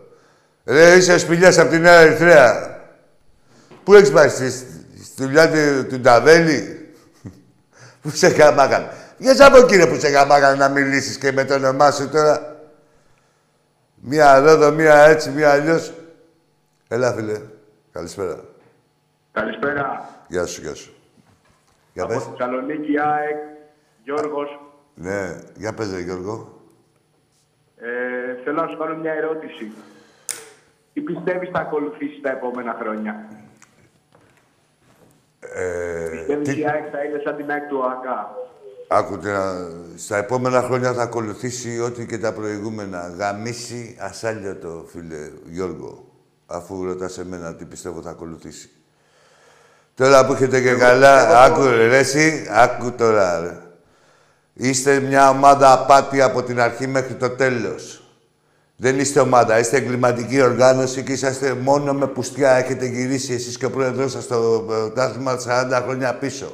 Ρε, 0.66 0.96
είσαι 0.96 1.14
ο 1.14 1.18
Σπηλιάς 1.18 1.58
από 1.58 1.70
την 1.70 1.82
Νέα 1.82 2.00
Ερυθρέα. 2.00 2.80
Πού 3.84 3.94
έχεις 3.94 4.12
πάει, 4.12 4.30
στη, 4.30 4.52
στη 4.52 5.24
δουλειά 5.24 5.52
του, 5.52 5.88
του 5.88 6.00
Νταβέλη; 6.00 6.90
Πού 8.02 8.10
σε 8.10 8.28
γαμάγαν. 8.28 8.90
Βγες 9.18 9.40
από 9.40 9.58
εκεί 9.58 9.76
ρε 9.76 9.88
που 9.88 10.00
σε 10.00 10.10
γαμάγαν 10.10 10.58
να 10.58 10.70
μιλήσεις 10.70 11.18
και 11.18 11.32
με 11.32 11.46
το 11.46 11.54
όνομά 11.54 11.92
σου 11.92 12.10
τώρα. 12.10 12.62
Μία 13.96 14.40
Ρόδο, 14.40 14.72
μία 14.72 14.96
έτσι, 14.96 15.30
μία 15.30 15.52
αλλιώς. 15.52 15.94
Έλα, 16.88 17.14
φίλε. 17.14 17.42
Καλησπέρα. 17.92 18.40
Καλησπέρα. 19.32 20.10
Γεια 20.28 20.46
σου, 20.46 20.62
γεια 20.62 20.76
σου. 20.76 20.94
Για 21.94 22.04
Από 22.04 22.14
πες. 22.14 22.24
Θεσσαλονίκη, 22.24 23.00
ΑΕΚ, 23.00 23.38
Γιώργος. 24.04 24.71
Ναι, 25.02 25.40
για 25.56 25.74
πες, 25.74 25.92
ρε, 25.94 26.00
Γιώργο. 26.00 26.60
Ε, 27.78 28.44
θέλω 28.44 28.62
να 28.62 28.68
σου 28.68 28.78
κάνω 28.78 28.96
μια 28.98 29.14
ερώτηση. 29.14 29.72
Τι 30.94 31.02
πιστεύεις 31.02 31.50
θα 31.54 31.60
ακολουθήσει 31.60 32.22
τα 32.22 32.30
επόμενα 32.30 32.78
χρόνια; 32.82 33.26
Ε, 35.40 36.10
Πιστεύεις 36.18 36.48
τι- 36.50 36.60
η 36.60 36.66
ΑΕΚ 36.70 36.84
θα 36.92 37.04
είναι 37.04 37.22
σαν 37.24 37.36
την 37.36 37.52
ΑΕΚ 37.52 37.68
του 37.68 37.78
ΟΑΚΑ; 37.82 38.32
Άκουτε, 38.88 39.32
να- 39.32 39.70
στα 39.98 40.18
επόμενα 40.18 40.62
χρόνια 40.62 40.94
θα 40.94 41.02
ακολουθήσει 41.02 41.80
ό,τι 41.80 42.06
και 42.06 42.18
τα 42.18 42.34
προηγούμενα. 42.34 43.14
Γαμίσει 43.18 43.98
ασάλιωτο, 44.00 44.86
φίλε 44.88 45.30
Γιώργο. 45.46 46.06
Αφού 46.46 46.84
ρωτάς 46.86 47.18
εμένα 47.18 47.56
τι 47.56 47.66
πιστεύω 47.66 48.02
θα 48.02 48.10
ακολουθήσει. 48.10 48.70
Τώρα 49.96 50.26
που 50.26 50.34
έχετε 50.34 50.62
και 50.62 50.74
καλά, 50.76 51.44
άκου 51.44 51.64
ρε 51.64 51.98
εσύ, 51.98 52.48
άκου 52.52 52.92
τώρα 52.92 53.40
ρε. 53.40 53.58
Είστε 54.54 55.00
μια 55.00 55.30
ομάδα 55.30 55.72
απάτη 55.72 56.22
από 56.22 56.44
την 56.44 56.62
αρχή 56.62 56.88
μέχρι 56.88 57.14
το 57.14 57.30
τέλος. 57.30 58.04
Δεν 58.76 59.00
είστε 59.00 59.20
ομάδα, 59.20 59.60
είστε 59.60 59.78
εγκληματική 59.78 60.42
οργάνωση 60.42 61.04
και 61.04 61.12
είσαστε 61.12 61.54
μόνο 61.54 61.94
με 61.94 62.08
πουστιά. 62.08 62.52
Έχετε 62.52 62.86
γυρίσει 62.86 63.34
εσείς 63.34 63.58
και 63.58 63.66
ο 63.66 63.70
πρόεδρος 63.70 64.12
σας 64.12 64.24
στο 64.24 64.64
πρωτάθλημα 64.68 65.38
40 65.48 65.82
χρόνια 65.84 66.14
πίσω. 66.14 66.52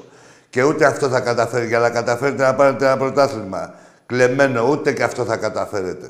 Και 0.50 0.64
ούτε 0.64 0.86
αυτό 0.86 1.10
θα 1.10 1.20
καταφέρει. 1.20 1.68
Για 1.68 1.80
να 1.80 1.90
καταφέρετε 1.90 2.44
να 2.44 2.56
πάρετε 2.56 2.86
ένα 2.86 2.98
πρωτάθλημα 2.98 3.74
κλεμμένο, 4.06 4.70
ούτε 4.70 4.92
και 4.92 5.04
αυτό 5.04 5.26
θα 5.26 5.38
καταφέρετε. 5.38 6.10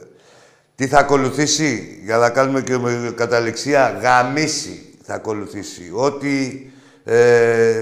Τι 0.76 0.88
θα 0.88 1.00
ακολουθήσει, 1.00 2.00
για 2.04 2.18
να 2.18 2.30
κάνουμε 2.30 2.62
και 2.62 2.78
με 2.78 3.14
καταληξία, 3.16 3.98
γαμίσει 4.02 4.94
θα 5.04 5.14
ακολουθήσει. 5.14 5.92
Ό,τι 5.94 6.62
ε, 7.04 7.74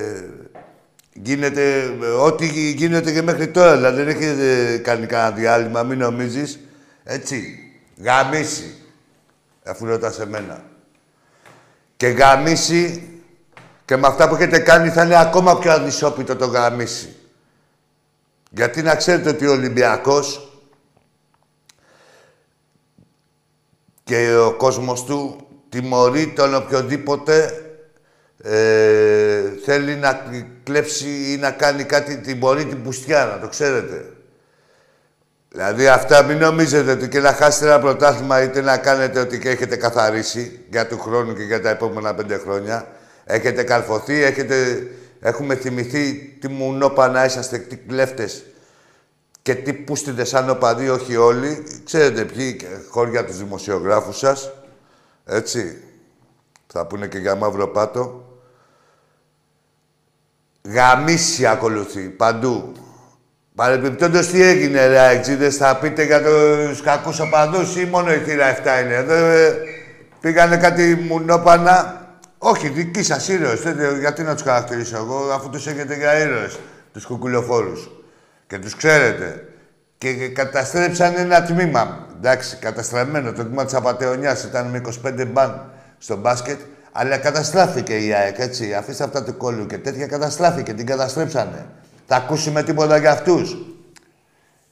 γίνεται, 1.21 1.91
ό,τι 2.19 2.47
γίνεται 2.71 3.11
και 3.11 3.21
μέχρι 3.21 3.47
τώρα. 3.47 3.75
Δηλαδή 3.75 4.03
δεν 4.03 4.07
έχετε 4.07 4.77
κάνει 4.77 5.05
κανένα 5.05 5.35
διάλειμμα, 5.35 5.83
μην 5.83 5.97
νομίζεις. 5.97 6.59
Έτσι, 7.03 7.59
γαμίσει. 7.97 8.75
Αφού 9.65 9.85
ρωτάς 9.85 10.19
εμένα. 10.19 10.63
Και 11.97 12.07
γαμίσει 12.07 13.09
και 13.85 13.95
με 13.95 14.07
αυτά 14.07 14.29
που 14.29 14.35
έχετε 14.35 14.59
κάνει 14.59 14.89
θα 14.89 15.03
είναι 15.03 15.19
ακόμα 15.19 15.59
πιο 15.59 15.71
ανισόπιτο 15.71 16.35
το 16.35 16.45
γαμίσει. 16.45 17.15
Γιατί 18.49 18.81
να 18.81 18.95
ξέρετε 18.95 19.29
ότι 19.29 19.47
ο 19.47 19.51
Ολυμπιακός 19.51 20.49
και 24.03 24.35
ο 24.35 24.53
κόσμος 24.53 25.03
του 25.03 25.47
τιμωρεί 25.69 26.33
τον 26.33 26.55
οποιοδήποτε 26.55 27.64
ε, 28.41 29.41
θέλει 29.63 29.95
να 29.95 30.21
κλέψει 30.63 31.33
ή 31.33 31.37
να 31.37 31.51
κάνει 31.51 31.83
κάτι, 31.83 32.17
τιμωρεί 32.17 32.65
την 32.65 32.83
πουστιά, 32.83 33.25
να 33.25 33.39
το 33.39 33.47
ξέρετε. 33.47 34.09
Δηλαδή 35.49 35.87
αυτά 35.87 36.23
μην 36.23 36.37
νομίζετε 36.37 36.91
ότι 36.91 37.09
και 37.09 37.19
να 37.19 37.33
χάσετε 37.33 37.65
ένα 37.65 37.79
πρωτάθλημα 37.79 38.41
είτε 38.41 38.61
να 38.61 38.77
κάνετε 38.77 39.19
ότι 39.19 39.39
και 39.39 39.49
έχετε 39.49 39.75
καθαρίσει 39.75 40.59
για 40.69 40.87
του 40.87 40.99
χρόνου 40.99 41.33
και 41.33 41.43
για 41.43 41.61
τα 41.61 41.69
επόμενα 41.69 42.15
πέντε 42.15 42.37
χρόνια. 42.37 42.87
Έχετε 43.25 43.63
καρφωθεί, 43.63 44.23
έχετε... 44.23 44.87
έχουμε 45.19 45.55
θυμηθεί 45.55 46.37
τι 46.39 46.47
μουνόπανα 46.47 47.25
είσαστε, 47.25 47.57
τι 47.57 47.75
κλέφτες 47.75 48.43
και 49.45 49.55
τι 49.55 49.73
πούστιδες 49.73 50.29
σαν 50.29 50.49
οπαδοί, 50.49 50.89
όχι 50.89 51.15
όλοι. 51.15 51.63
Ξέρετε 51.83 52.23
ποιοι 52.23 52.55
και 52.55 52.65
χώρια 52.89 53.25
τους 53.25 53.37
δημοσιογράφους 53.37 54.17
σας. 54.17 54.51
Έτσι. 55.25 55.77
Θα 56.67 56.85
πούνε 56.85 57.07
και 57.07 57.17
για 57.17 57.35
μαύρο 57.35 57.67
πάτο. 57.67 58.24
Γαμίσια 60.73 61.51
ακολουθεί 61.51 62.01
παντού. 62.01 62.71
Παρεμπιπτόντως 63.55 64.27
τι 64.27 64.41
έγινε 64.43 64.87
ρε 64.87 64.99
αεξίδες, 64.99 65.55
θα 65.57 65.75
πείτε 65.77 66.03
για 66.03 66.21
τους 66.21 66.81
κακούς 66.81 67.19
οπαδούς 67.19 67.75
ή 67.75 67.85
μόνο 67.85 68.13
η 68.13 68.17
θύρα 68.17 68.45
7 68.47 68.81
είναι. 68.83 68.93
Εδώ 68.95 69.13
ε, 69.13 69.57
πήγανε 70.21 70.57
κάτι 70.57 71.05
μουνόπανα. 71.07 71.99
Όχι, 72.37 72.69
δικοί 72.69 73.03
σας 73.03 73.27
ήρωες. 73.27 73.61
Δεν- 73.61 73.99
γιατί 73.99 74.23
να 74.23 74.33
τους 74.33 74.43
χαρακτηρίσω 74.43 74.97
εγώ, 74.97 75.29
αφού 75.33 75.49
τους 75.49 75.67
έχετε 75.67 75.95
για 75.95 76.17
ήρωες, 76.19 76.59
τους 76.93 77.05
κουκουλοφόρους. 77.05 77.89
Και 78.47 78.57
τους 78.59 78.75
ξέρετε. 78.75 79.45
Και 79.97 80.13
καταστρέψαν 80.27 81.13
ένα 81.17 81.43
τμήμα. 81.43 82.07
Εντάξει, 82.17 82.55
καταστραμμένο. 82.57 83.31
Το 83.31 83.43
τμήμα 83.43 83.65
της 83.65 83.73
Απατεωνιάς 83.73 84.43
ήταν 84.43 84.67
με 84.67 84.77
25 84.77 85.25
μπαν 85.25 85.71
στο 85.97 86.15
μπάσκετ. 86.17 86.59
Αλλά 86.97 87.17
καταστράφηκε 87.17 87.93
η 87.93 88.13
ΑΕΚ, 88.13 88.39
έτσι. 88.39 88.73
Αφήστε 88.73 89.03
αυτά 89.03 89.23
του 89.23 89.37
κόλλου 89.37 89.65
και 89.65 89.77
τέτοια 89.77 90.07
καταστράφηκε. 90.07 90.73
Την 90.73 90.85
καταστρέψανε. 90.85 91.65
Θα 92.07 92.15
ακούσουμε 92.15 92.63
τίποτα 92.63 92.97
για 92.97 93.11
αυτούς. 93.11 93.57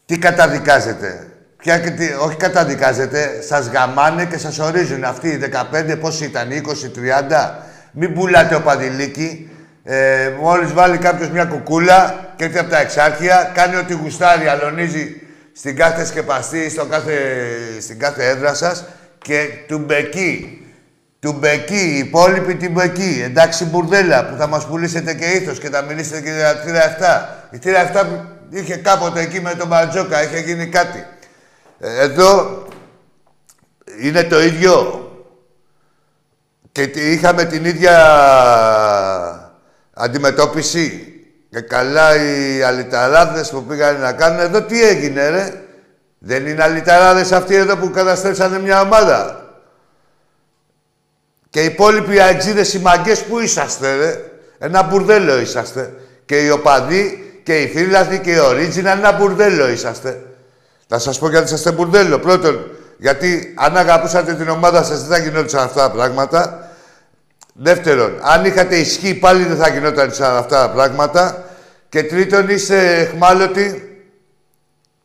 Τι 0.05 0.17
καταδικάζετε; 0.17 1.28
Ποια, 1.57 1.80
και 1.80 1.89
τι, 1.89 2.13
όχι 2.13 2.36
καταδικάζετε, 2.36 3.41
σας 3.41 3.67
γαμάνε 3.67 4.26
και 4.26 4.38
σας 4.38 4.59
ορίζουν. 4.59 5.03
Αυτοί 5.03 5.28
οι 5.28 5.39
15, 5.91 5.97
πόσοι 5.99 6.26
ήταν, 6.26 6.49
20-30. 6.51 7.51
Μην 7.91 8.13
πουλάτε 8.13 8.55
ο 8.55 8.61
Παδηλίκη. 8.61 9.49
Ε, 9.84 10.30
μόλις 10.39 10.74
βάλει 10.74 10.97
κάποιος 10.97 11.30
μια 11.30 11.45
κουκούλα 11.45 12.30
και 12.36 12.43
έρθει 12.43 12.57
από 12.57 12.69
τα 12.69 12.80
εξάρχεια, 12.80 13.51
κάνει 13.53 13.76
ό,τι 13.76 13.93
γουστάρει, 13.93 14.47
αλωνίζει 14.47 15.21
στην 15.53 15.76
κάθε 15.76 16.05
σκεπαστή, 16.05 16.69
στο 16.69 16.86
κάθε, 16.86 17.13
στην 17.82 17.99
κάθε 17.99 18.28
έδρα 18.28 18.53
σας 18.53 18.86
και 19.17 19.47
του 19.67 19.78
μπεκεί. 19.78 20.62
Του 21.24 21.34
μπεκεί, 21.39 21.76
οι 21.95 21.97
υπόλοιποι 21.97 22.55
την 22.55 22.71
μπεκεί. 22.71 23.21
Εντάξει, 23.26 23.65
μπουρδέλα 23.65 24.26
που 24.26 24.36
θα 24.38 24.47
μας 24.47 24.65
πουλήσετε 24.67 25.13
και 25.13 25.26
ήθος 25.26 25.59
και 25.59 25.69
θα 25.69 25.82
μιλήσετε 25.82 26.21
και 26.21 26.30
για 26.32 26.55
τη 26.55 26.65
θύρα 26.67 26.84
7. 27.49 27.49
Η 27.51 27.57
θύρα 27.57 27.80
7 27.80 28.05
που 28.05 28.21
είχε 28.49 28.76
κάποτε 28.76 29.19
εκεί 29.21 29.41
με 29.41 29.53
τον 29.55 29.67
Μπαρτζόκα, 29.67 30.24
είχε 30.24 30.39
γίνει 30.39 30.67
κάτι. 30.67 31.05
Ε, 31.80 32.01
Εδώ 32.03 32.63
είναι 34.01 34.24
το 34.24 34.41
ίδιο. 34.41 34.99
Και 36.71 36.88
τι- 36.88 37.11
είχαμε 37.11 37.45
την 37.45 37.65
ίδια 37.65 37.95
αντιμετώπιση. 39.93 41.07
Και 41.49 41.61
καλά 41.61 42.15
οι 42.15 42.61
αλυταράδες 42.63 43.49
που 43.49 43.63
πήγαν 43.63 43.99
να 43.99 44.11
κάνουν 44.13 44.39
εδώ 44.39 44.61
τι 44.61 44.84
έγινε 44.84 45.30
ρε. 45.30 45.53
Δεν 46.19 46.47
είναι 46.47 46.63
αλυταράδες 46.63 47.32
αυτοί 47.32 47.55
εδώ 47.55 47.78
που 47.78 47.89
καταστρέψανε 47.91 48.59
μια 48.59 48.82
ομάδα. 48.82 49.38
Και 51.54 51.62
οι 51.62 51.66
υπόλοιποι 51.66 52.20
αεξίδες 52.20 52.74
οι 52.74 52.80
μαγκές 52.80 53.24
που 53.24 53.39
είσαστε 53.39 53.95
ρε; 53.95 54.24
Ένα 54.58 54.84
μπουρδέλο 54.84 55.39
είσαστε. 55.39 55.93
Και 56.26 56.38
οι 56.38 56.49
οπαδοί 56.49 57.34
και 57.43 57.62
οι 57.62 57.68
φίλαθοι 57.68 58.20
και 58.20 58.32
οι 58.32 58.38
original 58.39 58.86
ένα 58.86 59.12
μπουρδέλο 59.12 59.70
είσαστε. 59.70 60.22
Θα 60.88 60.99
σας 60.99 61.20
πω 61.20 61.30
γιατί 61.30 61.45
είσαστε 61.45 61.72
μπουρδέλο. 61.72 62.20
Πρώτον, 62.20 62.72
γιατί 62.97 63.54
αν 63.56 63.78
αγαπούσατε 63.78 64.34
την 64.34 64.49
ομάδα 64.49 64.84
σας 64.84 65.04
δεν 65.04 65.18
θα 65.18 65.24
γινόντουσαν 65.24 65.64
αυτά 65.64 65.82
τα 65.82 65.91
πράγματα. 65.91 66.70
Δεύτερον, 67.54 68.20
αν 68.22 68.45
είχατε 68.45 68.76
ισχύ 68.76 69.14
πάλι 69.16 69.43
δεν 69.43 69.58
θα 69.58 69.70
γινόταν 69.70 70.10
αυτά 70.20 70.43
τα 70.47 70.70
πράγματα. 70.70 71.43
Και 71.89 72.04
τρίτον, 72.04 72.49
είστε 72.49 72.99
εχμάλωτοι 72.99 73.97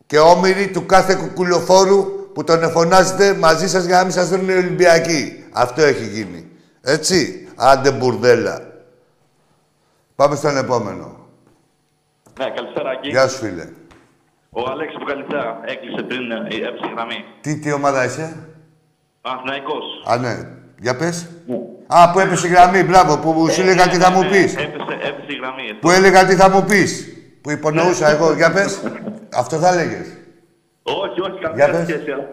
και 0.07 0.19
όμοιροι 0.19 0.69
του 0.69 0.87
κάθε 0.87 1.15
κουκουλοφόρου 1.15 2.18
που 2.39 2.45
τον 2.45 2.63
εφωνάζετε 2.63 3.35
μαζί 3.35 3.69
σας 3.69 3.85
για 3.85 3.97
να 3.97 4.03
μην 4.03 4.13
σας 4.13 4.29
δίνουν 4.29 4.49
οι 4.49 4.53
Ολυμπιακοί. 4.53 5.45
Αυτό 5.53 5.83
έχει 5.83 6.05
γίνει. 6.05 6.51
Έτσι. 6.81 7.49
Άντε 7.57 7.91
μπουρδέλα. 7.91 8.61
Πάμε 10.15 10.37
στον 10.37 10.57
επόμενο. 10.57 11.27
Ναι, 12.39 12.51
καλησπέρα 12.51 12.91
Άκη. 12.91 13.09
Γεια 13.09 13.29
σου, 13.29 13.39
φίλε. 13.39 13.69
Ο 14.51 14.71
Αλέξης 14.71 14.97
από 14.97 15.05
Καλυθέα 15.05 15.61
έκλεισε 15.65 16.03
πριν, 16.03 16.31
ε, 16.31 16.37
έπεσε 16.37 16.87
η 16.91 16.93
γραμμή. 16.95 17.25
Τι, 17.41 17.59
τι 17.59 17.73
ομάδα 17.73 18.05
είσαι; 18.05 18.37
Παναθηναϊκός. 19.21 19.85
Α, 20.07 20.17
ναι. 20.17 20.49
Για 20.81 20.97
πες. 20.97 21.29
Α, 21.87 22.11
που 22.13 22.19
έπεσε 22.19 22.47
η 22.47 22.51
γραμμή, 22.51 22.83
μπράβο, 22.83 23.19
που 23.19 23.49
σου 23.51 23.61
έλεγα 23.61 23.89
τι 23.89 23.97
θα 23.97 24.11
μου 24.11 24.21
πεις. 24.21 24.57
Έπεσε, 24.57 24.95
έπεσε 25.09 25.33
η 25.33 25.37
γραμμή. 25.41 25.75
Που 25.81 25.91
έλεγα 25.91 26.25
τι 26.25 26.35
θα 26.35 26.51
μου 26.51 26.65
πεις. 26.65 27.17
Που 27.41 27.51
υπονοούσα 27.51 28.09
εγώ. 28.09 28.33
Για 28.33 28.53
πες. 28.53 28.81
Αυτό 29.41 29.57
θα 29.57 29.69
έλεγες. 29.69 30.18
Όχι, 31.05 31.19
όχι, 31.27 31.39
Για 31.41 31.49
καμία 31.49 31.69
πες. 31.71 31.83
σχέση. 31.89 32.11
αλλά 32.17 32.27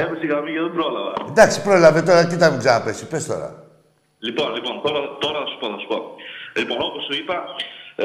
Έπεσε 0.00 0.22
η 0.26 0.28
γραμμή 0.32 0.50
και 0.54 0.60
δεν 0.66 0.72
πρόλαβα. 0.78 1.12
Εντάξει, 1.32 1.56
πρόλαβε 1.66 2.00
τώρα, 2.08 2.22
κοίτα 2.30 2.46
μην 2.50 2.58
ξαναπέσει. 2.62 3.02
Πες 3.12 3.24
τώρα. 3.32 3.48
Λοιπόν, 4.26 4.48
λοιπόν, 4.56 4.74
τώρα, 4.84 5.00
τώρα 5.24 5.38
θα 5.42 5.46
σου 5.50 5.56
πω, 5.60 5.66
θα 5.74 5.78
σου 5.82 5.88
πω. 5.92 5.98
Λοιπόν, 6.60 6.78
όπως 6.88 7.02
σου 7.08 7.14
είπα, 7.20 7.36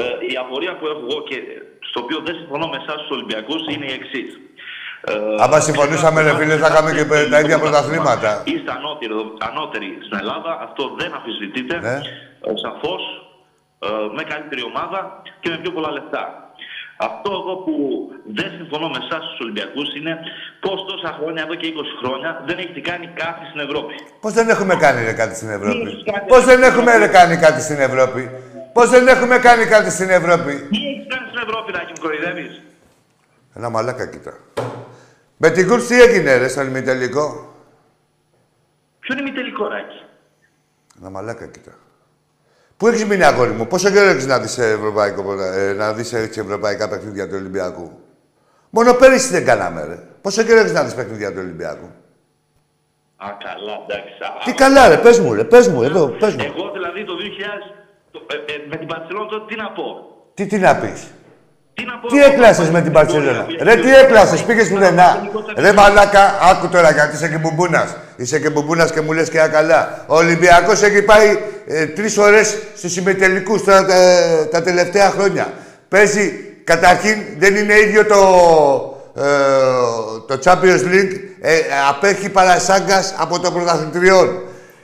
η 0.32 0.34
απορία 0.42 0.72
που 0.78 0.84
έχω 0.92 1.02
εγώ 1.08 1.18
και 1.28 1.38
στο 1.88 1.98
οποίο 2.04 2.18
δεν 2.26 2.34
συμφωνώ 2.40 2.66
με 2.72 2.76
εσάς 2.82 2.96
τους 3.02 3.10
Ολυμπιακούς 3.16 3.60
είναι 3.72 3.86
η 3.92 3.94
εξής. 4.00 4.30
Ε, 5.10 5.12
Άμα 5.44 5.58
συμφωνούσαμε, 5.68 6.18
ρε 6.26 6.32
φίλε, 6.38 6.56
θα 6.62 6.68
είχαμε 6.70 6.90
και 6.96 7.04
τα 7.32 7.38
ίδια 7.44 7.58
πρωταθλήματα. 7.64 8.30
Είστε 8.52 8.70
ανώτεροι, 8.78 9.14
ανώτεροι 9.50 9.88
στην 10.06 10.16
Ελλάδα, 10.22 10.50
αυτό 10.66 10.82
δεν 11.00 11.10
αμφισβητείται. 11.16 11.76
Ναι. 11.86 11.96
Ε, 12.48 12.52
Σαφώς 12.64 13.02
με 14.16 14.22
καλύτερη 14.32 14.62
ομάδα 14.72 15.22
και 15.40 15.48
με 15.50 15.56
πιο 15.62 15.70
πολλά 15.72 15.90
λεφτά. 15.96 16.49
Αυτό 17.08 17.30
εγώ 17.40 17.54
που 17.64 17.74
δεν 18.38 18.48
συμφωνώ 18.56 18.86
με 18.88 18.98
εσάς 19.04 19.22
τους 19.28 19.40
Ολυμπιακούς 19.44 19.88
είναι 19.96 20.12
πώς 20.64 20.78
τόσα 20.88 21.10
χρόνια, 21.18 21.42
εδώ 21.42 21.54
και 21.60 21.66
20 21.66 21.94
χρόνια, 22.00 22.30
δεν 22.46 22.58
έχετε 22.58 22.80
κάνει 22.90 23.06
κάτι 23.22 23.42
στην 23.48 23.60
Ευρώπη. 23.66 23.94
Πώς 24.20 24.32
δεν 24.32 24.48
έχουμε 24.48 24.74
κάνει 24.84 25.04
ρε, 25.04 25.12
κάτι 25.12 25.34
στην 25.34 25.50
Ευρώπη; 25.56 25.80
έχεις 25.80 26.04
κάνει, 26.10 26.26
Πώς 26.32 26.44
ρε, 26.44 26.50
δεν 26.52 26.62
έχουμε 26.62 26.96
ρε, 26.96 27.08
κάνει 27.18 27.36
κάτι 27.36 27.60
στην 27.66 27.78
Ευρώπη; 27.88 28.22
Πώς 28.72 28.90
δεν 28.90 29.08
έχουμε 29.08 29.38
κάνει 29.38 29.64
κάτι 29.74 29.90
στην 29.90 30.10
Ευρώπη; 30.10 30.52
Τι 30.72 30.78
έχεις 30.90 31.06
κάνει 31.12 31.26
στην 31.30 31.40
Ευρώπη, 31.46 31.72
να 31.72 31.78
μου 31.78 32.00
κοροϊδεύεις; 32.00 32.62
Ένα 33.56 33.68
μαλάκα 33.70 34.06
κοίτα. 34.06 34.32
Με 35.36 35.50
την 35.50 35.68
κούρση 35.68 35.86
τι 35.86 36.00
έγινε 36.02 36.36
ρε 36.36 36.48
στον 36.48 36.66
ημιτελικό; 36.66 37.54
Ποιο 39.00 39.16
είναι 39.18 39.28
η 39.30 39.32
τελικό 39.32 39.68
ράκι. 39.68 40.00
Ένα 41.00 41.10
μαλάκα 41.10 41.46
κοίτα. 41.46 41.72
Πού 42.80 42.86
έχεις 42.88 43.04
μείνει 43.04 43.24
αγόρι 43.24 43.50
μου, 43.50 43.66
πόσο 43.66 43.90
καιρό 43.90 44.08
έχεις 44.08 44.26
να 44.26 44.38
δεις 44.38 44.58
ευρωπαϊκό, 44.58 45.22
πρωτά- 45.22 45.52
ε, 45.54 45.72
να 45.72 45.92
δεις 45.92 46.12
έτσι 46.12 46.40
ευρωπαϊκά 46.40 46.88
παιχνίδια 46.88 47.28
του 47.28 47.34
Ολυμπιακού; 47.38 47.90
Μόνο 48.70 48.94
πέρυσι 48.94 49.30
δεν 49.30 49.44
κάναμε, 49.44 49.84
ρε. 49.84 49.98
Πόσο 50.22 50.42
καιρό 50.42 50.58
έχεις 50.60 50.72
να 50.72 50.84
δεις 50.84 50.94
παιχνίδια 50.94 51.30
του 51.32 51.36
Ολυμπιακού; 51.38 51.88
Α, 53.16 53.26
καλά, 53.44 53.74
εντάξει. 53.88 54.12
Α, 54.22 54.44
Τι 54.44 54.50
α, 54.50 54.54
καλά, 54.54 54.88
ρε, 54.88 54.96
πες 54.96 55.18
μου, 55.18 55.34
ρε, 55.34 55.44
πες 55.44 55.68
μου, 55.68 55.82
εδώ, 55.82 56.06
πες 56.08 56.34
μου. 56.36 56.42
Εγώ 56.44 56.70
δηλαδή 56.72 57.04
το 57.04 57.14
2000, 57.16 57.74
το- 58.10 58.26
ε, 58.30 58.52
ε, 58.52 58.66
με 58.70 58.76
την 58.76 58.86
Παρσελόνα 58.86 59.26
τότε 59.28 59.44
τι 59.54 59.56
να 59.62 59.70
πω; 59.70 59.84
Τι, 60.34 60.46
τι 60.46 60.58
να 60.58 60.76
πεις; 60.76 61.06
Τι 61.80 61.86
να 61.86 61.94
πω. 61.98 62.08
Τι 62.08 62.18
εγώ, 62.18 62.32
έκλασες 62.32 62.64
εγώ, 62.64 62.72
με 62.72 62.80
την 62.82 62.92
εγώ, 62.94 62.98
Παρσελόνα; 63.00 63.46
εγώ, 63.48 63.64
Ρε, 63.66 63.72
εγώ, 63.72 63.82
τι 63.82 63.90
εγώ, 63.90 63.98
έκλασες, 63.98 64.38
εγώ, 64.38 64.46
πήγες 64.46 64.66
εγώ, 64.66 64.78
πουθενά. 64.78 65.08
εγώ, 65.30 65.44
εγώ, 65.56 65.60
Ρε, 65.64 65.72
μαλάκα, 65.72 66.24
άκου 66.50 66.68
τώρα 66.68 66.90
γιατί 66.90 67.16
είσαι 67.16 67.28
και 67.28 67.36
μπουμπούνας. 67.36 67.96
Είσαι 68.16 68.38
και 68.38 68.50
μπουμπούνας 68.50 68.92
και 68.92 69.00
μου 69.00 69.12
λες 69.12 69.28
και 69.30 69.38
καλά. 69.38 70.04
Ο 70.06 70.16
Ολυμπιακός 70.16 70.82
έχει 70.82 71.02
πάει 71.02 71.38
ε, 71.66 71.86
τρεις 71.86 72.14
φορέ 72.14 72.42
στους 72.76 72.96
ημιτελικού 72.96 73.60
τα, 73.60 73.86
τα, 73.86 73.98
τα 74.50 74.62
τελευταία 74.62 75.10
χρόνια. 75.10 75.52
Παίζει, 75.88 76.32
καταρχήν 76.64 77.16
δεν 77.38 77.56
είναι 77.56 77.78
ίδιο 77.78 78.06
το, 78.06 78.20
ε, 79.16 79.24
το 80.26 80.38
Champions 80.44 80.84
League. 80.92 81.14
Ε, 81.40 81.52
απέχει 81.88 82.28
παρασάγκας 82.28 83.14
από 83.18 83.40
το 83.40 83.50
πρωταθλητριών. 83.50 84.40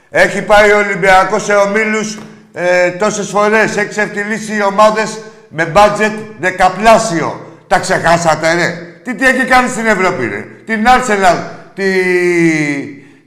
Έχει 0.09 0.41
πάει 0.41 0.71
ο 0.71 0.77
Ολυμπιακός 0.77 1.43
σε 1.43 1.53
ομίλους 1.53 2.17
ε, 2.53 2.89
τόσες 2.89 3.27
φορές. 3.29 3.77
Έχει 3.77 3.87
ξεφτυλίσει 3.87 4.63
ομάδες 4.63 5.17
με 5.49 5.71
budget 5.75 6.11
δεκαπλάσιο. 6.39 7.45
Τα 7.67 7.79
ξεχάσατε, 7.79 8.53
ρε. 8.53 8.69
Τι, 9.03 9.15
τι 9.15 9.25
έχει 9.25 9.45
κάνει 9.45 9.69
στην 9.69 9.85
Ευρώπη, 9.85 10.27
ρε. 10.27 10.39
Την 10.65 10.85
Arsenal, 10.85 11.37
τη, 11.73 11.91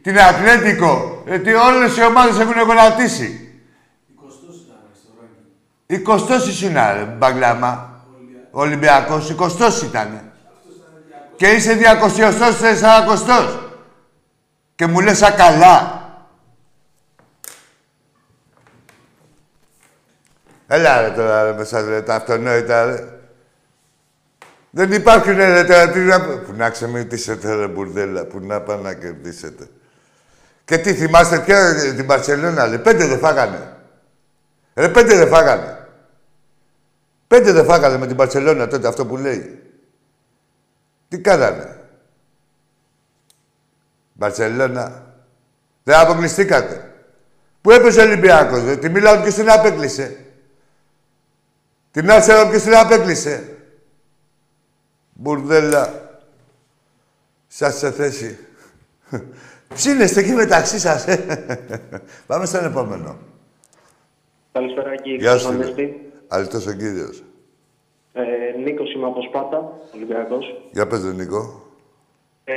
την 0.02 0.20
Ατλέντικο, 0.20 1.22
ε, 1.26 1.38
τι, 1.38 1.52
όλες 1.52 1.96
οι 1.96 2.04
ομάδες 2.04 2.38
έχουν 2.38 2.60
γονατίσει. 2.66 3.44
20 5.88 6.48
ήσουν, 6.48 6.72
ρε, 6.72 7.14
μπαγκλάμα. 7.18 8.02
Ο 8.50 8.60
Ολυμπιακός, 8.60 9.30
20 9.30 9.82
ήταν. 9.82 10.32
Και 11.36 11.46
είσαι 11.46 11.74
200 11.74 12.32
40 12.32 13.60
Και 14.74 14.86
μου 14.86 15.00
λες 15.00 15.22
«Α, 15.22 15.30
καλά. 15.30 15.99
Έλα 20.72 21.00
ρε 21.00 21.10
τώρα 21.10 21.44
ρε 21.44 21.52
μέσα 21.52 21.80
ρε, 21.80 22.02
τα 22.02 22.14
αυτονόητα 22.14 22.84
ρε. 22.84 23.04
Δεν 24.70 24.92
υπάρχουν 24.92 25.36
ρε 25.36 25.64
τώρα, 25.64 25.90
τι 25.90 25.98
να... 25.98 26.20
Που 26.20 26.52
να 26.56 26.70
ξεμητήσετε 26.70 27.54
ρε 27.54 27.66
μπουρδέλα, 27.66 28.24
που 28.24 28.40
να 28.40 28.60
πάνε 28.60 28.82
να 28.82 28.94
κερδίσετε. 28.94 29.68
Και 30.64 30.78
τι 30.78 30.94
θυμάστε 30.94 31.38
πια 31.38 31.58
ε, 31.58 31.92
την 31.92 32.06
Παρσελόνα, 32.06 32.66
ρε, 32.66 32.78
πέντε 32.78 33.06
δεν 33.06 33.18
φάγανε. 33.18 33.76
Ρε, 34.74 34.88
πέντε 34.88 35.16
δεν 35.16 35.28
φάγανε. 35.28 35.88
Πέντε 37.26 37.52
δεν 37.52 37.64
φάγανε 37.64 37.98
με 37.98 38.06
την 38.06 38.16
Παρσελόνα 38.16 38.68
τότε 38.68 38.88
αυτό 38.88 39.06
που 39.06 39.16
λέει. 39.16 39.62
Τι 41.08 41.18
κάνανε. 41.18 41.78
Μπαρσελόνα. 44.12 45.02
Δεν 45.82 45.98
αποκλειστήκατε. 45.98 46.94
Πού 47.60 47.70
έπαιζε 47.70 48.00
ο 48.00 48.02
Ολυμπιακός, 48.02 48.64
ρε. 48.64 48.76
Τη 48.76 48.88
Μίλαν 48.88 49.22
και 49.22 49.30
στην 49.30 49.50
απέκλεισε. 49.50 50.24
Την 51.90 52.10
Άρσενα 52.10 52.50
και 52.50 52.58
στην 52.58 52.74
απέκλεισε; 52.74 53.56
Μπουρδέλα. 55.12 56.08
Σας 57.46 57.78
σε 57.78 57.90
θέση. 57.90 58.38
Ψήνεστε 59.74 60.20
εκεί 60.20 60.32
μεταξύ 60.32 60.78
σας. 60.78 61.06
ε. 61.06 61.16
Πάμε 62.26 62.46
στον 62.46 62.64
επόμενο. 62.64 63.16
Καλησπέρα 64.52 64.96
κύριε 64.96 65.18
Γεια 65.18 65.38
σου. 65.38 65.46
Κωνσταντίνη. 65.46 66.00
Αλητός 66.28 66.66
ο 66.66 66.72
κύριος. 66.72 67.22
Ε, 68.12 68.22
Νίκος 68.64 68.92
είμαι 68.94 69.06
από 69.06 69.22
Σπάτα, 69.22 69.72
Ολυμπιακός. 69.94 70.62
Για 70.72 70.86
πες 70.86 71.00
τον 71.00 71.14
Νίκο. 71.16 71.62
Ε, 72.44 72.54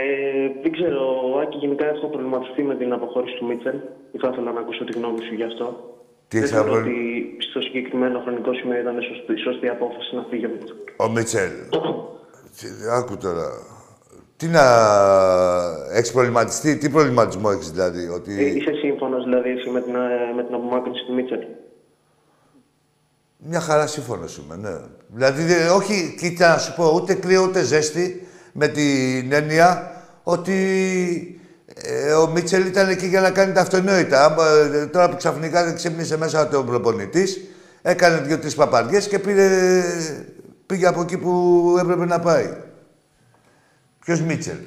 δεν 0.62 0.72
ξέρω, 0.72 1.02
Άκη, 1.42 1.58
γενικά 1.58 1.86
έχω 1.86 2.08
προβληματιστεί 2.08 2.64
με 2.64 2.76
την 2.76 2.94
αποχώρηση 2.94 3.38
του 3.38 3.46
Μίτσελ. 3.46 3.78
Θα 4.22 4.30
ήθελα 4.32 4.52
να 4.52 4.60
ακούσω 4.60 4.84
τη 4.84 4.92
γνώμη 4.98 5.24
σου 5.24 5.34
γι' 5.34 5.44
αυτό. 5.44 5.98
Τι 6.34 6.40
δεν 6.40 6.48
έχεις 6.48 6.56
θεωρώ 6.56 6.72
απο- 6.80 6.80
ότι 6.90 7.36
στο 7.50 7.62
συγκεκριμένο 7.62 8.20
χρονικό 8.20 8.54
σημείο 8.54 8.80
ήταν 8.80 8.96
σωστή, 9.02 9.38
σωστή 9.38 9.68
απόφαση 9.68 10.16
να 10.16 10.24
φύγει 10.30 10.46
από 10.46 10.58
το 10.66 10.74
Ο 11.06 11.10
Μίτσελ. 11.10 11.52
Τι- 12.58 12.88
Άκου 12.98 13.18
τώρα. 13.18 13.48
Τι 14.38 14.48
να... 14.48 14.64
Έχεις 15.94 16.12
προβληματιστεί, 16.12 16.78
τι 16.78 16.90
προβληματισμό 16.90 17.50
έχεις 17.54 17.72
δηλαδή, 17.72 18.08
ότι... 18.08 18.32
Ε, 18.40 18.46
είσαι 18.56 18.72
σύμφωνος 18.82 19.24
δηλαδή 19.24 19.50
εσύ 19.50 19.70
με 19.70 19.82
την, 19.82 19.96
ε, 19.96 20.34
με 20.36 20.44
την 20.44 20.54
απομάκρυνση 20.56 21.06
του 21.06 21.14
Μίτσελ; 21.14 21.40
Μια 23.38 23.60
χαρά 23.60 23.88
σύμφωνος 23.88 24.38
είμαι, 24.38 24.56
ναι. 24.56 24.78
Δηλαδή, 25.08 25.44
δε- 25.44 25.70
όχι, 25.70 26.16
κοίτα 26.20 26.50
να 26.50 26.58
σου 26.58 26.74
πω, 26.76 26.92
ούτε 26.96 27.14
κρύο 27.14 27.44
ούτε 27.44 27.64
ζέστη, 27.64 28.28
με 28.54 28.68
την 28.68 29.32
έννοια 29.32 29.92
ότι 30.24 30.56
ε, 31.76 32.14
ο 32.14 32.28
Μίτσελ 32.28 32.66
ήταν 32.66 32.90
εκεί 32.90 33.06
για 33.06 33.22
να 33.22 33.32
κάνει 33.32 33.54
τα 33.54 33.62
αυτονόητα. 33.62 34.26
Άμα, 34.26 34.46
ε, 34.74 34.86
τώρα 34.86 35.10
που 35.10 35.16
ξαφνικά 35.16 35.64
δεν 35.64 35.76
ξύπνησε 35.76 36.18
μέσα 36.18 36.48
το 36.48 36.64
προπονητής, 36.64 37.42
έκανε 37.82 38.18
δύο-τρεις 38.18 38.56
παπαριές 38.56 39.08
και 39.08 39.20
πήρε, 39.20 39.84
πήγε 40.66 40.88
από 40.88 41.02
εκεί 41.02 41.18
που 41.18 41.76
έπρεπε 41.80 42.06
να 42.06 42.20
πάει. 42.20 42.54
Ποιος 44.06 44.22
Μίτσελ. 44.22 44.58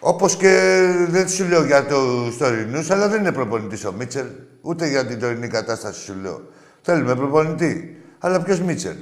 Όπως 0.00 0.36
και 0.36 0.82
δεν 1.08 1.28
σου 1.28 1.44
λέω 1.44 1.64
για 1.64 1.86
τους 1.86 2.36
τωρινούς, 2.36 2.90
αλλά 2.90 3.08
δεν 3.08 3.20
είναι 3.20 3.32
προπονητής 3.32 3.84
ο 3.84 3.92
Μίτσελ. 3.92 4.26
Ούτε 4.60 4.86
για 4.88 5.06
την 5.06 5.18
τωρινή 5.18 5.48
κατάσταση 5.48 6.00
σου 6.00 6.14
λέω. 6.22 6.42
Θέλουμε 6.82 7.14
προπονητή. 7.14 8.02
Αλλά 8.18 8.42
ποιος 8.42 8.60
Μίτσελ. 8.60 8.96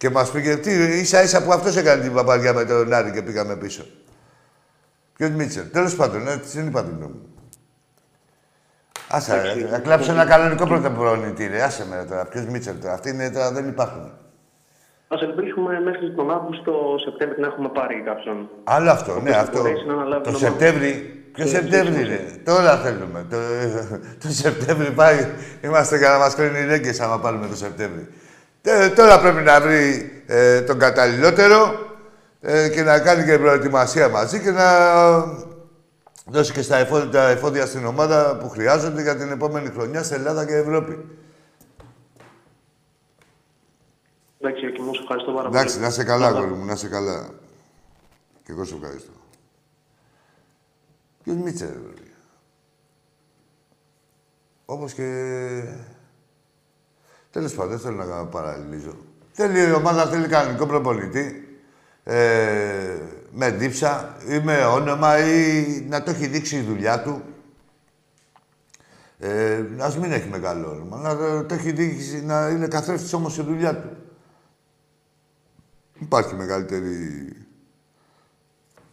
Και 0.00 0.10
μας 0.10 0.30
πήγε. 0.30 0.56
Τι, 0.56 0.70
ίσα 1.00 1.22
ίσα 1.22 1.42
που 1.44 1.52
αυτός 1.52 1.76
έκανε 1.76 2.02
την 2.02 2.12
παπαριά 2.12 2.52
με 2.52 2.64
τον 2.64 2.92
Άρη 2.92 3.10
και 3.10 3.22
πήγαμε 3.22 3.56
πίσω. 3.56 3.84
Ποιο 5.16 5.28
Μίτσελ. 5.30 5.70
Τέλος 5.72 5.96
πάντων, 5.96 6.28
έτσι 6.28 6.58
δεν 6.58 6.66
είπα 6.66 6.82
την 6.84 6.96
γνώμη 6.96 7.12
μου. 7.12 7.28
Άσε, 9.08 9.42
ρε, 9.42 9.68
να 9.70 9.78
κλάψω 9.78 10.12
ένα 10.12 10.24
κανονικό 10.24 10.66
πρωτοπρονητή, 10.66 11.46
ρε. 11.46 11.62
Άσε 11.62 11.86
με 11.86 12.06
τώρα. 12.08 12.24
Ποιος 12.24 12.44
Μίτσελ 12.44 12.74
τώρα. 12.80 12.92
Αυτοί 12.92 13.10
είναι 13.10 13.30
τώρα, 13.30 13.52
δεν 13.52 13.68
υπάρχουν. 13.68 14.02
Α 15.08 15.16
ελπίσουμε 15.22 15.80
μέχρι 15.80 16.14
τον 16.14 16.30
Αύγουστο, 16.30 16.72
Σεπτέμβρη 17.04 17.40
να 17.40 17.46
έχουμε 17.46 17.68
πάρει 17.68 18.02
κάποιον. 18.04 18.48
Άλλο 18.64 18.90
αυτό, 18.90 19.12
ναι, 19.12 19.18
Όποιος 19.18 19.36
αυτό. 19.36 19.60
μπορέσει 19.60 19.86
να 19.86 19.92
αναλάβει 19.92 20.24
Το 20.24 20.30
την 20.30 20.38
ομάδα. 20.38 20.58
Σεπτέμβρη. 20.58 20.92
Ποιο 21.32 21.44
Ε, 21.44 21.46
Σεπτέμβρη, 21.46 22.02
ρε. 22.02 22.20
Τώρα 22.44 22.76
θέλουμε. 22.76 23.26
Το, 23.30 23.36
το 24.22 24.28
Σεπτέμβρη 24.28 24.90
πάει. 24.90 25.26
Είμαστε 25.64 25.96
για 25.98 26.08
να 26.08 26.18
μας 26.18 26.34
κρίνει 26.34 26.58
οι 26.58 26.64
ρέγγε 26.64 27.02
άμα 27.02 27.18
πάρουμε 27.20 27.46
το 27.46 27.56
Σεπτέμβρη. 27.56 28.08
Ε, 28.62 28.88
τώρα 28.88 29.20
πρέπει 29.20 29.42
να 29.42 29.60
βρει 29.60 30.12
ε, 30.26 30.60
τον 30.60 30.78
καταλληλότερο 30.78 31.88
ε, 32.40 32.68
και 32.68 32.82
να 32.82 33.00
κάνει 33.00 33.24
και 33.24 33.38
προετοιμασία 33.38 34.08
μαζί 34.08 34.40
και 34.40 34.50
να 34.50 34.66
δώσει 36.26 36.52
και 36.52 36.62
στα 36.62 36.76
εφόδια, 36.76 37.10
τα 37.10 37.28
εφόδια 37.28 37.66
στην 37.66 37.86
ομάδα 37.86 38.36
που 38.36 38.48
χρειάζονται 38.48 39.02
για 39.02 39.16
την 39.16 39.30
επόμενη 39.30 39.68
χρονιά 39.68 40.02
σε 40.02 40.14
Ελλάδα 40.14 40.46
και 40.46 40.54
Ευρώπη. 40.54 41.04
Εντάξει, 44.40 44.72
και 44.72 44.82
μου 44.82 44.90
ευχαριστώ 45.00 45.32
πάρα 45.32 45.48
πολύ. 45.48 45.58
Εντάξει, 45.58 45.80
να 45.80 45.86
είσαι 45.86 46.04
καλά, 46.04 46.32
κόρη 46.32 46.52
μου, 46.52 46.64
να 46.64 46.72
είσαι 46.72 46.88
καλά. 46.88 47.28
Και 48.44 48.52
εγώ 48.52 48.64
σε 48.64 48.74
ευχαριστώ. 48.74 49.12
Ποιος 51.22 51.36
Μίτσελ, 51.36 51.68
ρε, 51.68 51.92
παιδιά. 51.94 52.14
Όπως 54.64 54.92
και... 54.92 55.62
Τέλος 57.30 57.54
πάντων, 57.54 57.70
δεν 57.70 57.78
θέλω 57.80 57.96
να 57.96 58.04
κάνω 58.04 58.24
παραλληλίζω. 58.24 58.96
Θέλει 59.32 59.68
η 59.68 59.72
ομάδα, 59.72 60.06
θέλει 60.06 60.26
κανονικό 60.28 60.66
προπονητή. 60.66 61.44
Ε, 62.04 62.96
με 63.32 63.50
δίψα 63.50 64.16
ή 64.28 64.38
με 64.38 64.64
όνομα 64.64 65.18
ή 65.26 65.64
να 65.88 66.02
το 66.02 66.10
έχει 66.10 66.26
δείξει 66.26 66.56
η 66.56 66.60
δουλειά 66.60 67.02
του. 67.02 67.22
Ε, 69.18 69.62
ας 69.78 69.98
μην 69.98 70.12
έχει 70.12 70.28
μεγάλο 70.28 70.70
όνομα. 70.70 70.96
Να 70.98 71.16
το- 71.16 71.44
το 71.44 71.54
έχει 71.54 71.72
δείξει, 71.72 72.24
να 72.24 72.48
είναι 72.48 72.66
καθρέφτης 72.66 73.12
όμως 73.12 73.38
η 73.38 73.42
δουλειά 73.42 73.76
του. 73.76 73.88
Υπάρχει 75.98 76.34
μεγαλύτερη... 76.34 76.92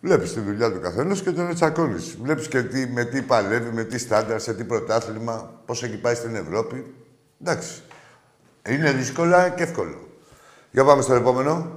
Βλέπεις 0.02 0.34
τη 0.34 0.40
δουλειά 0.40 0.72
του 0.72 0.80
καθένας 0.80 1.22
και 1.22 1.32
τον 1.32 1.54
τσακώνεις. 1.56 2.18
Βλέπεις 2.22 2.48
και 2.48 2.64
τι, 2.64 2.88
με 2.88 3.06
τι 3.06 3.22
παλεύει, 3.22 3.70
με 3.72 3.84
τι 3.84 3.98
στάνταρ, 3.98 4.42
σε 4.42 4.54
τι 4.54 4.64
πρωτάθλημα, 4.64 5.62
πώς 5.66 5.84
έχει 5.84 5.98
πάει 5.98 6.16
στην 6.16 6.36
Ευρώπη. 6.36 6.96
Εντάξει. 7.42 7.82
Είναι 8.70 8.92
δύσκολα 8.92 9.50
και 9.50 9.64
εύκολο. 9.64 9.98
Για 10.72 10.84
πάμε 10.84 11.02
στο 11.02 11.14
επόμενο. 11.14 11.72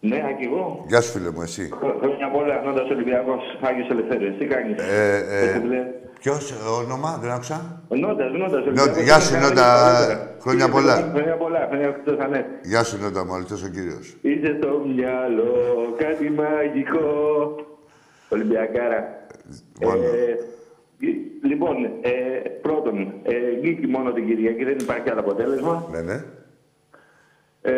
Ναι, 0.00 0.16
Άκη, 0.30 0.44
εγώ. 0.44 0.84
Γεια 0.88 1.00
σου, 1.00 1.10
φίλε 1.12 1.30
μου, 1.30 1.42
εσύ. 1.42 1.68
Χρόνια 2.00 2.30
πολλά, 2.32 2.62
Νόντας 2.64 2.90
Ολυμπιακός, 2.90 3.42
Άγιος 3.60 3.88
Ελευθέριος. 3.90 4.36
Τι 4.38 4.44
κάνεις; 4.46 4.82
Ε, 4.82 5.16
ε, 5.30 5.40
Πώς 5.40 5.50
σε 5.52 5.58
βλέπω. 5.60 5.90
ποιος, 6.20 6.54
όνομα, 6.82 7.18
δεν 7.22 7.30
άκουσα; 7.30 7.82
Ο 7.88 7.94
Νόντας, 7.96 8.32
Νόντας 8.32 8.50
Νότα, 8.50 8.56
Ολυμπιακός. 8.62 9.02
γεια 9.02 9.18
σου, 9.20 9.32
Καλά, 9.32 9.48
Νότα. 9.48 9.62
καλύτερα. 9.62 10.36
Χρόνια 10.40 10.64
Είσαι 10.64 10.72
πολλά. 10.74 10.94
καλά, 10.94 11.12
Χρόνια 11.12 11.36
πολλά, 11.36 11.66
χρόνια 11.70 11.86
εκτός 11.86 12.18
ανέ. 12.18 12.46
Γεια 12.62 12.84
σου, 12.84 12.98
Νότα 13.02 13.24
μου, 13.24 13.34
αληθώς 13.34 13.62
ο 13.62 13.68
κύριος. 13.68 14.16
Είσαι 14.22 14.56
στο 14.60 14.70
μυαλό, 14.94 15.54
κάτι 15.98 16.30
μαγικό. 16.30 17.08
Ολυμπιακάρα. 18.28 19.00
Μόνο. 19.82 20.02
Ε, 20.02 20.36
λοιπόν, 21.42 21.84
ε, 22.00 22.10
πρώτον, 22.62 23.12
ε, 23.22 23.32
νίκη 23.62 23.86
μόνο 23.86 24.12
την 24.12 24.26
Κυριακή, 24.26 24.64
δεν 24.64 24.76
υπάρχει 24.80 25.10
άλλο 25.10 25.20
αποτέλεσμα. 25.20 25.88
Ναι, 25.92 26.00
ναι. 26.00 26.24
Ε, 27.62 27.72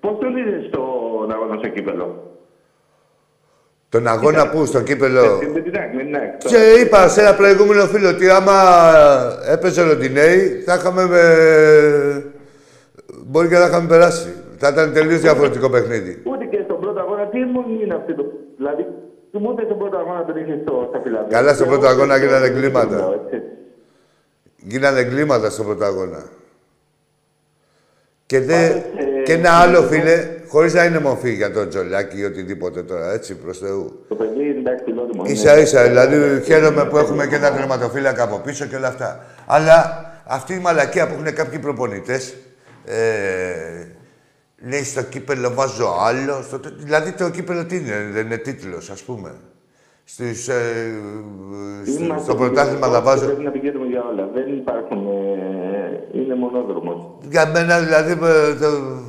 πώς 0.00 0.18
τον 0.18 0.36
είδες 0.36 0.64
στον 0.66 1.32
αγώνα 1.32 1.56
στο 1.58 1.68
κύπελο; 1.68 2.32
Τον 3.88 4.06
αγώνα 4.06 4.50
που, 4.50 4.66
στο 4.66 4.82
κύπελο; 4.82 5.20
Ε, 5.24 5.46
Με 5.54 5.60
την 5.60 5.76
ΑΕΚ, 5.76 5.94
με 5.94 6.02
την 6.02 6.16
ΑΕΚ. 6.16 6.36
Και 6.36 6.80
είπα 6.84 7.08
σε 7.08 7.20
ένα 7.20 7.34
προηγούμενο 7.34 7.86
φίλο 7.86 8.08
ότι 8.08 8.30
άμα 8.30 8.52
έπαιζε 9.50 9.80
ο 9.82 9.86
Ροντινέη, 9.86 10.62
θα 10.66 10.74
είχαμε 10.74 11.06
με... 11.06 11.22
Μπορεί 13.26 13.48
και 13.48 13.56
να 13.58 13.66
είχαμε 13.66 13.88
περάσει. 13.88 14.34
Θα 14.56 14.68
ήταν 14.68 14.92
τελείως 14.92 15.20
διαφορετικό 15.20 15.70
παιχνίδι. 15.70 16.22
Ούτε 16.24 16.44
και 16.44 16.60
στον 16.64 16.80
πρώτο 16.80 17.00
αγώνα, 17.00 17.26
τι 17.26 17.38
μόνο 17.38 17.66
είναι 17.82 17.94
αυτό 17.94 18.14
το. 18.14 18.24
Δηλαδή, 18.56 18.86
ούτε 19.46 19.64
στον 19.64 19.78
πρώτο 19.78 19.96
αγώνα 19.96 20.24
τον 20.24 20.36
είχε 20.36 20.58
στο, 20.62 20.86
στα 20.88 21.00
φυλάδια. 21.00 21.38
Καλά, 21.38 21.54
στον 21.54 21.66
πρώτο 21.66 21.86
αγώνα 21.86 22.16
γίνανε 22.16 22.46
Έτσι. 22.46 22.50
εγκλήματα. 22.50 23.20
Γίνανε 24.56 25.00
εγκλήματα 25.00 25.50
στον 25.50 25.64
πρώτο 25.64 25.84
αγώνα. 25.84 26.22
Και, 28.26 28.40
δε... 28.40 28.70
και 29.24 29.32
ένα 29.32 29.50
άλλο, 29.50 29.82
φίλε, 29.82 30.26
χωρίς 30.48 30.74
να 30.74 30.84
είναι 30.84 30.98
μορφή 30.98 31.32
για 31.32 31.52
τον 31.52 31.68
Τζολάκη 31.68 32.18
ή 32.18 32.24
οτιδήποτε 32.24 32.82
τώρα, 32.82 33.12
έτσι, 33.12 33.34
προς 33.34 33.58
Θεού. 33.58 34.04
Το 34.08 34.14
παιδί 34.14 34.42
είναι 34.48 34.58
εντάξει 34.58 34.84
φιλότιμο. 34.84 35.22
Ίσα 35.26 35.58
ίσα, 35.58 35.82
δηλαδή 35.82 36.42
χαίρομαι 36.44 36.84
που 36.84 36.98
έχουμε 36.98 37.26
και 37.26 37.34
ένα 37.34 37.52
τερματοφύλακα 37.52 38.22
από 38.22 38.38
πίσω 38.38 38.66
και 38.66 38.76
όλα 38.76 38.88
αυτά. 38.88 39.24
Αλλά 39.46 40.04
αυτή 40.26 40.54
η 40.54 40.58
μαλακία 40.58 41.06
που 41.06 41.14
έχουν 41.14 41.34
κάποιοι 41.34 41.58
προπονητές, 41.58 42.34
ε, 42.84 42.96
λέει 44.60 44.84
στο 44.84 45.02
κύπελο 45.02 45.50
βάζω 45.54 45.96
άλλο. 46.00 46.42
Στο, 46.42 46.58
τε- 46.58 46.72
δηλαδή 46.78 47.12
το 47.12 47.30
κύπελο 47.30 47.64
τι 47.66 47.76
είναι, 47.76 48.08
δεν 48.12 48.26
είναι 48.26 48.36
τίτλος, 48.36 48.90
ας 48.90 49.02
πούμε. 49.02 49.34
Στις, 50.04 50.48
ε, 50.48 50.54
στο, 51.86 52.02
Είμαστε 52.04 52.22
στο 52.24 52.34
πρωτάθλημα 52.34 52.86
θα 52.86 52.86
Ολυμπιακός 52.86 52.98
και 52.98 53.04
βάζω. 53.04 53.24
Πρέπει 53.26 53.42
να 53.42 53.50
πηγαίνουμε 53.50 53.86
για 53.86 54.02
όλα. 54.12 54.28
Δεν 54.34 54.56
υπάρχουν. 54.56 55.06
Ε, 55.06 56.18
είναι 56.18 56.34
μονόδρομος. 56.34 57.18
Για 57.28 57.46
μένα 57.46 57.80
δηλαδή 57.80 58.10
ε, 58.12 58.54
το- 58.54 59.02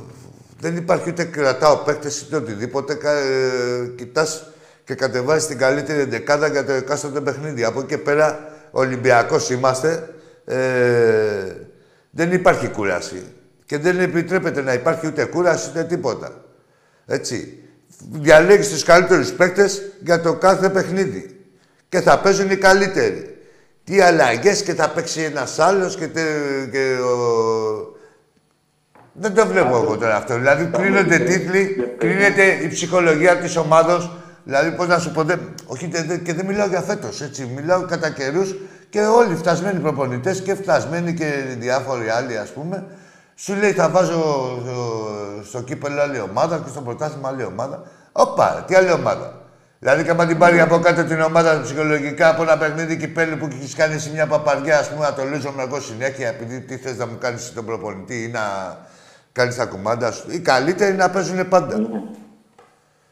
δεν 0.60 0.76
υπάρχει 0.76 1.10
ούτε 1.10 1.24
κρατάω 1.24 1.76
παίκτες 1.76 2.22
ούτε 2.26 2.36
οτιδήποτε. 2.36 2.94
Κα, 2.94 3.10
ε, 3.12 3.92
κοιτάς 3.96 4.46
και 4.84 4.94
κατεβάζεις 4.94 5.46
την 5.46 5.58
καλύτερη 5.58 6.04
δεκάδα 6.04 6.46
για 6.48 6.64
το 6.64 6.72
εκάστοτε 6.72 7.20
παιχνίδι. 7.20 7.64
Από 7.64 7.78
εκεί 7.78 7.88
και 7.88 7.98
πέρα 7.98 8.48
Ολυμπιακός 8.70 9.50
είμαστε. 9.50 10.08
Ε, 10.44 11.54
δεν 12.10 12.32
υπάρχει 12.32 12.68
κούραση. 12.68 13.22
Και 13.70 13.78
δεν 13.78 14.00
επιτρέπεται 14.00 14.62
να 14.62 14.72
υπάρχει 14.72 15.06
ούτε 15.06 15.24
κούραση 15.24 15.68
ούτε 15.70 15.84
τίποτα. 15.84 16.44
Έτσι. 17.06 17.58
Διαλέγεις 18.10 18.68
τους 18.68 18.82
καλύτερους 18.82 19.32
παίκτες 19.32 19.82
για 20.00 20.20
το 20.20 20.34
κάθε 20.34 20.68
παιχνίδι. 20.68 21.40
Και 21.88 22.00
θα 22.00 22.20
παίζουν 22.20 22.50
οι 22.50 22.56
καλύτεροι. 22.56 23.36
Τι 23.84 24.00
αλλαγές 24.00 24.62
και 24.62 24.74
θα 24.74 24.90
παίξει 24.90 25.20
ένας 25.20 25.58
άλλος 25.58 25.96
και, 25.96 26.06
τε- 26.06 26.70
και 26.70 26.96
ο... 27.00 27.96
Δεν 29.12 29.34
το 29.34 29.46
βλέπω 29.46 29.76
εγώ 29.76 29.96
τώρα 29.96 30.16
αυτό. 30.16 30.34
Δηλαδή, 30.34 30.70
κρίνονται 30.72 31.18
τίτλοι, 31.18 31.94
κρίνεται 31.98 32.44
η 32.44 32.68
ψυχολογία 32.68 33.36
της 33.36 33.56
ομάδος. 33.56 34.16
Δηλαδή, 34.44 34.70
πώς 34.70 34.86
να 34.86 34.98
σου 34.98 35.12
πω, 35.12 35.22
δεν... 35.24 35.40
όχι 35.66 35.86
δεν- 35.86 36.06
δεν- 36.06 36.22
και 36.22 36.34
δεν 36.34 36.46
μιλάω 36.46 36.66
για 36.66 36.80
φέτος, 36.80 37.20
έτσι. 37.22 37.50
Μιλάω 37.56 37.84
κατά 37.86 38.10
καιρούς 38.10 38.54
και 38.90 39.00
όλοι 39.00 39.36
φτασμένοι 39.36 39.78
προπονητές 39.80 40.40
και 40.40 40.54
φτασμένοι 40.54 41.14
και 41.14 41.32
διάφοροι 41.58 42.08
άλλοι, 42.08 42.36
ας 42.38 42.50
πούμε. 42.50 42.84
Σου 43.42 43.54
λέει, 43.60 43.72
θα 43.72 43.88
βάζω 43.88 44.20
στο, 44.62 44.78
στο 45.42 45.62
κύπελο 45.62 46.00
άλλη 46.00 46.20
ομάδα 46.20 46.60
και 46.64 46.68
στο 46.68 46.80
πρωτάθλημα 46.80 47.28
άλλη 47.28 47.44
ομάδα. 47.44 47.82
Όπα, 48.12 48.64
τι 48.66 48.74
άλλη 48.74 48.92
ομάδα. 48.92 49.28
Δηλαδή, 49.78 50.04
και 50.04 50.10
άμα 50.10 50.26
την 50.26 50.38
πάρει 50.38 50.60
από 50.60 50.78
κάτω 50.78 51.04
την 51.04 51.20
ομάδα 51.20 51.60
ψυχολογικά 51.62 52.28
από 52.28 52.42
ένα 52.42 52.58
παιχνίδι 52.58 52.96
κυπέλου 52.96 53.36
που 53.36 53.48
έχεις 53.52 53.74
κάνει 53.74 53.94
εσύ 53.94 54.10
μια 54.10 54.26
παπαριά, 54.26 54.78
ας 54.78 54.90
πούμε, 54.90 55.04
να 55.08 55.14
το 55.14 55.22
λύσουμε 55.32 55.62
εγώ 55.62 55.80
συνέχεια, 55.80 56.28
επειδή 56.28 56.60
τι 56.60 56.76
θες 56.76 56.96
να 56.98 57.06
μου 57.06 57.16
κάνεις 57.20 57.52
τον 57.52 57.64
προπονητή 57.64 58.24
ή 58.24 58.28
να 58.28 58.44
κάνεις 59.32 59.56
τα 59.56 59.66
κουμάντα 59.66 60.12
σου. 60.12 60.30
Οι 60.30 60.40
καλύτεροι 60.40 60.96
να 60.96 61.10
παίζουν 61.10 61.48
πάντα. 61.48 61.78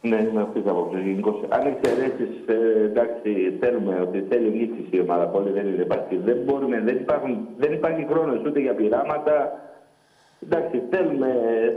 Ναι, 0.00 0.16
είμαι 0.16 0.42
αυτής 0.42 0.62
της 0.62 0.70
άποψης. 0.70 1.00
γενικώς. 1.04 1.36
Αν 1.48 1.62
εξαιρέσεις, 1.66 2.32
ε, 2.46 2.84
εντάξει, 2.90 3.30
θέλουμε 3.60 3.94
ότι 4.06 4.24
θέλει 4.28 4.48
νίκηση 4.58 4.96
η 4.96 5.00
ομάδα. 5.00 5.24
Πολύ 5.24 5.50
δεν 5.50 5.66
είναι 5.66 5.82
υπάρχει. 5.82 6.16
Δεν 6.24 6.38
μπορούμε, 6.44 6.80
δεν, 6.80 6.96
υπάρχουν, 6.96 7.48
δεν 7.58 7.72
υπάρχει 7.72 8.06
χρόνος 8.10 8.38
ούτε 8.46 8.60
για 8.60 8.74
πειράματα. 8.74 9.34
Εντάξει, 10.46 10.76
θέλουμε, 10.90 11.26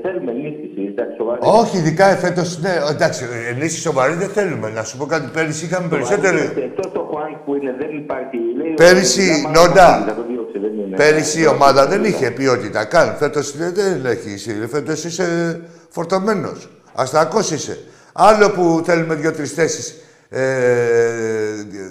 θέλουμε 0.03 0.32
νίκηση. 0.32 0.82
Εντάξει, 0.91 1.16
σοβαρή. 1.18 1.39
Όχι, 1.43 1.78
ειδικά 1.78 2.05
εφέτος, 2.05 2.59
ναι, 2.62 2.74
εντάξει, 2.89 3.24
ενίσχυση 3.49 3.82
σοβαρή 3.82 4.14
δεν 4.14 4.30
θέλουμε. 4.30 4.70
Να 4.70 4.84
σου 4.84 4.97
πω 4.97 5.05
κάτι, 5.05 5.30
πέρυσι 5.34 5.66
είχαμε 5.66 5.88
περισσότερο. 5.88 6.38
Εκτό 6.38 6.89
το 6.89 7.07
Χουάνκ 7.09 7.36
που 7.45 7.55
είναι, 7.55 7.76
δεν 7.80 7.97
υπάρχει. 7.97 8.38
Λέει, 8.57 8.74
Πέρυσι, 8.74 9.30
ο- 9.30 9.47
άμα- 9.47 9.68
Νόντα, 9.68 10.03
θα 10.07 10.16
το 10.16 10.24
διώξει, 10.30 10.59
δεν 10.59 10.72
είναι. 10.86 10.95
Πέρυσι 10.95 11.41
η 11.41 11.47
ομάδα 11.47 11.88
δεν 11.88 12.03
είχε 12.03 12.32
ποιότητα 12.32 12.86
καν. 12.86 13.16
Φέτος 13.20 13.57
δεν 13.57 14.05
έχει. 14.05 14.38
Φέτος 14.72 15.03
είσαι 15.03 15.59
φορτωμένος. 15.89 16.70
Αστακό 16.93 17.39
είσαι. 17.39 17.78
Άλλο 18.14 18.49
που 18.51 18.82
θέλουμε 18.86 19.16
δύο-τρεις 19.16 19.51
θέσεις. 19.53 19.95
Ε, 20.30 20.41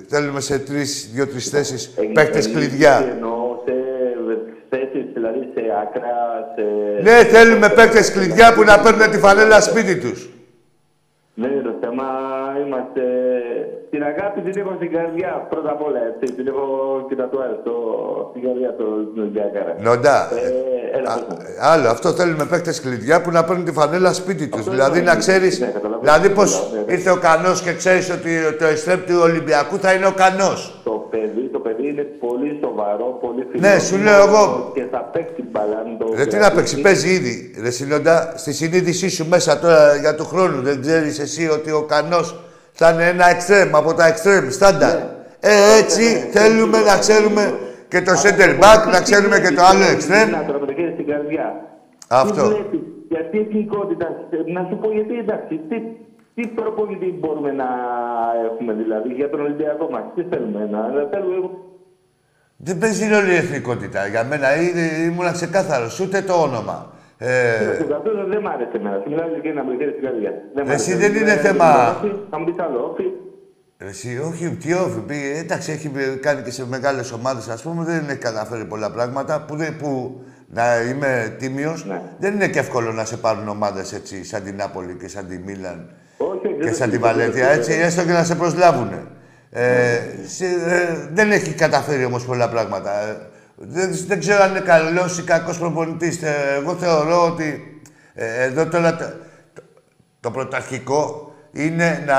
θέλουμε 0.08 0.40
σε 0.40 0.58
τρεις, 0.58 1.10
δύο-τρεις 1.14 1.48
θέσεις 1.48 1.88
παίκτες 2.12 2.46
Ενίσχυση 2.46 2.68
κλειδιά. 2.68 3.04
Εννοώ 3.12 3.30
σε 3.30 3.38
θέσεις, 3.38 3.39
δηλαδή 5.20 5.40
σε 5.54 5.62
άκρα, 5.82 6.14
σε... 6.54 6.64
Ναι, 7.06 7.24
θέλουμε 7.34 7.68
παίκτες 7.68 8.12
κλειδιά 8.12 8.54
που 8.54 8.62
να 8.62 8.78
παίρνουν 8.80 9.10
τη 9.10 9.18
φανέλα 9.18 9.60
σπίτι 9.60 9.96
τους. 9.98 10.28
Δεν 11.34 11.50
είναι 11.52 11.62
το 11.62 11.74
θέμα 11.80 12.02
Μα 12.02 12.58
είμαστε. 12.66 13.02
Την 13.90 14.02
αγάπη 14.02 14.40
την 14.40 14.60
έχω 14.60 14.72
στην 14.76 14.92
καρδιά 14.92 15.46
πρώτα 15.50 15.70
απ' 15.70 15.82
όλα. 15.86 15.98
Έτσι. 16.10 16.34
Την 16.34 16.46
έχω 16.46 16.66
και 17.08 17.14
τα 17.16 17.28
στο, 17.60 17.74
στην 18.30 18.42
καρδιά 18.42 18.70
του 18.78 18.86
Ολυμπιακάρα. 19.18 19.76
Νοντά. 19.80 20.28
Ε, 20.32 20.98
έλα, 20.98 21.10
Α- 21.12 21.14
πες 21.14 21.24
μου. 21.28 21.36
άλλο, 21.60 21.88
αυτό 21.88 22.08
θέλουμε 22.12 22.44
παίκτες 22.44 22.80
κλειδιά 22.80 23.20
που 23.20 23.30
να 23.30 23.44
παίρνουν 23.44 23.64
τη 23.64 23.72
φανέλα 23.72 24.12
σπίτι 24.12 24.48
τους. 24.48 24.58
Αυτό 24.60 24.70
Δηλαδή 24.70 24.98
είναι 24.98 25.06
να 25.08 25.12
το- 25.12 25.18
ξέρει. 25.18 25.48
ναι, 25.58 25.66
καταλαβαίνω. 25.66 26.00
δηλαδή 26.00 26.30
πω 26.30 26.42
Ναι, 26.42 26.80
ναι. 26.86 26.92
ήρθε 26.92 27.10
ο 27.10 27.16
κανός 27.16 27.62
και 27.62 27.72
ξέρεις 27.74 28.10
ότι 28.10 28.30
το 28.58 28.64
εστρέπ 28.64 29.06
του 29.06 29.18
Ολυμπιακού 29.22 29.78
θα 29.78 29.92
είναι 29.92 30.06
ο 30.06 30.12
κανός. 30.12 30.80
Το 30.84 30.90
παιδί, 31.10 31.24
το 31.49 31.49
παιδί 31.49 31.49
είναι 31.90 32.02
πολύ 32.02 32.58
σοβαρό, 32.62 33.18
πολύ 33.20 33.46
φιλικό. 33.50 33.68
Ναι, 33.72 33.78
σου 33.78 33.96
λέω 33.98 34.22
εγώ. 34.26 34.70
Και 34.74 34.84
θα 34.90 34.98
παίξει 35.12 35.42
μπαλά. 35.50 35.82
μην 35.86 35.98
το 35.98 36.06
Δεν 36.08 36.28
τι 36.28 36.36
να 36.36 36.40
κρατήσει. 36.40 36.54
παίξει, 36.56 36.80
παίζει 36.80 37.08
ήδη. 37.18 37.54
Ρε 37.62 37.70
Σιλόντα, 37.70 38.32
στη 38.36 38.52
συνείδησή 38.52 39.08
σου 39.10 39.28
μέσα 39.28 39.58
τώρα 39.58 39.96
για 39.96 40.14
του 40.14 40.24
χρόνου 40.24 40.62
δεν 40.62 40.80
ξέρεις 40.80 41.18
εσύ 41.18 41.48
ότι 41.48 41.70
ο 41.70 41.82
κανός 41.82 42.26
θα 42.72 42.90
είναι 42.90 43.06
ένα 43.08 43.28
εξτρέμ 43.30 43.76
από 43.76 43.94
τα 43.94 44.06
εξτρέμ, 44.06 44.48
στάνταρ. 44.48 44.96
Ε, 45.40 45.52
έτσι 45.80 46.04
θέλουμε 46.36 46.78
να 46.80 46.98
ξέρουμε 46.98 47.58
και 47.88 48.00
το 48.02 48.12
center 48.22 48.50
back, 48.62 48.80
να 48.92 49.00
ξέρουμε 49.00 49.40
και 49.40 49.54
το 49.54 49.62
άλλο 49.70 49.84
εξτρέμ. 49.94 50.30
Να 50.30 50.44
τώρα 50.44 50.58
με 50.60 50.66
το 50.66 50.72
χέρι 50.72 50.92
στην 50.92 51.06
καρδιά. 51.06 51.46
Αυτό. 52.08 52.42
Τι 52.42 52.48
βλέπεις, 52.54 52.80
γιατί 53.08 53.38
εθνικότητα, 53.38 54.06
ε, 54.30 54.52
να 54.52 54.66
σου 54.68 54.76
πω 54.80 54.90
γιατί 54.96 55.14
εντάξει, 55.18 55.54
τι, 55.68 55.76
τι 56.34 56.46
προπονητή 56.48 57.08
μπορούμε 57.20 57.52
να 57.52 57.68
έχουμε 58.48 58.72
δηλαδή 58.72 59.08
για 59.12 59.30
τον 59.30 59.40
Ολυμπιακό 59.40 59.88
μας, 59.90 60.02
τι 60.14 60.22
θέλουμε 60.30 60.68
να 60.72 60.80
θέλουμε. 61.12 61.50
Δεν 62.62 62.78
παίζει 62.78 63.08
ρόλο 63.08 63.30
η 63.30 63.36
εθνικότητα. 63.36 64.06
Για 64.06 64.24
μένα 64.24 64.54
είναι- 64.62 64.90
ήμουν 65.06 65.32
ξεκάθαρος, 65.32 66.00
ούτε 66.00 66.22
το 66.22 66.32
όνομα. 66.32 66.92
Ε, 67.18 67.54
Αυτό 67.96 68.10
δεν 68.30 68.40
μ' 68.40 68.46
άρεσε 68.46 68.76
εμένα. 68.76 68.96
Σου 69.02 69.10
μιλάω 69.10 69.28
και 69.42 69.52
να 69.52 69.64
με 69.64 69.74
χέρι 69.78 69.90
στην 69.90 70.02
καρδιά. 70.04 70.30
Δεν 70.54 70.66
μ' 70.66 70.70
Εσύ 70.70 70.92
άρεσε. 70.92 71.08
δεν 71.08 71.20
είναι 71.20 71.32
Ε, 71.32 71.36
θέμα- 71.36 71.96
όφι, 71.96 72.12
Θα 72.30 72.38
μου 72.38 72.44
πεις 72.44 72.54
άλλο, 72.58 72.78
όφι. 72.92 73.04
Εσύ, 73.76 74.20
όχι, 74.28 74.48
τι 74.50 74.72
όφη. 74.72 74.98
Πήγε, 75.06 75.38
εντάξει, 75.38 75.72
έχει 75.72 75.90
κάνει 76.20 76.42
και 76.42 76.50
σε 76.50 76.66
μεγάλες 76.66 77.12
ομάδες, 77.12 77.48
ας 77.48 77.62
πούμε, 77.62 77.84
δεν 77.84 78.08
έχει 78.08 78.18
καταφέρει 78.18 78.64
πολλά 78.64 78.90
πράγματα. 78.90 79.44
Που, 79.44 79.56
δεν- 79.56 79.76
που 79.76 80.20
να 80.48 80.62
είμαι 80.90 81.36
τίμιος, 81.38 81.84
Ναι. 81.86 82.00
δεν 82.18 82.34
είναι 82.34 82.48
και 82.48 82.58
εύκολο 82.58 82.92
να 82.92 83.04
σε 83.04 83.16
πάρουν 83.16 83.48
ομάδες 83.48 83.92
έτσι, 83.92 84.24
σαν 84.24 84.42
την 84.42 84.54
Νάπολη 84.56 84.94
και 85.00 85.08
σαν 85.08 85.26
τη 85.28 85.38
Μίλαν 85.38 85.90
Όχι, 86.18 86.30
όχι, 86.46 86.54
και 86.58 86.64
δεν 86.64 86.74
σαν 86.74 86.90
τη 86.90 86.98
το- 86.98 87.02
δεν 87.06 87.16
Βαλένθια, 87.16 87.46
το- 87.46 87.52
έτσι, 87.52 87.72
έστω 87.72 88.02
και 88.04 88.12
να 88.12 88.24
σε 88.24 88.34
προσλάβουν. 88.34 88.90
Ε, 89.52 90.00
σε- 90.26 90.44
ε, 90.44 91.08
δεν 91.12 91.30
έχει 91.30 91.52
καταφέρει 91.52 92.04
όμως 92.04 92.24
πολλά 92.24 92.48
πράγματα. 92.48 93.00
Ε, 93.00 93.16
δεν, 93.56 93.90
δεν 94.06 94.18
ξέρω 94.18 94.42
αν 94.42 94.50
είναι 94.50 94.60
καλός 94.60 95.18
ή 95.18 95.22
κακός 95.22 95.58
προπονητής. 95.58 96.20
εγώ 96.60 96.74
θεωρώ 96.74 97.26
ότι 97.26 97.80
ε, 98.14 98.42
εδώ 98.42 98.66
τώρα 98.66 98.96
το, 98.96 99.04
το, 99.54 99.62
το 100.20 100.30
πρωταρχικό 100.30 101.32
είναι 101.52 102.02
να, 102.06 102.18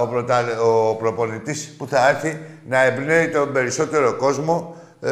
ο, 0.00 0.06
πρωτα, 0.08 0.60
ο 0.60 0.94
προπονητής 0.94 1.74
που 1.78 1.86
θα 1.88 2.08
έρθει 2.08 2.40
να 2.68 2.82
εμπνέει 2.82 3.28
τον 3.28 3.52
περισσότερο 3.52 4.14
κόσμο 4.16 4.76
ε, 5.00 5.10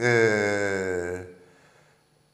ε, 0.00 1.26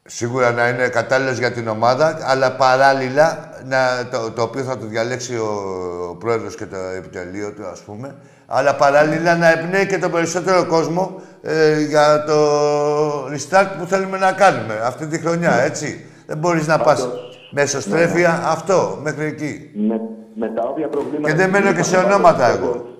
σίγουρα 0.05 0.51
να 0.51 0.67
είναι 0.67 0.87
κατάλληλος 0.87 1.37
για 1.37 1.51
την 1.51 1.67
ομάδα, 1.67 2.17
αλλά 2.21 2.55
παράλληλα, 2.55 3.49
να, 3.65 3.77
το, 4.11 4.31
το 4.31 4.41
οποίο 4.41 4.63
θα 4.63 4.77
το 4.77 4.85
διαλέξει 4.85 5.35
ο, 5.35 5.47
ο 6.09 6.15
πρόεδρος 6.15 6.55
και 6.55 6.65
το 6.65 6.77
επιτελείο 6.97 7.51
του, 7.51 7.65
ας 7.71 7.79
πούμε, 7.79 8.15
αλλά 8.45 8.75
παράλληλα 8.75 9.35
να 9.35 9.51
εμπνέει 9.51 9.87
και 9.87 9.97
τον 9.97 10.11
περισσότερο 10.11 10.65
κόσμο 10.65 11.21
ε, 11.41 11.81
για 11.81 12.23
το 12.23 12.35
restart 13.25 13.67
που 13.79 13.85
θέλουμε 13.85 14.17
να 14.17 14.31
κάνουμε 14.31 14.81
αυτή 14.83 15.07
τη 15.07 15.19
χρονιά, 15.19 15.53
έτσι. 15.61 16.05
Δεν 16.25 16.37
μπορείς 16.37 16.67
να 16.67 16.77
πας 16.77 17.07
με 17.51 17.61
εσωστρέφεια 17.61 18.41
αυτό, 18.45 18.99
μέχρι 19.03 19.25
εκεί. 19.25 19.71
Με, 19.73 20.01
με 20.35 20.47
τα 20.47 20.63
όποια 20.63 20.87
προβλήματα... 20.87 21.29
Και 21.29 21.35
δεν 21.35 21.49
μένω 21.49 21.73
και 21.73 21.83
σε 21.83 21.95
θα 21.95 22.01
το 22.01 22.07
ονόματα 22.07 22.37
πάρω. 22.37 22.53
εγώ. 22.53 22.92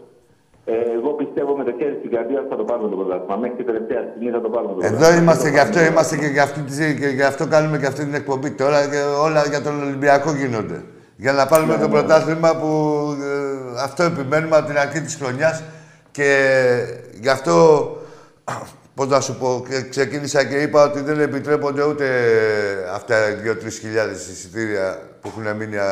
Ε, 0.66 0.72
εγώ 0.97 1.09
πιστεύω 1.22 1.55
με 1.57 1.64
το 1.64 1.74
χέρι 1.80 1.95
στην 1.99 2.11
καρδιά 2.16 2.39
ότι 2.39 2.49
θα 2.49 2.55
το 2.55 2.64
πάρουμε 2.64 2.89
το 2.89 2.95
πρωτάθλημα. 2.95 3.36
Μέχρι 3.36 3.55
την 3.55 3.66
τελευταία 3.66 4.01
στιγμή 4.09 4.30
θα 4.32 4.41
το 4.41 4.49
πάρουμε 4.49 4.74
το 4.74 4.80
Εδώ 4.82 4.89
πρωτάθλημα. 4.95 5.22
είμαστε 5.22 5.49
γι' 5.49 5.59
αυτό, 5.59 5.80
είμαστε 5.84 6.18
και 6.18 6.26
γι' 6.26 6.39
αυτή, 6.39 6.59
τη- 6.61 6.95
και 6.99 7.07
γι' 7.07 7.24
αυτό 7.32 7.47
κάνουμε 7.47 7.78
και 7.78 7.86
αυτή 7.86 8.03
την 8.07 8.14
εκπομπή. 8.14 8.49
Τώρα 8.51 8.80
και 8.91 8.99
όλα 9.26 9.41
για 9.49 9.61
τον 9.61 9.82
Ολυμπιακό 9.84 10.32
γίνονται. 10.34 10.84
Για 11.16 11.34
να 11.34 11.45
πάρουμε 11.45 11.78
το 11.78 11.89
πρωτάθλημα 11.89 12.55
που 12.59 12.70
ε, 13.22 13.82
αυτό 13.84 14.03
επιμένουμε 14.03 14.55
από 14.57 14.68
την 14.68 14.78
αρχή 14.78 15.01
της 15.01 15.16
χρονιάς 15.16 15.64
και 16.11 16.30
γι' 17.22 17.30
αυτό, 17.30 17.53
πώς 18.95 19.07
να 19.07 19.20
σου 19.20 19.36
πω, 19.38 19.64
και 19.70 19.89
ξεκίνησα 19.89 20.43
και 20.45 20.55
είπα 20.61 20.84
ότι 20.84 21.01
δεν 21.01 21.20
επιτρέπονται 21.20 21.84
ούτε 21.84 22.05
αυτά 22.93 23.16
οι 23.30 23.34
2-3 23.43 23.80
χιλιάδες 23.82 24.28
εισιτήρια 24.28 24.97
που 25.24 25.30
έχουν 25.32 25.55
μείνει 25.57 25.78
α- 25.78 25.84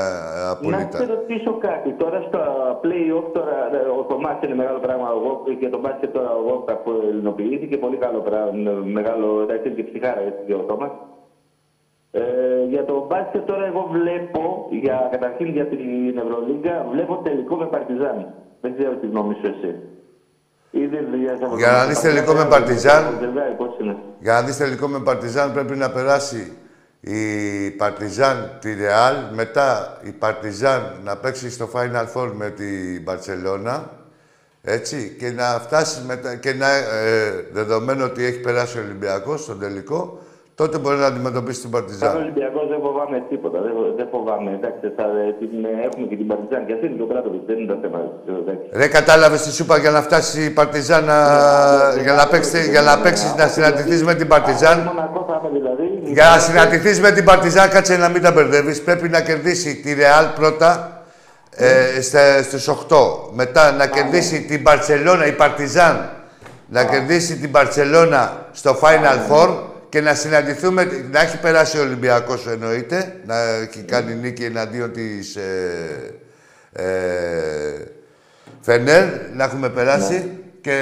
Να 0.45 0.49
απολύτα. 0.55 0.97
σε 0.97 1.05
ρωτήσω 1.15 1.51
κάτι. 1.67 1.89
Τώρα 2.01 2.19
στα 2.27 2.41
play-off, 2.83 3.27
τώρα, 3.37 3.57
ε, 3.73 3.77
ο 3.99 4.05
Θωμάς 4.09 4.37
είναι 4.43 4.55
μεγάλο 4.61 4.79
πράγμα. 4.85 5.07
Εγώ, 5.17 5.31
και 5.59 5.69
το 5.69 5.79
μπάσκετ 5.83 6.09
τώρα 6.17 6.31
ο 6.39 6.41
Γόπτα 6.47 6.73
που 6.83 6.89
ελληνοποιήθηκε. 7.09 7.75
Πολύ 7.85 7.97
καλό 8.05 8.19
πράγμα. 8.19 8.71
Μεγάλο, 8.97 9.27
εντάξει, 9.45 9.65
είναι 9.67 9.77
και 9.79 9.87
ψυχάρα 9.89 10.21
έτσι 10.29 10.41
και 10.47 10.53
ο 10.53 10.63
Θωμάς. 10.69 10.91
Ε, 12.11 12.21
για 12.73 12.83
το 12.85 13.05
μπάσκετ 13.09 13.43
τώρα 13.51 13.65
εγώ 13.71 13.81
βλέπω, 13.97 14.43
για, 14.83 15.07
καταρχήν 15.11 15.47
για 15.57 15.65
την 15.67 16.17
Ευρωλίγκα, 16.23 16.85
βλέπω 16.93 17.13
τελικό 17.27 17.55
με 17.55 17.65
Παρτιζάν. 17.73 18.17
Δεν 18.61 18.71
ξέρω 18.77 18.93
τι 19.01 19.07
γνώμη 19.07 19.33
σου 19.39 19.47
εσύ. 19.53 19.71
Ήδη 20.83 20.97
δουλειάζα 21.11 21.45
από 21.45 21.55
Για 21.57 21.67
το- 21.67 21.73
να 21.77 21.85
δεις 21.85 21.99
τελικό 21.99 22.33
με 22.33 22.45
Παρτιζάν. 22.53 23.03
Ζευγάρι, 23.21 23.53
πώς 23.61 23.71
είναι. 23.81 23.95
Για 24.19 24.33
να 24.33 24.41
δεις 24.41 24.57
τελικό 24.57 24.87
με 24.87 24.99
Παρτιζάν 25.07 25.53
πρέπει 25.53 25.75
να 25.83 25.89
περάσει 25.91 26.41
η 27.01 27.69
Παρτιζάν 27.71 28.57
τη 28.61 28.73
Ρεάλ, 28.73 29.15
μετά 29.33 29.97
η 30.03 30.11
Παρτιζάν 30.11 30.99
να 31.03 31.17
παίξει 31.17 31.49
στο 31.49 31.69
Final 31.73 32.05
Four 32.13 32.31
με 32.33 32.49
την 32.49 33.01
Μπαρτσελώνα, 33.03 33.89
έτσι, 34.61 35.15
και 35.19 35.31
να 35.31 35.43
φτάσει 35.43 36.01
μετά, 36.05 36.35
και 36.35 36.53
να, 36.53 36.71
ε, 36.75 37.47
δεδομένου 37.51 38.03
ότι 38.03 38.23
έχει 38.23 38.39
περάσει 38.39 38.77
ο 38.77 38.81
Ολυμπιακός 38.81 39.41
στον 39.41 39.59
τελικό, 39.59 40.19
τότε 40.55 40.77
μπορεί 40.77 40.97
να 40.97 41.05
αντιμετωπίσει 41.05 41.61
την 41.61 41.69
Σαν 41.69 41.81
Παρτιζάν. 41.81 42.15
Ολυμπιακός 42.15 42.67
δεν 42.67 42.70
φοβάμαι 42.91 43.17
τίποτα. 43.29 43.57
Δεν, 43.65 43.73
δεν 43.97 44.07
φοβάμαι. 44.13 44.49
Εντάξει, 44.59 44.85
θα, 44.97 45.05
την, 45.39 45.51
έχουμε 45.87 46.05
και 46.09 46.15
την 46.21 46.27
Παρτιζάν 46.31 46.61
και 46.67 46.73
αυτή 46.75 46.85
είναι 46.89 46.99
το 47.03 47.07
κράτος. 47.11 47.31
Δεν 47.47 47.55
είναι 47.59 47.69
το 47.73 47.77
θέμα. 47.83 47.99
Εντάξει. 48.41 48.65
Ρε, 48.79 48.87
κατάλαβες 48.97 49.41
τι 49.43 49.51
σου 49.55 49.63
είπα 49.63 49.77
για 49.77 49.91
να 49.95 50.01
φτάσει 50.07 50.37
η 50.43 50.49
Παρτιζάν, 50.49 51.03
να, 51.11 51.17
για 52.05 52.13
να 52.19 52.27
παίξεις, 52.31 52.67
για 52.67 52.81
να, 52.81 52.93
παίξεις, 53.03 53.35
να 53.41 53.47
συναντηθείς 53.47 54.03
με 54.03 54.13
την 54.19 54.27
Παρτιζάν. 54.27 54.77
Μονακό 54.79 55.25
θα 55.29 55.35
είμαι 55.39 55.59
δηλαδή. 55.59 55.85
Για 56.17 56.25
να 56.33 56.37
συναντηθείς 56.39 56.99
με 57.05 57.11
την 57.11 57.23
Παρτιζάν, 57.29 57.69
κάτσε 57.69 57.97
να 57.97 58.09
μην 58.09 58.21
τα 58.21 58.31
μπερδεύεις. 58.31 58.81
Πρέπει 58.87 59.09
να 59.09 59.21
κερδίσει 59.21 59.75
τη 59.83 59.93
Ρεάλ 59.93 60.25
πρώτα 60.39 60.71
ε, 61.55 62.01
στα- 62.01 62.43
στους 62.43 62.67
8. 62.67 62.73
Μετά 63.33 63.71
να 63.71 63.87
κερδίσει 63.87 64.41
την 64.41 64.61
Μπαρτσελώνα, 64.61 65.25
η 65.25 65.31
Παρτιζάν. 65.31 66.09
Να 66.73 66.83
κερδίσει 66.83 67.37
την 67.37 67.49
Μπαρτσελώνα 67.49 68.45
στο 68.51 68.77
Final 68.81 69.31
Four 69.31 69.49
και 69.91 70.01
να 70.01 70.13
συναντηθούμε, 70.13 70.83
να 71.11 71.19
έχει 71.19 71.39
περάσει 71.39 71.77
ο 71.77 71.81
Ολυμπιακός 71.81 72.47
εννοείται, 72.47 73.15
να 73.25 73.39
έχει 73.39 73.83
κάνει 73.83 74.13
νίκη 74.13 74.43
εναντίον 74.43 74.91
της 74.91 75.35
ε, 75.35 76.15
ε, 76.71 76.83
Φενέρ, 78.61 79.05
να 79.33 79.43
έχουμε 79.43 79.69
περάσει 79.69 80.39
και 80.61 80.75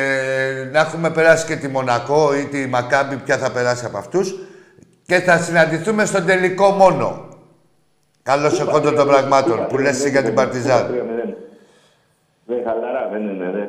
να 0.71 0.79
έχουμε 0.79 1.09
περάσει 1.09 1.45
και 1.45 1.55
τη 1.55 1.67
Μονακό 1.67 2.35
ή 2.35 2.45
τη 2.45 2.67
Μακάμπη, 2.67 3.15
ποια 3.15 3.37
θα 3.37 3.51
περάσει 3.51 3.85
από 3.85 3.97
αυτούς 3.97 4.35
και 5.05 5.19
θα 5.19 5.37
συναντηθούμε 5.37 6.05
στον 6.05 6.25
τελικό 6.25 6.69
μόνο. 6.69 7.27
Καλώς 8.23 8.59
εκόντων 8.61 8.95
των 8.95 9.07
πραγμάτων 9.07 9.67
που 9.67 9.77
λες 9.77 9.99
εσύ 9.99 10.09
για 10.09 10.23
την 10.23 10.33
Παρτιζάν. 10.33 10.87
Δεν 12.45 12.57
χαλαρά, 12.65 13.09
δεν 13.11 13.21
είναι. 13.21 13.51
Δεν. 13.51 13.67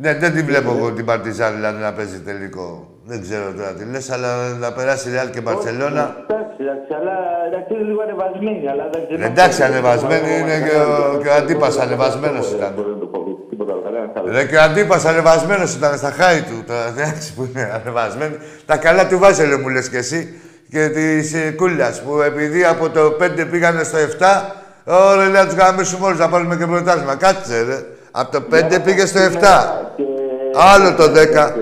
Ναι, 0.00 0.14
δεν 0.14 0.32
την 0.32 0.44
βλέπω 0.44 0.70
εγώ 0.70 0.92
την 0.92 1.04
Παρτιζάν 1.04 1.54
δηλαδή 1.54 1.82
να 1.82 1.92
παίζει 1.92 2.20
τελικό. 2.20 2.97
Δεν 3.10 3.20
ξέρω 3.22 3.52
τώρα 3.56 3.72
τι 3.72 3.84
λες, 3.84 4.10
αλλά 4.10 4.30
να 4.48 4.72
περάσει 4.72 5.10
Ρεάλ 5.10 5.30
και 5.30 5.40
Μπαρσελώνα. 5.40 6.04
Εντάξει, 6.28 6.56
εντάξει, 6.64 6.92
αλλά 6.98 7.14
εντάξει, 7.48 7.74
είναι 7.74 7.82
λίγο 7.90 8.02
ανεβασμένη. 8.02 8.68
Αλλά 8.72 8.84
δεν 8.92 9.00
ξέρω. 9.06 9.24
Εντάξει, 9.30 9.62
ανεβασμένη 9.62 10.30
είναι 10.40 10.56
και 10.66 10.76
ο, 10.76 11.18
και 11.22 11.28
ο 11.28 11.34
Αντίπας 11.34 11.78
ανεβασμένος 11.78 12.50
ήταν. 12.50 12.74
Τίποτα 13.50 13.72
άλλο, 13.72 13.82
κανένας 13.84 14.10
άλλος. 14.16 14.34
Ρε 14.34 14.44
και 14.44 14.56
ο 14.56 14.62
Αντίπας 14.62 15.04
ανεβασμένος 15.04 15.74
ήταν 15.74 15.96
στα 15.96 16.10
χάη 16.10 16.40
του. 16.48 16.64
Τώρα 16.66 16.86
εντάξει 16.88 17.34
που 17.34 17.48
είναι 17.48 17.70
ανεβασμένη. 17.80 18.36
Τα 18.66 18.76
καλά 18.76 19.06
του 19.06 19.18
Βάζελε 19.18 19.56
μου 19.56 19.68
λες 19.68 19.88
κι 19.88 19.96
εσύ. 19.96 20.20
Και 20.70 20.88
της 20.88 21.34
ε, 21.34 21.50
Κούλιας 21.50 22.02
που 22.02 22.20
επειδή 22.20 22.64
από 22.64 22.90
το 22.90 23.16
5 23.20 23.46
πήγανε 23.50 23.82
στο 23.82 23.98
7, 23.98 24.04
Ωραία, 24.84 25.16
λέει 25.16 25.42
να 25.42 25.46
τους 25.46 25.54
γαμίσουμε 25.54 26.06
όλους, 26.06 26.18
να 26.18 26.28
πάρουμε 26.28 26.56
και 26.56 26.66
πρωτάθλημα. 26.66 27.16
Κάτσε, 27.16 27.62
ρε. 27.68 27.78
Από 28.10 28.30
το 28.32 28.42
5 28.52 28.80
πήγε 28.84 29.06
στο 29.06 29.20
7. 29.20 29.26
Άλλο 30.54 30.94
το 30.94 31.04
10. 31.04 31.52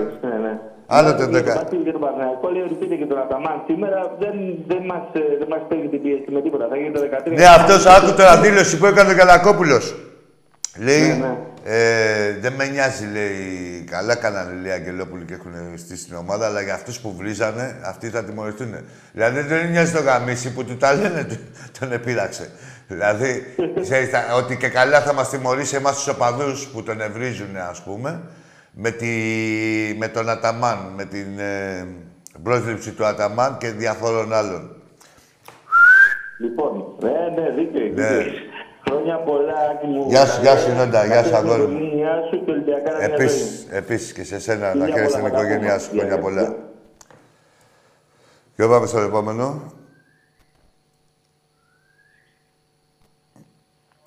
Ναι, 0.89 1.01
ναι. 1.01 1.07
Άλλο 1.07 1.15
το 1.15 1.23
10. 1.23 1.43
Για 1.83 1.91
τον 1.91 2.01
Παναγιακό, 2.01 2.49
λέει 2.53 2.61
ότι 2.61 2.73
πήρε 2.81 2.95
και 2.95 3.05
τον 3.05 3.17
Αταμάν 3.17 3.63
σήμερα. 3.67 4.15
Δεν, 4.19 4.35
δεν 4.67 4.81
μας, 4.91 5.03
ε, 5.13 5.19
δεν 5.39 5.47
μας 5.53 5.61
παίρνει 5.69 5.87
την 5.93 6.01
πίεση 6.01 6.29
με 6.35 6.41
τίποτα. 6.41 6.67
Θα 6.69 6.75
γίνει 6.77 6.91
το 6.91 7.01
13. 7.01 7.31
Ναι, 7.39 7.45
αυτός 7.45 7.85
άκου 7.85 8.13
τώρα 8.19 8.37
δήλωση 8.41 8.77
που 8.77 8.85
έκανε 8.85 9.11
ο 9.11 9.15
Καλακόπουλος. 9.15 9.95
Λέει, 10.79 11.07
Ναι, 11.07 11.13
ναι. 11.15 11.37
ε, 11.63 12.37
δεν 12.39 12.53
με 12.53 12.65
νοιάζει, 12.67 13.05
λέει, 13.13 13.83
καλά 13.91 14.15
κάνανε, 14.15 14.53
λέει, 14.61 14.71
Αγγελόπουλοι 14.71 15.25
και 15.25 15.33
έχουν 15.33 15.51
στήσει 15.77 16.05
την 16.05 16.15
ομάδα, 16.15 16.45
αλλά 16.45 16.61
για 16.61 16.73
αυτούς 16.73 16.99
που 16.99 17.13
βρίζανε, 17.17 17.75
αυτοί 17.85 18.09
θα 18.09 18.23
τιμωρηθούν. 18.23 18.75
Δηλαδή, 19.13 19.39
δεν 19.41 19.69
νοιάζει 19.69 19.91
το 19.91 20.01
γαμίσι 20.01 20.53
που 20.53 20.63
του 20.65 20.77
τα 20.77 20.93
λένε, 20.93 21.23
του- 21.29 21.39
τον 21.79 21.91
επήραξε. 21.91 22.49
Δηλαδή, 22.87 23.43
ξέρεις, 23.81 24.09
τα- 24.09 24.25
ότι 24.35 24.57
και 24.57 24.67
καλά 24.67 25.01
θα 25.01 25.13
μας 25.13 25.29
τιμωρήσει 25.29 25.75
εμάς 25.75 25.95
τους 25.95 26.07
οπαδούς 26.07 26.67
που 26.67 26.83
τον 26.83 27.01
ευρίζουν, 27.01 27.57
ας 27.69 27.81
πούμε, 27.83 28.19
με, 28.79 28.91
τη, 28.91 29.07
με 29.97 30.07
τον 30.07 30.29
Αταμάν, 30.29 30.93
με 30.95 31.05
την 31.05 31.39
ε, 31.39 31.87
πρόσληψη 32.43 32.91
του 32.91 33.05
Αταμάν 33.05 33.57
και 33.57 33.71
διαφόρων 33.71 34.33
άλλων. 34.33 34.75
Λοιπόν, 36.39 36.95
ναι, 36.99 37.41
ναι, 37.41 37.49
δίκαιο. 37.49 37.81
Ναι. 37.81 38.17
δίκαιο. 38.17 38.31
Χρόνια 38.89 39.17
πολλά, 39.17 39.53
Άκη 39.71 39.85
μου. 39.85 40.05
Γεια 40.07 40.25
σου, 40.25 40.41
γεια 40.41 40.57
σου, 40.57 40.75
Νόντα, 40.75 41.05
γεια 41.05 41.23
σου, 41.23 41.35
αγόρι 41.35 41.61
μου. 41.61 41.79
Γεια 41.95 42.21
σου 42.29 42.45
και 42.45 42.51
Ολυμπιακά 42.51 42.91
να 42.91 43.03
Επίσης, 43.03 43.67
επίσης 43.71 44.13
και 44.13 44.23
σε 44.23 44.39
σένα, 44.39 44.75
να 44.75 44.83
Φιλιά 44.83 44.95
χαίρεσαι 44.95 45.13
την 45.13 45.21
πολλά, 45.21 45.33
πολλά, 45.33 45.47
οικογένειά 45.47 45.79
σου. 45.79 45.89
πολλά. 45.89 46.01
Χρόνια 46.01 46.19
πολλά. 46.19 46.55
Και 48.55 48.65
πάμε 48.65 48.85
στο 48.85 48.99
επόμενο. 48.99 49.73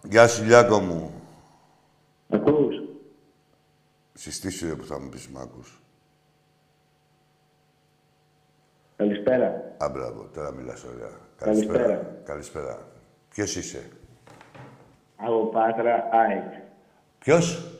Γεια 0.02 0.28
σου, 0.28 0.44
Λιάκο 0.44 0.78
μου. 0.78 1.10
Ακούς. 2.28 2.69
Συστήσου 4.20 4.66
ρε 4.66 4.74
που 4.74 4.84
θα 4.84 5.00
μου 5.00 5.08
πεις 5.08 5.28
μ' 5.28 5.38
ακούς. 5.38 5.80
Καλησπέρα. 8.96 9.74
Α, 9.78 9.88
μπράβο, 9.88 10.28
τώρα 10.34 10.52
μιλάς 10.52 10.84
ωραία. 10.84 11.10
Καλησπέρα. 11.36 12.20
Καλησπέρα. 12.24 12.88
Ποιος 13.28 13.56
είσαι; 13.56 13.88
Από 15.16 15.46
Πάτρα, 15.46 16.08
ΑΕΚ. 16.12 16.52
Ποιος; 17.18 17.72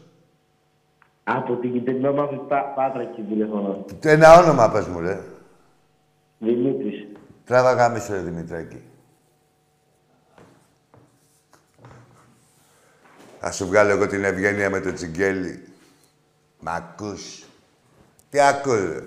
Από 1.24 1.56
την 1.56 1.72
κυτρινό 1.72 2.12
μαύρη 2.12 2.36
Πά- 2.48 2.74
Πάτρα 2.74 3.04
και 3.04 3.22
τηλεφωνώ. 3.22 3.84
Ένα 4.02 4.38
όνομα 4.38 4.70
πες 4.70 4.86
μου, 4.86 5.00
ρε. 5.00 5.20
Δημήτρης. 6.38 7.06
Τράβα 7.44 7.72
γάμισε, 7.72 8.12
ρε 8.12 8.20
Δημητράκη. 8.20 8.82
Θα 13.40 13.52
σου 13.52 13.66
βγάλω 13.66 13.90
εγώ 13.90 14.06
την 14.06 14.24
ευγένεια 14.24 14.70
με 14.70 14.80
το 14.80 14.92
τσιγκέλι. 14.92 15.64
Μ' 16.60 16.68
ακούς. 16.68 17.44
Τι 18.30 18.40
ακούς, 18.40 18.80
ρε. 18.92 19.02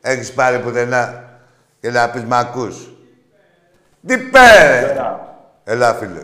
Έχεις 0.00 0.32
πάρει 0.32 0.58
πουθενά 0.58 1.24
και 1.80 1.90
να 1.90 2.10
πεις 2.10 2.24
μ' 2.24 2.32
ακούς. 2.32 2.88
Τι 4.06 4.18
πέρε. 4.18 4.96
Έλα, 5.64 5.94
φίλε. 5.94 6.22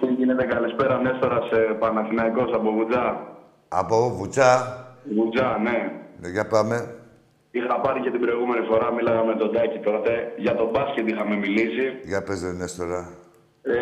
Τι 0.00 0.06
γίνεται, 0.06 0.44
καλησπέρα, 0.44 0.98
Νέστορας 0.98 1.50
ε, 1.50 1.56
Παναθηναϊκός 1.56 2.52
από 2.54 2.72
Βουτζά. 2.72 3.26
Από 3.68 4.10
Βουτσά. 4.10 4.78
Βουτζά, 5.14 5.58
ναι. 5.62 5.92
Ναι, 6.20 6.28
για 6.28 6.46
πάμε. 6.46 6.94
Είχα 7.50 7.80
πάρει 7.80 8.00
και 8.00 8.10
την 8.10 8.20
προηγούμενη 8.20 8.66
φορά, 8.66 8.92
μίλαγα 8.92 9.24
με 9.24 9.34
τον 9.34 9.52
Τάκη 9.52 9.78
τότε. 9.78 10.32
Για 10.36 10.54
τον 10.54 10.70
μπάσκετ 10.70 11.08
είχαμε 11.08 11.36
μιλήσει. 11.36 12.00
Για 12.04 12.22
πες, 12.22 12.42
ρε 12.42 12.52
Νέστορα. 12.52 13.08
Ε, 13.62 13.74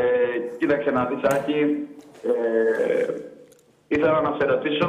κοίταξε 0.59 0.91
να 0.91 1.05
δεις, 1.05 1.23
Άκη. 1.23 1.89
Ε, 2.23 3.13
ήθελα 3.97 4.21
να 4.21 4.33
σε 4.39 4.45
ρωτήσω, 4.53 4.89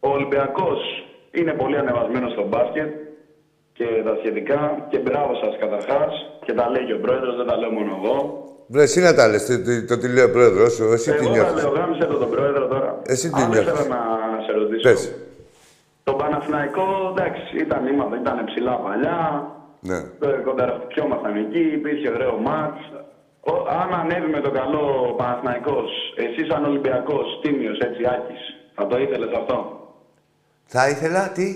ο 0.00 0.08
Ολυμπιακός 0.16 0.80
είναι 1.38 1.52
πολύ 1.52 1.76
ανεβασμένος 1.78 2.32
στο 2.32 2.44
μπάσκετ 2.48 2.90
και 3.72 3.86
τα 4.04 4.14
σχετικά 4.20 4.86
και 4.90 4.98
μπράβο 4.98 5.32
σας 5.42 5.54
καταρχάς 5.62 6.12
και 6.44 6.52
τα 6.52 6.64
λέει 6.70 6.84
και 6.88 6.92
ο 6.92 7.00
πρόεδρος, 7.04 7.36
δεν 7.36 7.46
τα 7.46 7.56
λέω 7.56 7.70
μόνο 7.70 7.90
εγώ. 8.02 8.16
Βρε, 8.66 8.82
εσύ 8.82 9.00
να 9.00 9.14
τα 9.14 9.28
λες, 9.28 9.46
το, 9.46 9.54
το, 9.66 9.72
το 9.88 9.98
τι 10.00 10.08
λέει 10.14 10.24
ο 10.24 10.30
πρόεδρος 10.30 10.72
σου, 10.72 10.84
εσύ 10.92 11.10
τι 11.10 11.16
εγώ 11.16 11.24
τα 11.26 11.30
νιώθεις; 11.30 11.62
λέω, 11.62 11.72
γάμισε 11.72 12.04
το 12.06 12.16
τον 12.18 12.30
πρόεδρο 12.30 12.66
τώρα. 12.66 13.00
Εσύ 13.06 13.30
τι 13.30 13.42
Αν 13.42 13.48
νιώθεις; 13.50 13.72
ήθελα 13.72 13.96
να 14.36 14.42
σε 14.46 14.52
ρωτήσω. 14.58 14.88
Πες. 14.88 15.14
Το 16.04 16.12
Παναθηναϊκό, 16.12 16.86
εντάξει, 17.14 17.56
ήταν, 17.64 17.86
είμαστε, 17.86 18.16
ήταν 18.16 18.44
ψηλά 18.44 18.74
παλιά, 18.84 19.20
Ναι. 19.80 19.96
ε, 19.96 20.28
κονταραφτιόμασταν 20.44 21.36
εκεί, 21.36 21.58
υπήρχε 21.78 22.08
ωραίο 22.10 22.34
μάτς. 22.46 22.80
Ο, 23.52 23.54
αν 23.80 23.88
ανέβει 24.00 24.30
με 24.36 24.40
το 24.46 24.50
καλό 24.50 24.82
ο 25.10 25.12
Παναθηναϊκός, 25.20 25.88
εσύ 26.24 26.40
σαν 26.50 26.64
Ολυμπιακός, 26.64 27.26
τίμιος 27.42 27.78
έτσι, 27.78 28.02
Άκης, 28.14 28.42
θα 28.76 28.86
το 28.86 28.98
ήθελες 29.04 29.30
αυτό; 29.40 29.56
Θα 30.74 30.88
ήθελα, 30.88 31.22
τι, 31.36 31.46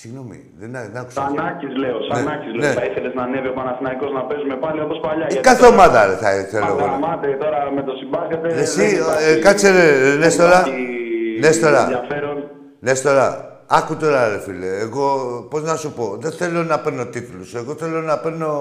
συγγνώμη, 0.00 0.38
δεν, 0.60 0.70
δεν 0.72 0.96
άκουσα. 1.02 1.20
Σαν 1.20 1.38
Άκης 1.48 1.76
λέω, 1.82 1.98
σαν 2.08 2.24
Ναι, 2.24 2.32
Άκης 2.34 2.52
λέω, 2.58 2.68
ναι. 2.68 2.74
θα 2.80 2.84
ήθελες 2.84 3.12
να 3.14 3.22
ανέβει 3.22 3.48
ο 3.48 3.52
Παναθηναϊκός 3.52 4.12
να 4.12 4.22
παίζουμε 4.28 4.56
πάλι 4.64 4.80
όπως 4.80 4.98
παλιά. 5.06 5.26
Ε, 5.30 5.34
κάθε 5.50 5.66
ομάδα 5.66 6.06
ρε, 6.06 6.16
θα 6.24 6.30
ήθελα 6.42 6.66
εγώ. 6.66 6.76
ρε. 6.76 6.82
Πανταμάτε 6.84 7.28
τώρα 7.42 7.70
με 7.76 7.82
το 7.82 7.92
συμπάσκετε. 8.00 8.48
Εσύ, 8.64 8.80
δεν 8.86 8.94
υπάρχει- 9.00 9.24
ε, 9.30 9.40
κάτσε 9.46 9.68
ρε, 9.70 9.86
δεν 10.08 10.18
Νέστορα. 10.18 10.58
υπάρχει 10.58 10.82
Νέστορα. 11.40 11.80
Ενδιαφέρον. 11.82 12.36
Νέστορα, 12.80 13.47
άκου 13.70 13.96
τώρα 13.96 14.28
ρε 14.28 14.40
φίλε. 14.40 14.78
Εγώ, 14.78 15.46
πώς 15.50 15.62
να 15.62 15.76
σου 15.76 15.92
πω, 15.92 16.16
δεν 16.20 16.32
θέλω 16.32 16.62
να 16.62 16.78
παίρνω 16.78 17.06
τίτλους. 17.06 17.54
Εγώ 17.54 17.74
θέλω 17.74 18.00
να 18.00 18.18
παίρνω 18.18 18.52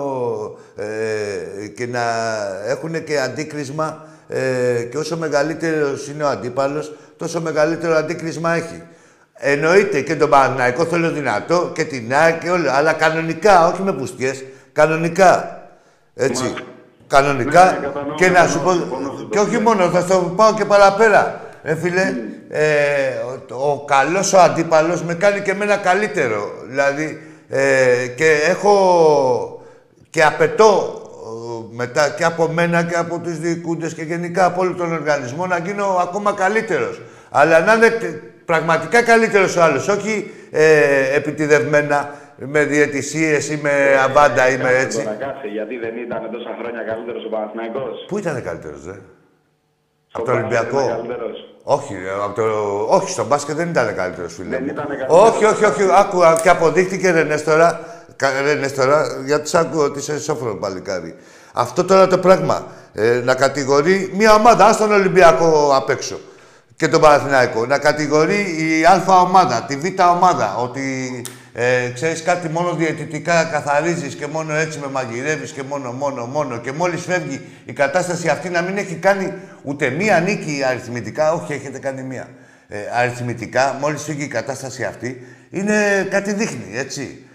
ε, 0.75 1.67
και 1.67 1.87
να 1.87 2.01
έχουν 2.67 3.03
και 3.03 3.19
αντίκρισμα 3.19 4.05
ε, 4.27 4.81
και 4.91 4.97
όσο 4.97 5.17
μεγαλύτερος 5.17 6.07
είναι 6.07 6.23
ο 6.23 6.27
αντίπαλος, 6.27 6.93
τόσο 7.17 7.41
μεγαλύτερο 7.41 7.95
αντίκρισμα 7.95 8.53
έχει. 8.53 8.83
Εννοείται 9.33 10.01
και 10.01 10.15
τον 10.15 10.29
Παναθηναϊκό 10.29 10.85
θέλω 10.85 11.09
δυνατό 11.09 11.71
και 11.73 11.83
την 11.83 12.13
ΑΕΚ 12.13 12.39
και 12.39 12.49
όλα. 12.49 12.73
Αλλά 12.73 12.93
κανονικά, 12.93 13.67
όχι 13.67 13.81
με 13.81 13.93
πουστιές. 13.93 14.43
Κανονικά. 14.73 15.61
Έτσι. 16.15 16.53
Κανονικά. 17.07 17.65
Ναι, 17.65 17.77
ναι, 17.77 17.85
κατανοώ, 17.85 18.15
και 18.15 18.29
να 18.29 18.47
σου 18.47 18.59
πω. 18.59 18.69
κατανοώ, 18.69 18.79
συμφωνώ, 18.79 19.07
συμφωνώ. 19.07 19.29
Και 19.29 19.39
όχι 19.39 19.59
μόνο, 19.59 19.89
θα 19.89 20.01
στο 20.01 20.33
πάω 20.35 20.53
και 20.53 20.65
παραπέρα. 20.65 21.41
Ε, 21.69 21.75
φίλε, 21.75 22.13
ε, 22.49 22.63
ο, 23.53 23.71
ο 23.71 23.85
καλός 23.85 24.33
ο 24.33 24.39
αντίπαλος 24.39 25.03
με 25.03 25.13
κάνει 25.13 25.41
και 25.41 25.51
εμένα 25.51 25.77
καλύτερο. 25.77 26.51
Δηλαδή, 26.67 27.21
ε, 27.49 28.07
και 28.15 28.31
έχω 28.49 28.73
και 30.09 30.23
απαιτώ 30.23 31.01
ε, 31.71 31.75
μετά 31.75 32.09
και 32.17 32.23
από 32.23 32.47
μένα 32.47 32.83
και 32.83 32.95
από 32.95 33.19
τους 33.19 33.39
διοικούντες 33.39 33.93
και 33.93 34.01
γενικά 34.01 34.45
από 34.45 34.61
όλο 34.61 34.73
τον 34.75 34.93
οργανισμό 34.93 35.45
να 35.45 35.57
γίνω 35.57 35.85
ακόμα 36.01 36.33
καλύτερος. 36.33 37.01
Αλλά 37.29 37.59
να 37.59 37.73
είναι 37.73 37.89
τε- 37.89 38.21
πραγματικά 38.45 39.03
καλύτερος 39.03 39.55
ο 39.55 39.61
άλλος, 39.63 39.87
όχι 39.87 40.31
ε, 40.51 41.15
επιτιδευμένα 41.15 42.13
με 42.35 42.63
διαιτησίες 42.63 43.49
ή 43.49 43.59
με 43.63 43.71
αβάντα 44.03 44.49
ή 44.49 44.57
με 44.57 44.63
Κάτσε 44.63 44.77
έτσι. 44.85 45.03
τώρα, 45.03 45.15
κάτσε, 45.19 45.47
γιατί 45.47 45.77
δεν 45.77 45.97
ήταν 45.97 46.29
τόσα 46.31 46.49
χρόνια 46.59 46.81
καλύτερος 46.83 47.25
ο 47.25 47.29
Παναθηναϊκός. 47.29 48.05
Πού 48.07 48.17
ήταν 48.17 48.43
καλύτερος, 48.43 48.83
δε; 48.83 48.91
Στο 50.07 50.21
Από 50.21 50.25
το 50.25 50.31
μπάσκετ 50.31 50.73
Ολυμπιακό. 50.73 51.05
Ήταν 51.67 51.75
καλύτερος. 51.75 51.83
Όχι, 51.83 51.93
ρε, 51.93 52.09
από 52.23 52.33
το... 52.35 52.95
όχι, 52.95 53.09
στο 53.09 53.25
μπάσκετ 53.25 53.55
δεν 53.55 53.69
ήταν 53.69 53.95
καλύτερος 53.95 54.33
φίλε. 54.33 54.49
Δεν 54.49 54.59
μου. 54.63 54.69
ήταν 54.71 54.87
καλύτερος. 54.87 55.29
Όχι, 55.29 55.45
όχι, 55.45 55.65
όχι. 55.65 55.81
Άκουα 55.97 56.39
και 56.41 56.49
αποδείχτηκε 56.49 57.11
ρε 57.11 57.23
Νέστορα, 57.23 57.79
κα- 58.15 58.41
ρε 58.41 58.53
Νέστορα, 58.53 59.05
γιατί 59.25 59.49
σ' 59.49 59.55
άκουω 59.55 59.83
ότι 59.83 59.99
είσαι 59.99 60.19
σόφρο 60.19 60.55
παλικάρι. 60.55 61.15
Αυτό 61.53 61.83
τώρα 61.83 62.07
το 62.07 62.17
πράγμα, 62.17 62.65
ε, 62.93 63.21
να 63.23 63.35
κατηγορεί 63.35 64.11
μια 64.17 64.33
ομάδα, 64.33 64.65
ας 64.65 64.77
τον 64.77 64.91
Ολυμπιακό 64.91 65.71
απ' 65.75 65.89
έξω 65.89 66.19
και 66.75 66.87
τον 66.87 67.01
Παναθηναϊκό, 67.01 67.65
να 67.65 67.77
κατηγορεί 67.77 68.55
η 68.57 68.85
Α 68.85 69.03
ομάδα, 69.07 69.63
τη 69.67 69.75
Β 69.75 69.83
ομάδα, 70.15 70.55
ότι 70.57 70.81
ε, 71.59 71.89
ξέρεις 71.93 72.23
κάτι 72.23 72.49
μόνο 72.49 72.73
διαιτητικά 72.73 73.43
καθαρίζεις 73.43 74.15
και 74.15 74.27
μόνο 74.27 74.53
έτσι 74.53 74.79
με 74.79 74.87
μαγειρεύεις 74.87 75.51
και 75.51 75.63
μόνο, 75.63 75.91
μόνο, 75.91 76.25
μόνο 76.25 76.57
και 76.57 76.71
μόλις 76.71 77.01
φεύγει 77.01 77.41
η 77.65 77.73
κατάσταση 77.73 78.29
αυτή 78.29 78.49
να 78.49 78.61
μην 78.61 78.77
έχει 78.77 78.95
κάνει 78.95 79.33
ούτε 79.63 79.89
μία 79.89 80.19
νίκη 80.19 80.63
αριθμητικά, 80.69 81.33
όχι 81.33 81.53
έχετε 81.53 81.79
κάνει 81.79 82.03
μία. 82.03 82.27
Ε, 82.67 82.77
αριθμητικά, 82.93 83.77
μόλις 83.81 84.03
φύγει 84.03 84.23
η 84.23 84.27
κατάσταση 84.27 84.83
αυτή, 84.83 85.27
είναι 85.49 86.07
κάτι 86.09 86.33
δείχνει, 86.33 86.77
έτσι. 86.77 87.25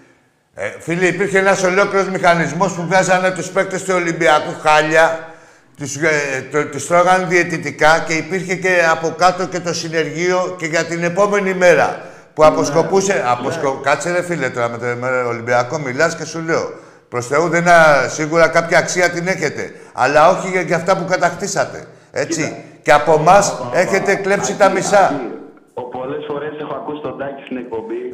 Ε, 0.54 0.70
φίλε, 0.78 1.06
υπήρχε 1.06 1.38
ένας 1.38 1.62
ολόκληρος 1.62 2.08
μηχανισμός 2.08 2.72
που 2.72 2.86
βγάζανε 2.86 3.30
τους 3.30 3.48
παίκτες 3.48 3.82
του 3.82 3.94
Ολυμπιακού 3.94 4.60
χάλια, 4.62 5.34
τους, 5.76 5.96
ε, 5.96 6.44
το, 6.50 6.66
τους 6.66 6.86
τρώγαν 6.86 7.28
διαιτητικά 7.28 8.04
και 8.08 8.14
υπήρχε 8.14 8.54
και 8.54 8.82
από 8.90 9.14
κάτω 9.18 9.46
και 9.46 9.60
το 9.60 9.74
συνεργείο 9.74 10.56
και 10.58 10.66
για 10.66 10.84
την 10.84 11.02
επόμενη 11.02 11.54
μέρα 11.54 12.10
που 12.34 12.44
αποσκοπούσε... 12.44 13.24
Αποσκο... 13.26 13.80
Κάτσε 13.82 14.12
ρε 14.12 14.22
φίλε 14.22 14.48
τώρα 14.48 14.68
με 14.68 14.78
το 14.78 14.84
με 15.00 15.08
Ολυμπιακό 15.08 15.78
μιλάς 15.78 16.16
και 16.16 16.24
σου 16.24 16.40
λέω. 16.40 16.72
Προς 17.08 17.26
Θεού 17.26 17.48
δεν 17.48 17.68
α, 17.68 18.08
σίγουρα 18.08 18.48
κάποια 18.48 18.78
αξία 18.78 19.10
την 19.10 19.26
έχετε. 19.26 19.72
Αλλά 19.92 20.28
όχι 20.30 20.48
για, 20.48 20.60
για 20.60 20.76
αυτά 20.76 20.96
που 20.96 21.04
κατακτήσατε. 21.04 21.84
Έτσι. 22.10 22.64
Και 22.82 22.92
από 22.92 23.12
εμάς 23.12 23.58
έχετε 23.72 24.14
κλέψει 24.14 24.56
τα 24.56 24.68
μισά. 24.68 25.20
Πολλέ 25.74 26.16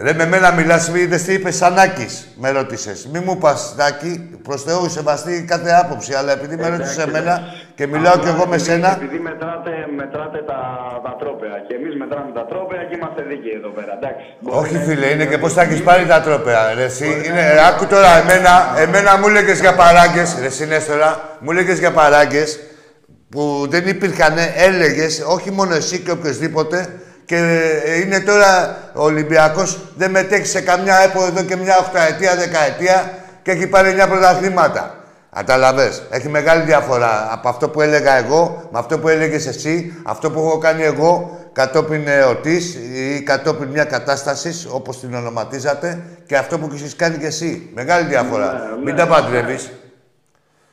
Ρε 0.08 0.14
με 0.14 0.26
μένα 0.26 0.52
μιλάς, 0.52 0.90
μη 0.90 1.00
είδες 1.00 1.22
τι 1.22 1.32
είπες 1.32 1.56
Σανάκης, 1.56 2.28
με 2.36 2.50
ρώτησες. 2.50 3.08
Μη 3.12 3.18
μου 3.18 3.38
πας, 3.38 3.74
Τάκη, 3.76 4.38
προς 4.42 4.62
Θεού, 4.62 4.88
σεβαστή 4.90 5.44
κάθε 5.48 5.70
άποψη, 5.82 6.12
αλλά 6.14 6.32
επειδή 6.32 6.56
με 6.56 6.60
Εντάξει, 6.66 6.78
ρώτησες 6.80 7.02
εντάξει. 7.02 7.16
εμένα 7.20 7.40
και 7.74 7.86
μιλάω 7.86 8.18
κι 8.18 8.28
εγώ 8.28 8.36
με 8.46 8.54
Επειδή- 8.54 8.64
σένα, 8.70 8.92
Επειδή 9.02 9.18
μετράτε, 9.18 9.70
μετράτε 9.96 10.38
τα, 10.46 10.58
τα 11.04 11.16
τρόπαια 11.18 11.56
και 11.68 11.74
εμείς 11.74 11.94
μετράμε 12.00 12.30
τα 12.34 12.44
τρόπαια 12.46 12.82
και 12.88 12.94
είμαστε 12.98 13.22
δίκαιοι 13.28 13.54
εδώ 13.60 13.68
πέρα. 13.68 13.92
Εντάξει. 13.98 14.24
όχι 14.60 14.76
φίλε, 14.86 15.06
είναι 15.06 15.26
και 15.26 15.38
πώς 15.38 15.52
θα 15.52 15.62
έχεις 15.62 15.82
πάρει 15.82 16.04
τα 16.06 16.20
τρόπαια, 16.20 16.60
ρε 16.74 16.84
εσύ. 16.84 17.08
Είναι, 17.26 17.40
ε, 17.40 17.66
άκου 17.68 17.86
τώρα, 17.86 18.10
εμένα, 18.22 18.52
εμένα 18.84 19.10
μου 19.18 19.26
έλεγες 19.28 19.60
για 19.60 19.74
παράγκες, 19.74 20.36
ρε 20.40 20.46
εσύ 20.46 20.66
Νέστορα, 20.66 21.10
μου 21.40 21.50
έλεγες 21.50 21.78
για 21.78 21.92
παράγκες, 21.92 22.48
που 23.30 23.66
δεν 23.72 23.88
υπήρχαν, 23.88 24.34
έλεγες, 24.56 25.22
όχι 25.26 25.50
μόνο 25.50 25.74
εσύ 25.74 25.98
και 25.98 26.10
οποιοδήποτε, 26.10 26.78
και 27.28 27.36
ε, 27.84 28.00
είναι 28.00 28.20
τώρα 28.20 28.76
ο 28.94 29.02
Ολυμπιακός, 29.02 29.78
δεν 29.96 30.10
μετέχει 30.10 30.46
σε 30.46 30.60
καμιά 30.60 30.96
ΕΠΟ 30.98 31.24
εδώ 31.24 31.42
και 31.42 31.56
μια 31.56 31.78
οχταετία, 31.78 32.36
δεκαετία 32.36 33.18
και 33.42 33.50
έχει 33.50 33.66
πάρει 33.66 33.96
9 34.00 34.06
πρωταθλήματα. 34.08 34.94
Καταλαβες. 35.34 36.02
Έχει 36.10 36.28
μεγάλη 36.28 36.62
διαφορά 36.62 37.28
από 37.32 37.48
αυτό 37.48 37.68
που 37.68 37.80
έλεγα 37.80 38.16
εγώ, 38.16 38.68
με 38.72 38.78
αυτό 38.78 38.98
που 38.98 39.08
έλεγες 39.08 39.46
εσύ, 39.46 39.94
αυτό 40.02 40.30
που 40.30 40.38
έχω 40.38 40.58
κάνει 40.58 40.82
εγώ 40.82 41.38
κατόπιν 41.52 42.08
εορτής 42.08 42.74
ή 42.74 43.22
κατόπιν 43.22 43.68
μια 43.68 43.84
κατάστασης, 43.84 44.66
όπως 44.70 45.00
την 45.00 45.14
ονοματίζατε, 45.14 46.02
και 46.26 46.36
αυτό 46.36 46.58
που 46.58 46.70
έχεις 46.74 46.96
κάνει 46.96 47.16
και 47.16 47.26
εσύ. 47.26 47.70
Μεγάλη 47.74 48.08
διαφορά. 48.08 48.52
Ναι, 48.52 48.84
Μην 48.84 48.94
ναι, 48.94 49.04
τα 49.06 49.28
ναι. 49.30 49.58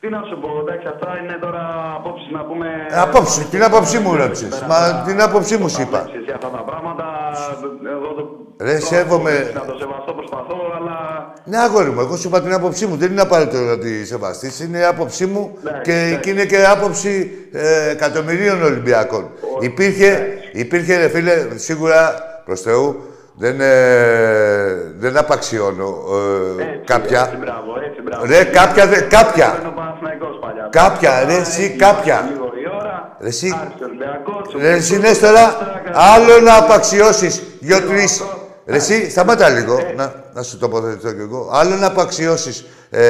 Τι 0.00 0.08
να 0.08 0.20
σου 0.28 0.36
πω, 0.42 0.48
εντάξει, 0.64 0.86
αυτά 0.94 1.08
είναι 1.22 1.36
τώρα 1.40 1.62
απόψεις 1.98 2.30
να 2.36 2.42
πούμε... 2.44 2.66
Ε, 2.90 3.00
απόψη, 3.00 3.44
την 3.44 3.62
άποψή 3.64 3.98
μου 3.98 4.10
Πέρα 4.10 4.22
ρώτησες. 4.22 4.48
πέρα 4.48 4.66
Μα 4.66 4.78
τα- 4.78 5.02
την 5.06 5.22
άποψή 5.22 5.56
μου 5.56 5.68
σου 5.68 5.76
τα 5.76 5.82
είπα. 5.82 5.98
βλέψεις 6.02 6.24
για 6.24 6.34
αυτά 6.34 6.48
τα 6.56 6.62
πράγματα, 6.68 7.04
εγώ 7.96 8.08
το... 8.18 8.22
Ρε, 8.60 8.78
το- 8.78 8.86
σέβομαι. 8.86 9.50
Να 9.54 9.60
το 9.60 9.74
σεβαστώ 9.78 10.12
προσπαθώ, 10.12 10.58
αλλά... 10.78 10.96
Ναι, 11.44 11.56
αγόρι 11.58 11.90
μου, 11.90 12.00
εγώ 12.00 12.16
σου 12.16 12.28
είπα 12.28 12.40
την 12.42 12.52
άποψή 12.54 12.86
μου. 12.86 12.96
Δεν 12.96 13.10
είναι 13.10 13.20
απαραίτητο 13.20 13.58
να 13.62 13.78
τη 13.78 14.06
σεβαστείς. 14.06 14.60
Είναι 14.60 14.78
η 14.78 14.84
άποψή 14.84 15.26
μου 15.26 15.56
Εντάξει, 15.60 15.80
και, 15.82 15.92
εντάξει. 15.98 16.20
και 16.20 16.30
είναι 16.30 16.44
και 16.44 16.66
άποψη 16.66 17.30
ε, 17.52 17.88
εκατομμυρίων 17.90 18.62
Ολυμπιακών. 18.62 19.30
Υπήρχε, 19.60 20.26
υπήρχε, 20.52 20.96
ρε 20.96 21.08
φίλε, 21.08 21.32
σίγουρα 21.54 22.14
προς 22.44 22.60
Θεού, 22.60 23.00
δεν, 23.38 23.60
ε, 23.60 24.74
δεν 24.96 25.16
απαξιώνω 25.16 25.88
ε, 26.58 26.62
Έτσι, 26.62 26.80
κάποια. 26.84 27.20
Έτσι, 27.20 27.36
μπράβο, 27.36 27.70
έτσι, 27.86 28.02
μπράβο. 28.02 28.24
Ρε, 28.26 28.44
κάποια, 28.44 28.86
δε- 28.86 29.00
κάποια. 29.00 29.54
Ήταν 29.58 29.66
ο 29.66 29.74
Παναθηναϊκός 29.76 30.38
παλιά. 30.40 30.65
Κάποια, 30.80 31.18
ρε, 31.18 31.24
Τώρα 31.26 31.40
εσύ, 31.40 31.62
έχει 31.62 31.76
κάποια. 31.76 32.28
Λίγο 32.32 32.44
η 32.44 32.76
ώρα, 32.80 33.16
Ρε, 33.20 33.28
εσύ. 33.28 33.54
άρχισε 33.60 33.84
ο 33.84 33.86
Ολυμπιακός, 33.86 34.54
ο 34.54 34.58
Ρε, 34.58 34.72
Ολυμπιακός, 34.72 34.78
εσύ 34.90 34.96
λες 34.98 35.18
τώρα, 35.18 35.42
Άστρακα, 35.46 35.90
άλλο 36.14 36.40
να 36.40 36.56
απαξιώσεις 36.56 37.42
δύο-τρει. 37.60 38.04
αυτό. 38.04 38.44
Ρε, 38.66 38.76
εσύ, 38.76 39.10
σταμάτα 39.10 39.48
λίγο, 39.48 39.78
να, 39.96 40.12
να 40.34 40.42
σου 40.42 40.58
τοποθετηθώ 40.58 41.12
κι 41.12 41.20
εγώ. 41.20 41.50
Άλλο 41.52 41.76
να 41.76 41.86
απαξιώσεις 41.86 42.64
ε, 42.90 43.00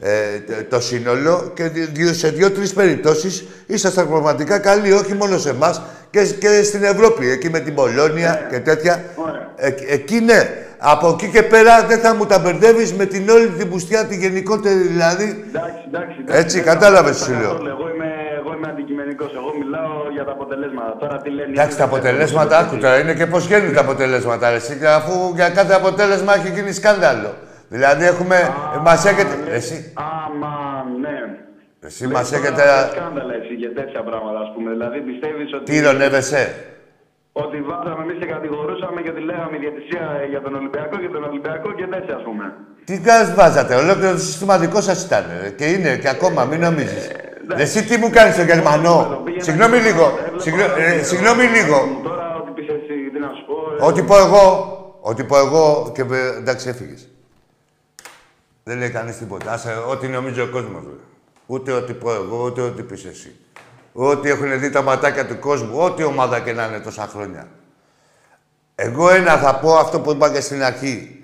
ε, 0.00 0.38
τε- 0.46 0.68
το 0.70 0.80
σύνολο 0.80 1.50
και 1.54 1.64
δι- 1.64 1.88
δυο- 1.96 2.12
σε 2.14 2.28
δύο-τρει 2.28 2.68
περιπτώσεις 2.68 3.44
ήσασταν 3.66 4.08
πραγματικά 4.08 4.58
καλοί, 4.58 4.92
όχι 4.92 5.14
μόνο 5.14 5.38
σε 5.38 5.48
εμάς 5.50 5.82
και, 6.10 6.22
και 6.24 6.62
στην 6.62 6.82
Ευρώπη. 6.84 7.30
Εκεί 7.30 7.50
με 7.50 7.60
την 7.60 7.74
Πολώνια 7.74 8.46
και 8.50 8.58
τέτοια. 8.58 9.04
Ωραία. 9.14 9.48
Ε, 9.56 9.74
εκεί 9.88 10.20
ναι. 10.20 10.48
Από 10.78 11.08
εκεί 11.08 11.28
και 11.30 11.42
πέρα 11.42 11.82
δεν 11.86 11.98
θα 11.98 12.14
μου 12.14 12.26
τα 12.26 12.38
μπερδεύεις 12.38 12.92
με 12.94 13.04
την 13.04 13.28
όλη 13.28 13.46
την 13.48 13.68
πουστιά, 13.70 14.06
την 14.06 14.18
γενικότερη 14.20 14.78
δηλαδή. 14.78 15.44
Εντάξει, 15.48 15.72
εντάξει, 15.88 16.16
εντάξει. 16.20 16.40
Έτσι, 16.40 16.56
δεν 16.56 16.66
κατάλαβες 16.66 17.18
θα- 17.18 17.24
τι 17.26 17.30
σου 17.30 17.36
θα 17.36 17.40
λέω. 17.40 17.50
καθόλου. 17.50 17.68
Εγώ 17.68 17.88
είμαι, 17.94 18.10
εγώ 18.40 18.50
είμαι 18.56 18.68
αντικειμενικός. 18.70 19.30
Εγώ 19.34 19.50
μιλάω 19.60 19.92
για 20.12 20.24
τα 20.24 20.32
αποτελέσματα. 20.32 20.96
Τώρα 21.00 21.16
τι 21.22 21.30
λένε... 21.30 21.48
οι 21.48 21.52
Εντάξει, 21.52 21.76
τα 21.76 21.84
άλλοι, 21.84 21.92
αποτελέσματα, 21.92 22.56
δεν 22.56 22.66
άκου 22.66 22.76
τώρα, 22.76 22.98
είναι 23.00 23.14
και 23.14 23.26
πώς 23.26 23.46
γίνουν 23.46 23.74
τα 23.74 23.80
αποτελέσματα. 23.80 24.50
Ρε, 24.50 24.56
εσύ, 24.56 24.76
και 24.80 24.88
αφού 24.88 25.14
για 25.34 25.48
κάθε 25.50 25.74
αποτέλεσμα 25.74 26.34
έχει 26.34 26.50
γίνει 26.56 26.72
σκάνδαλο. 26.72 27.30
Δηλαδή 27.68 28.04
έχουμε. 28.04 28.36
Μας 28.82 29.04
έχετε. 29.04 29.34
ναι. 29.44 29.54
Εσύ, 29.56 29.92
Άμα, 29.94 30.52
ναι. 31.00 31.16
εσύ 31.86 32.06
Λες 32.06 32.12
μα 32.12 32.22
τώρα 32.22 32.36
έχετε. 32.36 32.62
Σκάνδαλα 32.96 33.34
εσύ 33.40 33.54
και 33.62 33.68
τέτοια 33.68 34.02
πράγματα, 34.08 34.38
ας 34.38 34.50
πούμε. 34.54 34.70
Δηλαδή 34.70 34.98
πιστεύεις 35.00 35.52
ότι... 35.54 35.64
Τι 35.64 35.76
ηρωνεύεσαι; 35.76 36.42
Ότι 37.44 37.56
βάζαμε 37.70 38.02
εμείς 38.06 38.16
και 38.20 38.26
κατηγορούσαμε 38.34 38.98
και 39.04 39.10
ότι 39.14 39.20
λέγαμε 39.30 39.54
η 39.56 39.60
διατησία 39.64 40.04
για 40.32 40.40
τον 40.44 40.54
Ολυμπιακό 40.60 40.96
και 41.02 41.08
τον 41.14 41.22
Ολυμπιακό 41.30 41.68
και 41.78 41.86
τέτοια, 41.94 42.14
ας 42.16 42.22
πούμε. 42.22 42.44
Τι 42.84 42.94
κάνεις 43.00 43.34
βάζατε, 43.34 43.74
ολόκληρο 43.74 44.12
το 44.12 44.18
σύστημα 44.28 44.58
δικό 44.58 44.80
σας 44.80 45.04
ήταν. 45.04 45.24
ρε. 45.42 45.50
Και 45.58 45.66
είναι 45.74 45.96
και 46.02 46.08
ακόμα, 46.08 46.44
μην 46.44 46.60
νομίζεις. 46.60 47.04
Εσύ 47.56 47.84
τι 47.84 47.96
μου 48.00 48.10
κάνεις 48.10 48.36
τον 48.36 48.46
Γερμανό; 48.46 49.22
Συγγνώμη 49.36 49.76
λίγο. 49.86 50.04
Συγγνώ- 50.36 50.76
ε, 50.78 51.02
Συγγνώμη 51.02 51.42
λίγο. 51.56 51.76
Τώρα 52.02 52.26
ό,τι 52.40 52.50
πεις 52.56 52.68
εσύ, 52.76 52.96
τι 53.12 53.18
να 53.18 53.28
σου 53.36 53.44
πω... 53.46 53.84
ε, 53.84 53.86
Ό,τι 53.88 54.02
πω 54.02 54.16
εγώ, 54.18 54.44
ό,τι 55.00 55.24
πω 55.24 55.36
εγώ 55.38 55.92
και 55.94 56.00
ε, 56.00 56.36
εντάξει 56.38 56.68
έφυγες. 56.68 57.08
Δεν 58.64 58.78
λέει 58.78 58.90
κανείς 58.90 59.18
τίποτα. 59.18 59.52
Άσε, 59.52 59.72
ό,τι 59.90 60.06
νομίζει 60.08 60.40
ο 60.40 60.48
κόσμος. 60.52 60.82
Ούτε 61.46 61.72
ό,τι 61.72 61.92
πω 61.92 62.12
εγώ, 62.14 62.44
ούτε 62.44 62.60
ό,τι 62.60 62.82
πεις 62.82 63.04
εσύ. 63.04 63.36
Ό,τι 64.00 64.30
έχουν 64.30 64.60
δει 64.60 64.70
τα 64.70 64.82
ματάκια 64.82 65.26
του 65.26 65.38
κόσμου, 65.38 65.78
ό,τι 65.78 66.02
ομάδα 66.02 66.40
και 66.40 66.52
να 66.52 66.64
είναι 66.66 66.78
τόσα 66.78 67.08
χρόνια. 67.12 67.48
Εγώ 68.74 69.10
ένα 69.10 69.36
θα 69.36 69.54
πω 69.54 69.76
αυτό 69.76 70.00
που 70.00 70.10
είπα 70.10 70.30
και 70.30 70.40
στην 70.40 70.62
αρχή. 70.62 71.20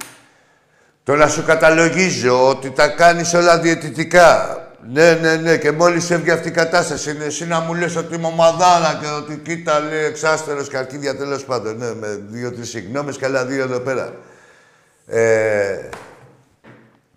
Το 1.05 1.15
να 1.15 1.29
σου 1.29 1.45
καταλογίζω 1.45 2.49
ότι 2.49 2.71
τα 2.71 2.89
κάνεις 2.89 3.35
όλα 3.35 3.59
διαιτητικά. 3.59 4.59
Ναι, 4.93 5.13
ναι, 5.13 5.37
ναι. 5.37 5.57
Και 5.57 5.73
μόλις 5.73 6.11
έβγε 6.11 6.33
αυτή 6.33 6.49
η 6.49 6.51
κατάσταση, 6.51 7.11
είναι 7.11 7.25
εσύ 7.25 7.47
να 7.47 7.61
μου 7.61 7.75
λες 7.75 7.97
ότι 7.97 8.15
είμαι 8.15 8.27
ομαδάρα 8.27 8.99
και 9.01 9.07
ότι 9.07 9.37
κοίτα, 9.37 9.81
λέει, 9.81 10.05
εξάστερος 10.05 10.69
και 10.69 10.77
αρκίδια, 10.77 11.17
τέλος 11.17 11.45
πάντων. 11.45 11.77
Ναι, 11.77 11.95
με 11.95 12.23
δύο-τρεις 12.29 12.69
συγγνώμες 12.69 13.17
και 13.17 13.25
άλλα 13.25 13.45
δύο 13.45 13.63
εδώ 13.63 13.79
πέρα. 13.79 14.13
Ε, 15.07 15.89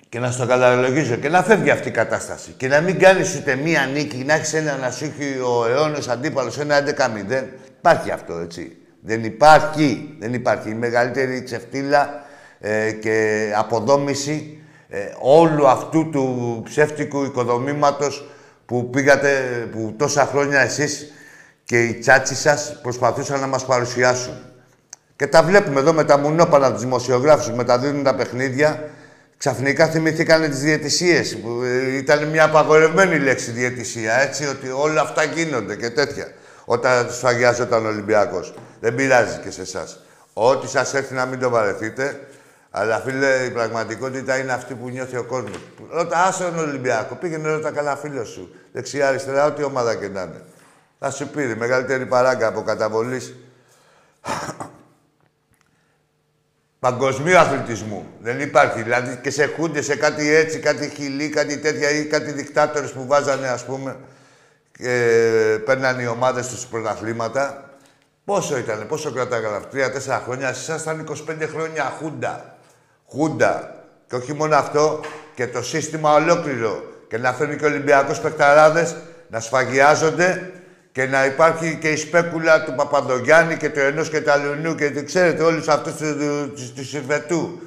και 0.10 0.20
να 0.20 0.32
στο 0.32 0.46
καταλογίζω 0.46 1.16
και 1.16 1.30
να 1.30 1.44
φεύγει 1.44 1.70
αυτή 1.70 1.88
η 1.88 1.92
κατάσταση. 1.92 2.54
Και 2.58 2.68
να 2.68 2.82
μην 2.82 3.00
κάνεις 3.00 3.36
ούτε 3.36 3.56
μία 3.56 3.90
νίκη, 3.94 4.18
να 4.18 4.34
έχεις 4.34 4.54
ένα 4.54 4.78
να 4.78 4.92
σου 4.92 5.06
έχει 5.06 5.40
ο 5.40 5.66
αιώνος 5.66 6.08
αντίπαλος 6.08 6.60
ένα 6.60 6.80
11-0. 6.80 7.44
Υπάρχει 7.78 8.12
αυτό, 8.12 8.34
έτσι. 8.34 8.78
Δεν 9.02 9.24
υπάρχει. 9.24 10.16
Δεν 10.20 10.34
υπάρχει. 10.34 10.70
Η 10.70 10.74
μεγαλύτερη 10.74 11.44
ξεφτύλα 11.44 12.26
ε, 12.60 12.92
και 12.92 13.48
αποδόμηση 13.58 14.62
ε, 14.90 14.98
όλου 15.20 15.68
αυτού 15.68 16.10
του 16.10 16.62
ψεύτικου 16.64 17.24
οικοδομήματος 17.24 18.30
που 18.66 18.90
πήγατε, 18.90 19.30
που 19.72 19.94
τόσα 19.98 20.26
χρόνια 20.26 20.60
εσείς 20.60 21.12
και 21.64 21.84
οι 21.84 21.94
τσάτσι 21.94 22.36
σας 22.36 22.80
προσπαθούσαν 22.82 23.40
να 23.40 23.48
μας 23.48 23.66
παρουσιάσουν. 23.66 24.34
Και 25.16 25.28
τα 25.28 25.44
βλέπουμε 25.44 25.80
εδώ 25.80 25.94
με 25.94 26.04
τα 26.04 26.18
μουνόπανα 26.18 26.72
τους 26.72 26.82
δημοσιογράφους 26.82 27.50
που 27.50 27.56
μεταδίδουν 27.56 28.04
τα 28.04 28.16
παιχνίδια. 28.16 28.90
Ξαφνικά 29.38 29.88
θυμηθήκανε 29.88 30.48
τις 30.48 30.60
διαιτησίες, 30.60 31.38
που 31.38 31.62
ε, 31.64 31.98
ήταν 31.98 32.28
μια 32.28 32.44
απαγορευμένη 32.44 33.20
λέξη 33.20 33.52
διαιτησία, 33.52 34.14
έτσι, 34.14 34.46
ότι 34.46 34.70
όλα 34.70 35.02
αυτά 35.02 35.24
γίνονται 35.24 35.76
και 35.76 35.90
τέτοια. 35.90 36.32
Όταν 36.66 37.12
σφαγιάζονταν 37.12 37.86
ο 37.86 37.88
Ολυμπιακός. 37.88 38.54
Δεν 38.80 38.96
πειράζει 38.96 39.38
και 39.38 39.52
σε 39.52 39.62
εσάς. 39.62 40.00
Ό,τι 40.34 40.68
σας 40.68 40.94
έρθει 40.94 41.14
να 41.14 41.26
μην 41.26 41.40
το 41.40 41.50
βαρεθείτε, 41.50 42.28
αλλά 42.72 43.00
φίλε, 43.00 43.44
η 43.46 43.50
πραγματικότητα 43.50 44.38
είναι 44.38 44.52
αυτή 44.52 44.74
που 44.74 44.90
νιώθει 44.90 45.18
ο 45.18 45.24
κόσμος. 45.24 45.60
Ρώτα 45.90 46.24
άσε 46.24 46.44
τον 46.44 46.60
Ολυμπιακό, 46.60 47.16
πήγαινε 47.16 47.50
ρώτα 47.50 47.72
καλά 47.72 47.96
φίλος 47.96 48.30
σου. 48.30 48.56
Δεξιά, 48.72 49.08
αριστερά, 49.08 49.46
ό,τι 49.46 49.64
ομάδα 49.64 49.96
και 49.96 50.08
να 50.08 50.22
είναι. 50.22 50.42
Θα 51.00 51.12
σου 51.12 51.28
πει, 51.28 51.44
η 51.44 51.56
μεγαλύτερη 51.56 52.06
παράγκα 52.06 52.48
από 52.48 52.62
καταβολής 52.62 53.36
παγκοσμίου 56.80 57.38
αθλητισμού. 57.38 58.06
Δεν 58.20 58.40
υπάρχει. 58.40 58.82
Δηλαδή 58.82 59.20
και 59.22 59.30
σε 59.30 59.46
χούνται, 59.46 59.82
σε 59.82 59.96
κάτι 59.96 60.34
έτσι, 60.34 60.60
κάτι 60.60 60.90
χιλί, 60.96 61.30
κάτι 61.30 61.58
τέτοια 61.58 61.90
ή 61.90 62.06
κάτι 62.06 62.32
δικτάτορες 62.32 62.92
που 62.92 63.06
βάζανε, 63.08 63.48
ας 63.48 63.66
πούμε, 63.66 63.96
και 64.72 65.60
παίρνανε 65.66 66.02
οι 66.02 66.08
ομάδες 66.08 66.48
τους 66.48 66.66
πρωταθλήματα. 66.66 67.62
Πόσο 68.26 68.58
ήτανε, 68.58 68.84
πόσο 68.84 69.12
κρατάγανε 69.12 69.56
αυτά, 69.56 69.70
τρία-τέσσερα 69.70 70.22
χρόνια. 70.26 70.50
Εσείς 70.50 70.64
ήσασταν 70.64 71.00
25 71.00 71.48
χρόνια 71.48 71.94
χούντα. 72.00 72.56
Χούντα. 73.06 73.76
Και 74.08 74.16
όχι 74.16 74.34
μόνο 74.34 74.56
αυτό, 74.56 75.00
και 75.36 75.48
το 75.48 75.64
σύστημα 75.64 76.14
ολόκληρο. 76.14 76.84
Και 77.08 77.18
να 77.18 77.34
φέρνει 77.34 77.56
και 77.56 77.66
ο 77.66 77.68
Ολυμπιακός 77.68 78.20
παιχταράδες 78.20 78.96
να 79.30 79.40
σφαγιάζονται 79.40 80.52
και 80.98 81.06
να 81.06 81.26
υπάρχει 81.26 81.78
και 81.82 81.90
η 81.90 81.96
σπέκουλα 81.96 82.64
του 82.64 82.76
Παπαδογιάννη 82.76 83.58
και 83.58 83.70
του 83.70 83.80
ενός 83.80 84.10
και 84.10 84.22
του 84.22 84.32
Αλουνού 84.32 84.76
και 84.76 84.90
τι 84.90 85.04
ξέρετε 85.04 85.44
όλους 85.44 85.68
αυτούς 85.68 85.94
του, 85.94 86.18
του, 86.18 86.52
τους, 86.56 86.74
του 86.74 86.86
Συρβετού. 86.86 87.62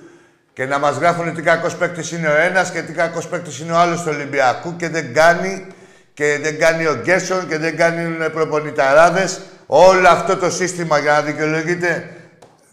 Και 0.52 0.66
να 0.66 0.78
μας 0.78 0.96
γράφουν 0.96 1.34
τι 1.34 1.42
κακός 1.42 1.76
παίκτης 1.76 2.12
είναι 2.12 2.28
ο 2.28 2.36
ένας 2.36 2.70
και 2.70 2.82
τι 2.82 2.92
κακός 2.92 3.28
παίκτης 3.28 3.58
είναι 3.58 3.72
ο 3.72 3.76
άλλος 3.76 4.02
του 4.02 4.10
Ολυμπιακού 4.14 4.76
και 4.76 4.88
δεν 4.88 5.14
κάνει 5.14 5.66
και 6.14 6.38
δεν 6.42 6.58
κάνει 6.58 6.86
ο 6.86 6.94
Γκέσον 7.02 7.48
και 7.48 7.58
δεν 7.58 7.76
κάνουν 7.76 8.22
οι 8.22 8.30
προπονηταράδες. 8.30 9.40
Όλο 9.66 10.08
αυτό 10.08 10.36
το 10.36 10.50
σύστημα 10.50 10.98
για 10.98 11.12
να 11.12 11.22
δικαιολογείτε. 11.22 12.10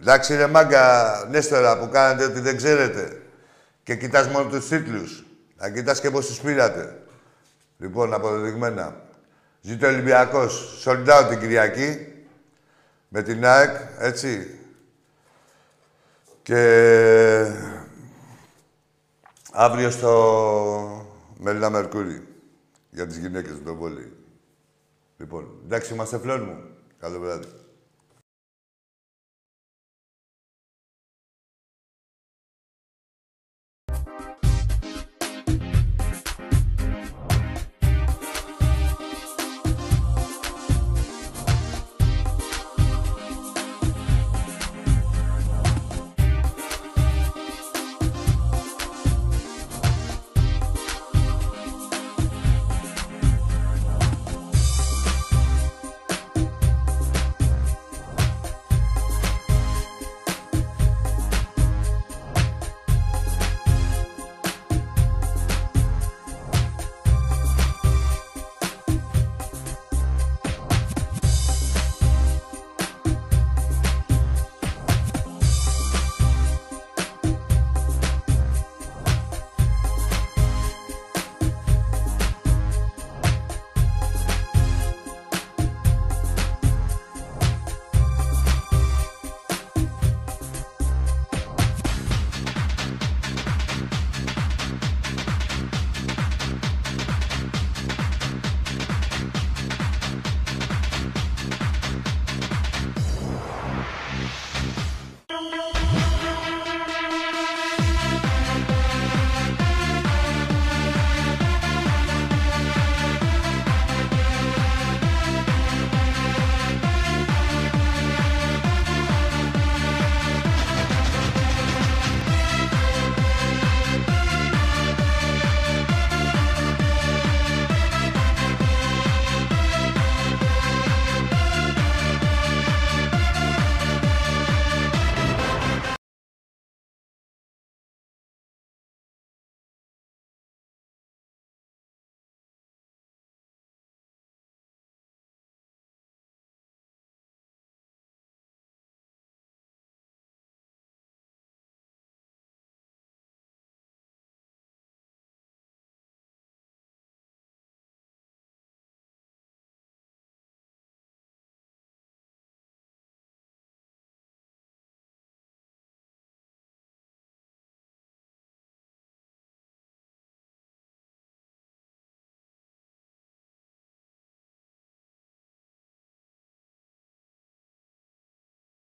Εντάξει 0.01 0.35
ρε 0.35 0.47
μάγκα, 0.47 1.27
Νέστορα 1.31 1.77
που 1.77 1.89
κάνετε 1.89 2.23
ότι 2.23 2.39
δεν 2.39 2.57
ξέρετε. 2.57 3.21
Και 3.83 3.95
κοιτάς 3.95 4.27
μόνο 4.27 4.49
τους 4.49 4.67
τίτλους. 4.67 5.25
Να 5.57 5.69
κοιτάς 5.69 6.01
και 6.01 6.11
πώς 6.11 6.25
τους 6.25 6.39
πήρατε. 6.39 6.95
Λοιπόν, 7.77 8.13
αποδεδειγμένα. 8.13 9.05
Ζήτω 9.68 9.88
ο 9.88 9.89
Ολυμπιακός. 9.89 10.84
Sold 10.86 11.07
out 11.07 11.26
την 11.30 11.39
Κυριακή. 11.39 12.13
Με 13.07 13.22
την 13.22 13.45
ΑΕΚ, 13.45 13.78
έτσι. 13.99 14.59
Και 16.41 17.51
αύριο 19.51 19.89
στο 19.89 21.07
Μελίνα 21.38 21.70
Μερκούρι. 21.70 22.28
Για 22.89 23.07
τις 23.07 23.18
γυναίκες 23.18 23.51
του 23.51 23.63
το 23.63 23.76
βόλεϊ. 23.76 24.13
Λοιπόν, 25.18 25.61
εντάξει, 25.65 25.93
είμαστε 25.93 26.18
φλόν 26.18 26.43
μου. 26.43 26.63
Καλό 26.99 27.20
βράδυ. 27.20 27.47